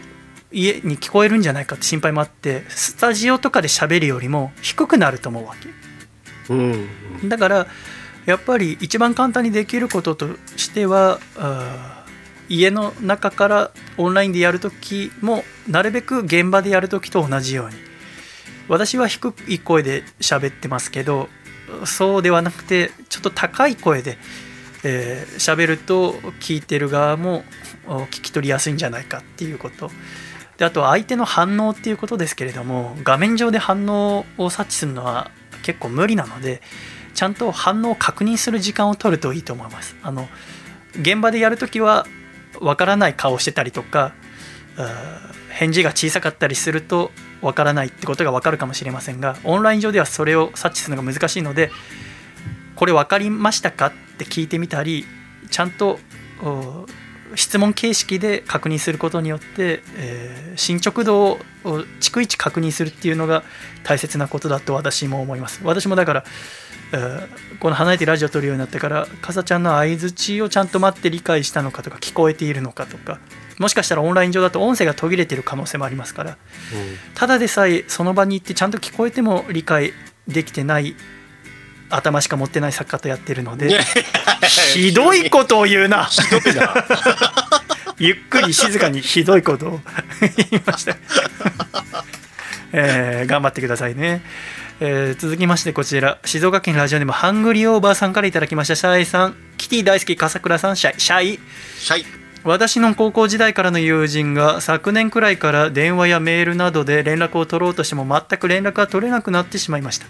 [0.50, 5.68] 家に聞こえるんじゃないかって心配もあってスタジオとかで喋るよりも低くなると思うわけ
[6.52, 7.28] うん。
[7.28, 7.66] だから
[8.24, 11.20] やっぱり一番簡単にできることとしては
[12.48, 17.74] 家の中からオンラインでやるときもなるべく現場でやるときと同じように
[18.68, 21.28] 私は低い声で喋ってますけど
[21.84, 24.18] そうではなくてちょっと高い声で
[24.88, 27.44] えー喋ると聞いてる側も
[27.86, 29.90] 聞き取りやすいんじゃないかっていうこと。
[30.58, 35.30] であとは相手の反応っていうことですけれども画面上で反応を察知するのは
[35.62, 36.62] 結構無理なので
[37.12, 39.96] ちゃんと反応を確認する時間を取るといいと思います。
[40.02, 40.28] あの
[40.98, 42.06] 現場でやるときは
[42.60, 44.14] わからない顔してたりとか
[45.50, 47.10] 返事が小さかったりすると
[47.42, 51.70] わからないってことがわかるかもしれませんがオンライン上ではそれを察知するのが難しいので
[52.76, 53.86] これ分かりましたか？
[53.86, 55.04] って聞いてみたり
[55.50, 55.98] ちゃんと
[56.42, 56.86] お
[57.34, 61.38] 質問形式で確認することによって、えー進捗度を
[62.00, 63.42] 逐一確認するっていうのが
[63.84, 65.60] 大切なことだと私も思います。
[65.64, 66.24] 私もだから、
[66.92, 67.28] えー
[67.58, 73.18] この離れてラジオを撮るようになってからかさちゃんの相づちをちゃんと待って理解したのかとか聞こえているのかとか
[73.58, 76.38] もしかしたらオンライン上だと音声が途切れてる可能性もありますから
[77.14, 79.92] ただでさえその場に行ってちゃんと聞こえても理解
[80.28, 80.94] できてない
[81.90, 83.80] 頭しか持ってない作家とやってるので
[84.74, 86.08] ひどいことを言うな。
[87.98, 89.80] ゆっくり静かにひどいことを。
[90.20, 90.96] 言いました、
[92.72, 94.22] えー頑張ってくださいね、
[94.80, 96.18] えー続きましてこちら。
[96.24, 98.76] 静岡県ラジオネームハングリーオーバーさんからいただきました。
[98.76, 99.36] シャイさん。
[99.56, 100.76] キティ大好き笠倉さん。
[100.76, 101.00] シャイ。
[101.00, 101.40] シャイ。
[101.78, 102.26] シャイ。
[102.46, 110.06] 私の高校時代からの友人が昨年くらいから電話やメールなどで連絡を取ろうとしても全く連絡が取れなくなってしまいました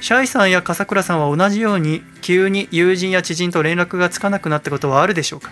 [0.00, 5.50] シャイさんや笠倉さんは同じように急に友人や知人と連絡がつかなくなったことはあるでしょうか？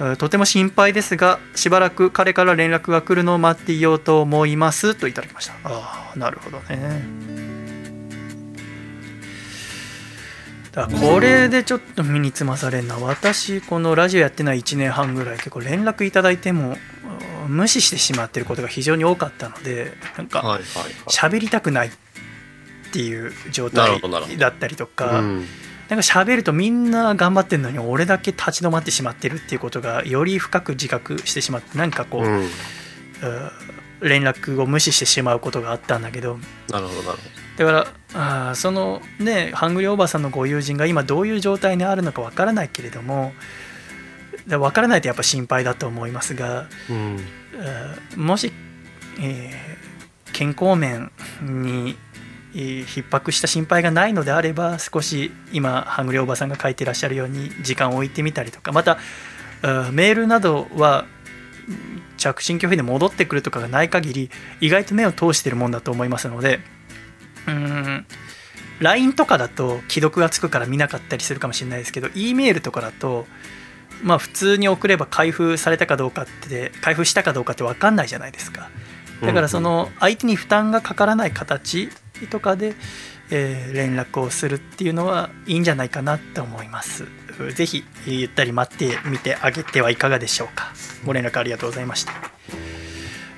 [0.00, 5.54] えーとても心配ですがしばらく彼から連絡が来るのを待っていようと思いますといただきました。
[5.64, 7.02] ああなるほどね。
[10.72, 16.76] だこれでちょっと身につまされるのは私このラジオやってない1年半ぐらい結構連絡いただいても
[17.46, 20.62] うん無視してしまってることが非常に多かったのでなんかはいはいはい。
[21.08, 21.90] 喋りたくない
[22.92, 24.00] っていう状態
[24.36, 25.46] だったりとか、うん
[25.88, 32.40] なんか喋るとみんな頑張ってるのに俺だけ立ち止まってしまってるっていうことがより深く自覚してしまってなんかこう、うん。
[32.40, 32.48] うん
[34.00, 36.38] 連絡を無視してしまうことがあったんだけど
[36.68, 37.18] なるほどなる
[37.56, 37.86] だから
[38.48, 43.32] あーそのねハングリーおばさんのご友人が今どういう状態にあるのかわからないけれども
[44.48, 46.98] だわからないとやっぱ心配だと思いますがほど。
[46.98, 47.20] うん。
[47.54, 48.52] えーもし、
[49.20, 49.82] えー
[50.32, 51.12] 健康面
[51.42, 51.96] にえー
[52.52, 58.98] 逼迫した心配がないのであれば少し今ハングリおばさんが書いてらっしゃるように時間を置いてみたりとかまた
[59.92, 61.06] メールなどは
[62.16, 64.30] 着信拒否で戻ってくるとかがない限り
[64.60, 66.60] 意外と目を通してるもんだと思いますので
[67.46, 68.06] うーん
[68.80, 73.26] LINE とかだと既読がつくから見なかったりするかもしれないですけど E メールとかだと
[74.02, 78.68] まあ普通に送れば開封されたかどうかって開封したかどうかって分かんないじゃないですか。
[79.20, 81.90] だからその相手に負担がかからない形
[82.26, 82.74] とかで、
[83.30, 87.06] えー連絡をするっていうのはいいんじゃないかなと思います。
[87.54, 90.72] ぜひゆったり待ってみてあげてはいかがでしょうか。
[91.06, 92.12] ご連絡ありがとうございました。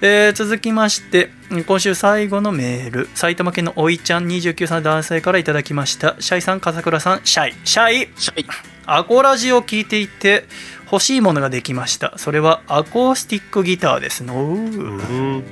[0.00, 1.30] えー続きまして
[1.66, 3.08] 今週最後のメール。
[3.14, 6.16] 埼玉県のおいちゃん29歳の男性からいただきました。
[6.18, 7.54] シャイさん笠倉さんシャイ。
[7.64, 8.08] シャイ。
[8.16, 8.46] シャイ。
[8.86, 10.44] アコラジを聞いていて
[10.90, 12.18] 欲しいものができました。
[12.18, 14.24] それはアコースティックギターです。
[14.24, 15.42] のうん。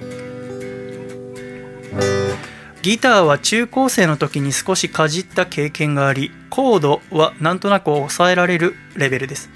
[2.83, 9.51] ギターは中高生の時に少しかじった経験がありコードはなんとなく抑えられるレベルです。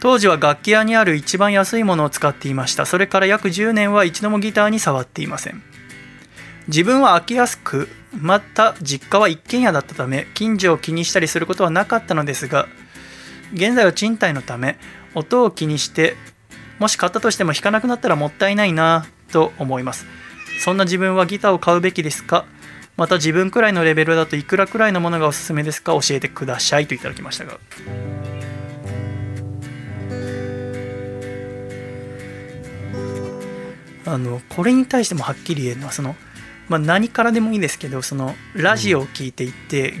[0.00, 2.86] 当時は楽器屋にある一番安いものを使っていました。
[2.86, 5.62] それから約10年は一度もギターに触っていません。
[6.66, 12.68] 自分は飽きやすくまた実家は一軒家だったため近所を気にしたりすることはなかったのですが
[13.52, 14.78] 現在は賃貸のため
[15.14, 16.16] 音を気にして
[16.78, 20.06] もし買ったとしても弾かなくなったらもったいないなと思います。
[20.60, 22.46] そんな自分はギターを買うべきですか？
[22.96, 25.92] また自分くらいのレベルだといくらくらいのものがおすすめですか？
[26.00, 27.58] 教えてくださいといただきましたが。
[34.06, 36.14] あのこれに対してもはっきり言えるのはその、
[36.68, 39.94] まあ、何からでもいいですけどそのラジオを聴いていて、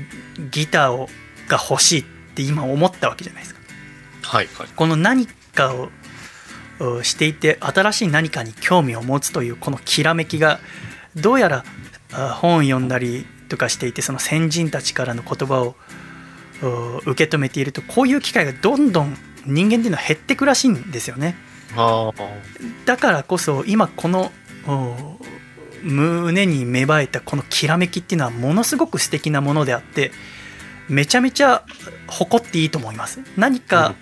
[0.50, 1.08] ギターを
[1.48, 2.04] が欲しいっ
[2.34, 3.60] て今思ったわけじゃないですか。
[4.22, 4.68] はいはい。
[4.76, 5.88] この何かを
[6.78, 10.60] うしていて新しい何かに興味を持つというこのきらめきが
[11.16, 11.64] どうやらあ
[12.14, 15.76] 本読んだりとかしていてその先人たちからの言葉を
[16.62, 19.16] う受け止めているとこういう機会がどんどん
[19.46, 21.36] 人間っていうのは減ってくらしいんですよね。
[22.86, 24.32] だからこそ今この
[25.82, 30.12] う胸に芽生えたこのきらめきっていうのはものすごく素敵なものであって
[30.88, 31.64] めちゃめちゃ
[32.06, 33.20] 誇っていいと思います。
[33.36, 33.94] 何か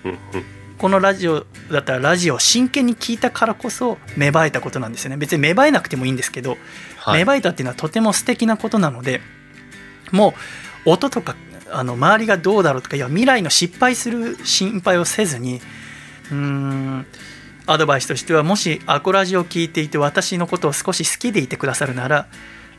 [0.78, 5.16] このラジオだったらラジオを真剣に聞いたからこそ芽生えたことなんですよね。
[5.16, 6.58] 別に芽生えなくてもいいんですけど、
[7.06, 9.20] 芽生えたっていうのはとても素敵なことなので
[10.10, 10.34] も
[10.86, 11.36] う音とか
[11.70, 15.60] あの周りがどうだろうとかいや未来の失敗する心配をせずに
[16.30, 17.06] うーん
[17.66, 22.26] アドバイスとしてはもしアコラジを聞いていて私のことを少し好きでいてくださるなら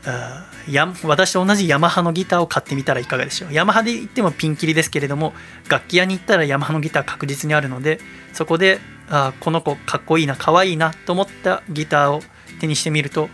[0.06, 3.52] あや私と同じヤマハのギターを買ってみたらいかがでしょう。
[3.52, 5.32] ヤマハで言ってもピンキリですけれども
[5.68, 8.00] 楽器屋に行ったらヤマハのギター確実にあるので
[8.34, 12.22] そこであこの子かっこいいなかわいいなと思ったギターを
[12.60, 13.28] 手にしてみると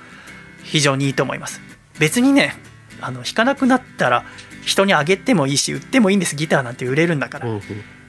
[0.62, 1.60] 非常にいいと思います。
[1.98, 2.54] 別にね
[3.00, 4.24] あの弾かなくなったら
[4.64, 6.36] 人にあげてもいいし売ってもいいんです。
[6.36, 7.48] ギターなんて売れるんだから、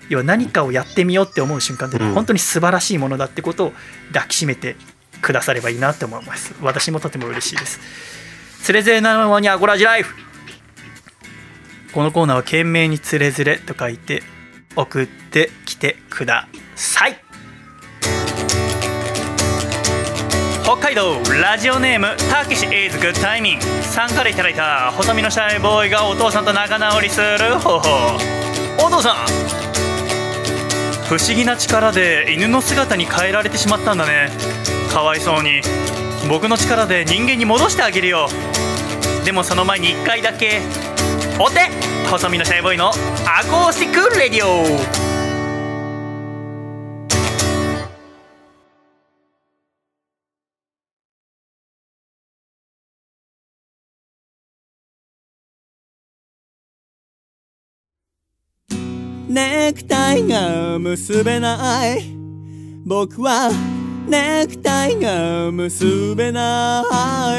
[0.09, 3.73] 要は何かをやってみようって思う瞬間って本当に素晴らしいものだってことを
[4.13, 4.75] 抱きしめて
[5.21, 6.53] くださればいいなって思います。
[6.61, 7.79] 私もとても嬉しいです。
[8.61, 10.15] つれづれなのにアゴラジライフ。
[11.93, 14.23] このコーナーは懸命につれづれと書いて
[14.75, 17.30] 送ってきてください
[20.71, 23.65] 北海道ラジオネームたけし is good timing。
[23.83, 27.89] さんからいただいた細身のシャイボーイがお父さんと仲直りする方法。
[28.77, 29.15] お父さん
[31.09, 34.29] 不思議な力で犬の姿に変えられてしまったんだね。
[34.89, 35.59] かわいそうに
[36.29, 38.29] 僕の力で人間に戻してあげるよ。
[39.25, 40.61] でもその前に1回だけ。
[41.37, 41.69] お手
[42.09, 45.00] 細身のシャイボーイの acoustic radio。
[59.31, 62.03] ネクタイが結べない。
[62.85, 63.49] 僕は
[64.05, 66.83] ネクタイが結べな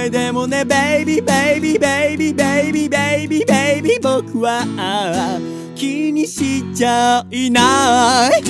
[0.07, 0.11] い。
[0.11, 4.65] でもねベイビーベイビーベイビーベイビーベイビーベイビー僕は
[5.75, 8.43] 気にしちゃいない。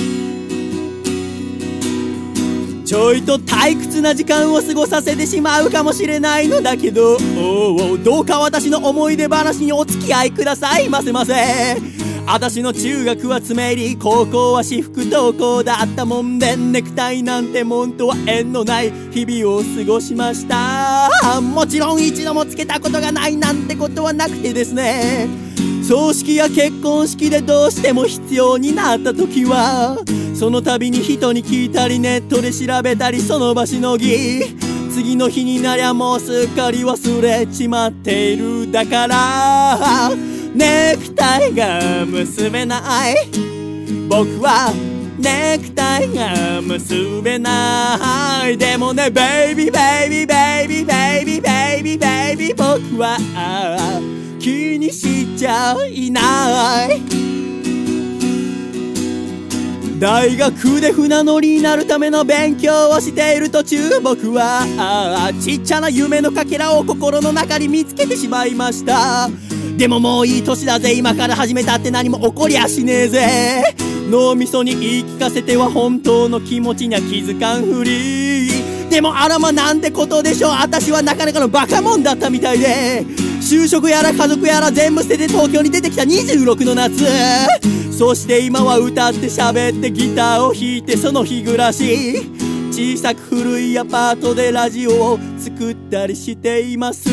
[2.85, 7.17] ちょいと退屈な時間を過ごさせてしまうかもしれないのだけど。
[7.37, 10.87] おうおうどうか私の思い出話にお付き合いください。
[10.87, 11.33] ませませ
[12.25, 25.27] 私の中学は詰め入り高校は私服登校だったもんでネクタイなんてもんとは縁のない日々を過ごしましたもちろん一度もつけたことがないなんてことはなくてですね
[25.83, 29.97] 葬式や結婚式でどうしても必要になった時は
[30.33, 34.55] その度に人に聞いたりネットで調べたりその場しのぎ
[34.91, 42.77] 次の日になりゃもうすっかり忘れちまっているだからネクタイが結べな
[43.11, 43.15] い。
[44.07, 44.71] 僕は
[45.17, 48.57] ネクタイが結べない。
[48.57, 53.17] でもねベイビーベイビーベイビーベイビーベイビーベイビー僕は
[54.39, 57.52] 気にしちゃいない。
[60.03, 69.29] 大学で船乗りになるための勉強をしている途中僕はああちっちゃな夢のかけらを心の中に見つけてしまいました。
[69.77, 73.75] でももういい年だぜ今から始めたって何も起こりゃしねえぜ。
[74.09, 78.32] 脳みそに言い聞かせては本当の気持ちには気づかんふり。
[78.93, 80.51] でもあらまなんてことでしょう。
[80.51, 83.03] 私はなかなかのバカモンだったみたいで。
[83.41, 86.03] 就職やら家族やら全部捨てて東京に出てきた。
[86.03, 87.03] 26の夏。
[87.91, 92.21] そして今は歌って喋ってギターを弾いてその日暮らし。
[92.71, 97.09] 小さく古いアパートでラジオを作ったりしています。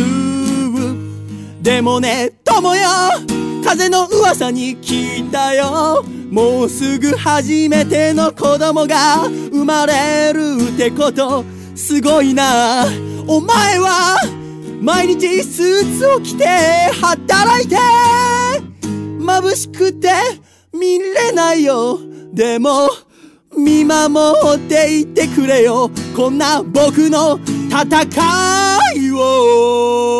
[1.62, 2.88] でもね友よ
[3.64, 6.04] 風の噂に聞いたよ。
[6.30, 10.40] もうすぐ初めての子供が生まれる
[10.74, 11.42] ってこと。
[11.80, 12.84] すごいな。
[13.26, 14.18] お前は
[14.82, 16.44] 毎日スーツを着て
[17.00, 17.76] 働いて
[19.18, 20.10] 眩しくて
[20.72, 21.98] 見れないよ。
[22.32, 22.90] でも
[23.56, 25.90] 見守っていてくれよ。
[26.14, 27.88] こんな僕の戦
[28.96, 30.12] いを。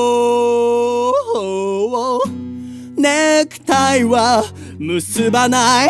[2.97, 4.45] ネクタイは
[4.78, 5.89] 結ばない。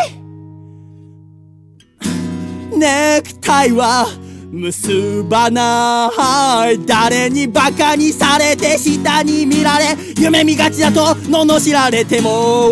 [2.77, 4.07] ネクタイは
[4.51, 6.11] 結ばな
[6.69, 12.69] い誰にバカにされて下に見られ夢見がちだと罵られても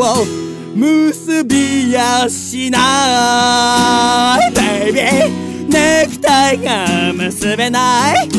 [0.76, 4.54] 結びやしない。
[4.54, 8.30] ベイビーネクタイが結べない。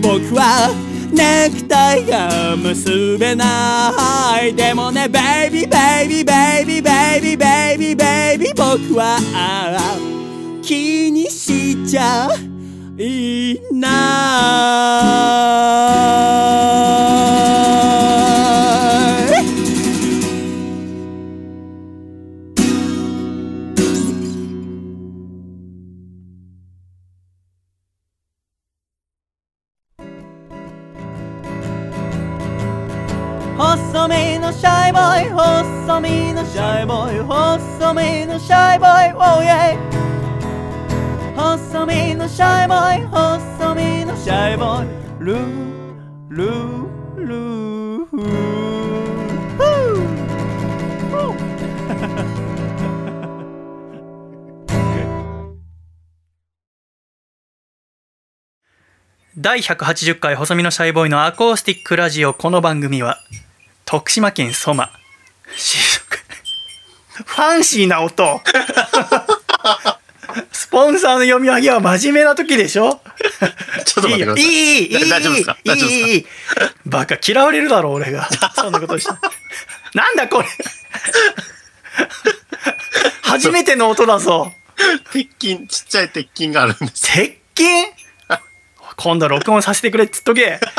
[0.00, 0.70] 僕は
[1.12, 4.54] ネクタイが結べない。
[4.54, 5.18] でもねベ
[5.48, 9.18] イビーベイビーベイビーベイビーベイビーベイビー僕は
[10.62, 12.51] 気にしちゃい
[13.72, 13.88] な
[59.42, 63.18] 第180回細身のシャイボーイのアコースティックラジオこの番組は
[63.84, 64.92] 徳島県ソマ
[67.24, 68.40] ファンシーな音
[70.52, 73.00] スポンサーの読み上げは真面目な時でしょ？
[73.84, 74.44] ちょっと待ってください。
[74.44, 74.54] いい、い
[74.86, 75.56] い、いい、大丈夫ですか？
[75.66, 76.26] 大丈夫いい、いい。
[76.86, 78.28] バカ、嫌われるだろ、俺が。
[78.54, 79.20] そんなことした。
[79.92, 80.48] なんだこれ
[83.22, 84.54] 初めての音だぞ。
[85.12, 87.12] 鉄筋、ちっちゃい鉄筋があるんです。
[87.12, 87.68] 鉄筋？
[89.02, 90.42] 今度録音させてくれっつっとけ。
[90.42, 90.60] え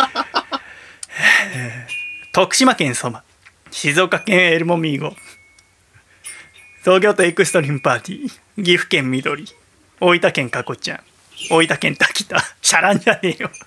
[2.32, 3.22] ー徳島県相馬
[3.70, 5.14] 静岡県エルモミーゴ。
[6.86, 8.64] 東京都エクストリームパーティー。
[8.64, 9.45] 岐阜県緑。
[10.00, 11.04] 大分県かこちゃん。
[11.50, 12.38] 大分県滝田。
[12.62, 13.52] シャランじゃねえよ。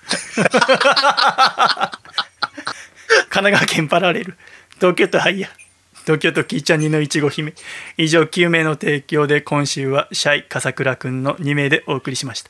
[3.29, 4.35] 神奈川県パラレル
[4.77, 5.66] 東京都ハイヤー
[6.07, 7.53] 東京都キーちゃん2のいちご姫。
[7.97, 12.49] 以上9名の提供で今週はシャイ笠倉くんの2名でお送りしました。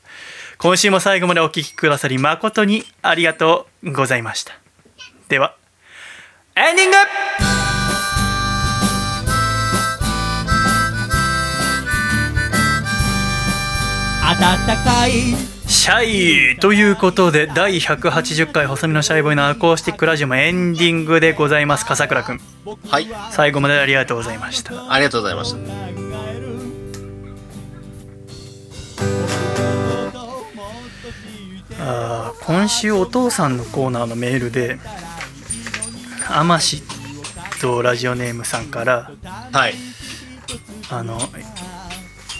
[0.58, 4.52] 今週も最後までお聞きくださり誠にありがとうございました。
[5.28, 5.56] では
[6.54, 6.96] エンディング!
[14.38, 22.40] 暖かいシャイということで第180回細身のシャイボーイのアコースティックラジオもエンディングでございます笠倉くん
[22.88, 23.06] はい。
[23.30, 25.58] 最後までありがとうございましたありがとうございました。
[31.80, 34.78] あー今週お父さんのコーナーのメールで
[36.30, 36.82] アマシ
[37.60, 39.10] とラジオネームさんから
[39.52, 39.74] はい。
[40.90, 41.18] あの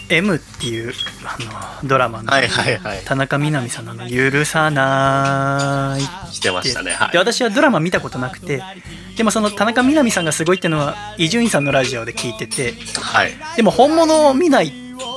[0.09, 3.01] M っていうあのドラマのはいはいはい。
[3.05, 6.01] 田中みな実さんのあの「許さない」
[6.33, 6.91] してましたね。
[6.91, 7.17] はいで。
[7.17, 8.61] 私はドラマ見たことなくて
[9.17, 13.33] でもその田中みな実さんがすごいっていうのは伊集院さんのラジオで聞いててはい。
[13.55, 14.73] でも本物を見ない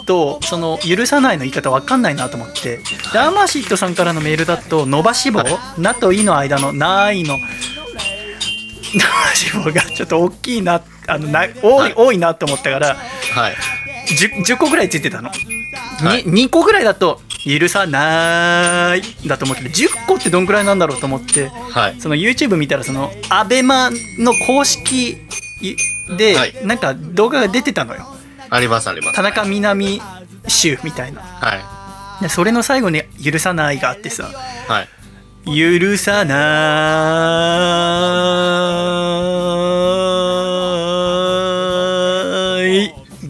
[0.06, 2.80] とその許さないの言い方わかんないなと思って
[3.12, 5.42] でアマシットさんからのメールだと伸ばし棒
[5.78, 7.36] 「な」と「い」の間の「ない」の
[8.94, 12.96] 伸ばし棒がちょっと大きいなあのな多い多いなと思ったから
[13.34, 13.56] はい。
[14.06, 15.38] 10, 10個ぐらいついてたの、はい
[16.24, 22.00] に 2, 個ぐらいだと「許さない」だと思って10個ってどんぐらいなんだろうと思ってはい。
[22.00, 25.18] その YouTube 見たらそのアベマの公式
[26.16, 28.06] ではいなんか動画が出てたのよ
[28.50, 29.16] ありますあります。
[29.16, 30.00] 田中みな実
[30.48, 34.70] 集みたいなはでそれの最後に「許さない」があってさい。
[34.70, 34.88] はい。
[35.46, 36.36] 「許さな
[39.98, 39.98] い」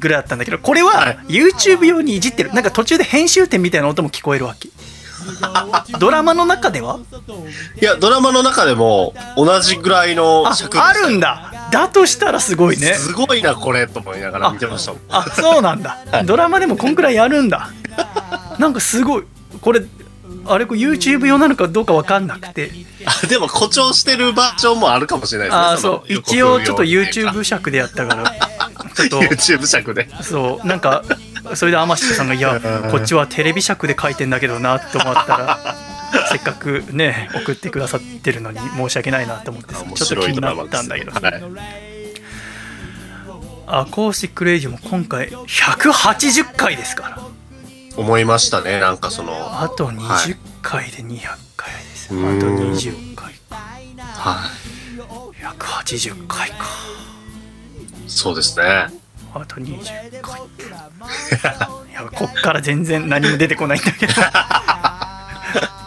[0.03, 1.17] ぐらいだったんだけどこれははい。
[1.29, 2.53] YouTube 用にいじってる。
[2.53, 4.69] なんか途中で編集点みたいな音も聞こえるわけ。
[6.01, 6.99] ドラマの中では？
[7.81, 11.71] いや、ドラマの中でも同じぐらいのあ尺でしたあるんだ。
[11.71, 12.95] だとしたらすごいね。
[12.95, 15.01] すごいな、これ、と思いながら見てましたもん。
[15.09, 17.71] あそうなんだ、ドラマでもこんくらいやるんだ。
[18.59, 19.25] なんかすごい。
[19.61, 19.83] これ
[20.47, 22.71] あれこれ YouTube 用なのかどうか分かんなくて。
[23.05, 25.65] あ でも誇張してるバージョンもあるかもしれないですね。
[25.65, 26.13] ああそう。
[26.13, 28.33] 一応ちょっと YouTube 尺でやったから。
[28.95, 29.21] ちょっと。
[29.21, 30.09] YouTube 尺で。
[30.23, 30.67] そう。
[30.67, 31.03] なんか
[31.55, 32.61] それで天下さんが「いや
[32.91, 35.77] こっちはテレビ尺で書いてんだけどな」と思ったら
[36.31, 41.43] せっかくね送ってくださってるのに申し訳ないなと思ってちょっと気になったんだけどはい。
[43.67, 47.19] アコースティックレイジオも今回180回ですから
[47.97, 51.21] 思いましたね、なんかその、あとは20い回で200
[51.57, 53.33] 回ですよ、うんあと20回。
[53.99, 54.51] は
[55.59, 56.57] 180回か。
[56.57, 56.59] い。
[58.07, 58.65] そうですね。
[59.35, 60.41] あと20回。
[61.91, 64.13] いやこっから全然何も出てこないんだけど。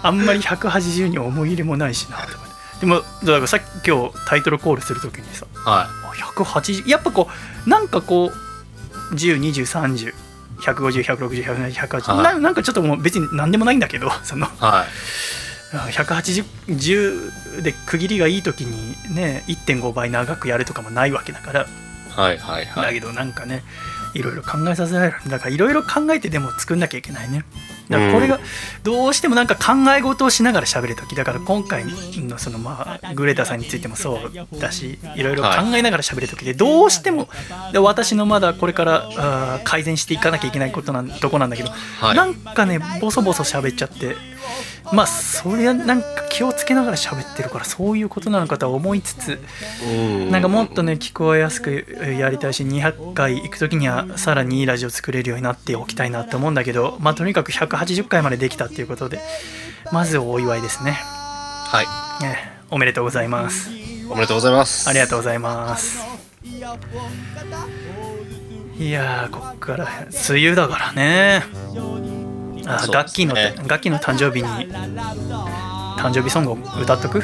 [0.04, 5.48] あんまり180に思い入れもないしなと思ってでもだからさっき今日タイトルコールするときにさ。
[5.56, 7.30] はあ180やっぱこ
[7.66, 8.32] うなんかこ
[9.12, 10.14] う102030
[10.60, 14.50] 150160180、はいななんかちょっともう別に何でもないんだけど そのい。
[14.60, 15.92] はい。
[15.92, 21.68] 18010で区切りがいい時にね1.5倍長くやるとかもないわけだから
[22.16, 22.86] はいはいはい。
[22.86, 23.64] だけどなんかね
[24.14, 27.44] いろいろ考えさせられるだからいろいろ考えてでも作んなきゃいけないね
[27.90, 28.40] だからこれが
[28.84, 34.20] どうしてもなんか考え事をしながら喋る時だから今回のそのまあグレータさんについてもそ
[34.54, 37.30] うだしいろいろ考えながら喋る時でどうしても
[37.72, 42.16] で私のまだこれから改善していかなきゃいけないことなんとこなんだけど、はい。
[42.16, 44.16] なんかねボソボソ喋っちゃって
[44.94, 49.40] まあそれはなんか気をつけながら喋ってるからそういうことなのかとは思いつつ
[49.86, 50.32] うん。
[50.32, 59.20] なんかもっとね聞こえやすくえやりたいし200回行く時にはさらにいいラジオ作れるようになっておきたいなって思うんだけどまあとにかく180回までできたっていうことで
[59.92, 61.84] まずお祝いですね、は
[62.20, 62.24] い。
[62.24, 62.52] ね。
[62.72, 63.70] おめでとうございます。
[64.10, 64.90] おめでとうございます。
[64.90, 66.00] ありがとうございます。
[68.78, 69.88] いやーこっから
[70.30, 71.44] 梅雨だからね
[72.68, 72.94] あそうですね。
[72.94, 73.36] ガッキーの
[73.68, 74.48] ガッキーの誕生日に
[75.98, 77.22] 誕生日ソングを歌っとく？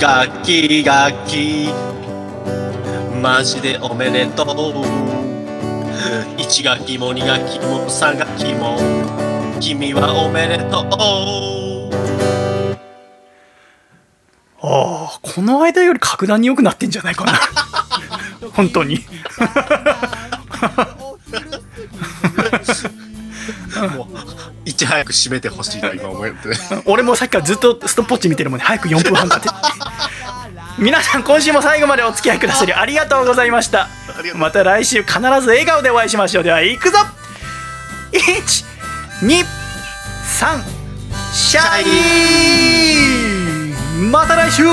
[0.00, 1.68] 楽器楽器
[3.20, 4.46] マジでおめでとう。
[6.38, 8.78] 1学期も2学期も3学期も
[9.60, 10.88] 君はおめでとう。
[14.62, 17.32] ああこの間より格段に良くなってんじゃないかな。
[18.52, 18.98] 本当に
[23.96, 24.06] もう
[24.64, 26.36] いち早く締めてほしいと今思って。
[26.86, 28.64] 俺もさっきからずっとストップウォッチ見てるもんね。
[28.64, 29.48] 早く4分半だって。
[30.78, 33.88] 皆さん今週も最後までお付き合いくださりありがとうございました。
[34.34, 36.98] また来週必ず笑顔でお会いしましょうでは行くぞ。
[38.12, 39.44] 123
[41.32, 41.84] シャイ
[44.10, 44.64] また来週。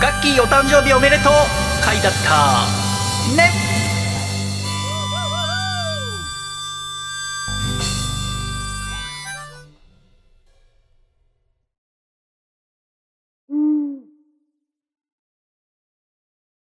[0.00, 1.32] ガッキーお誕生日おめでとう。
[1.84, 2.64] 回だった。
[3.36, 3.73] ね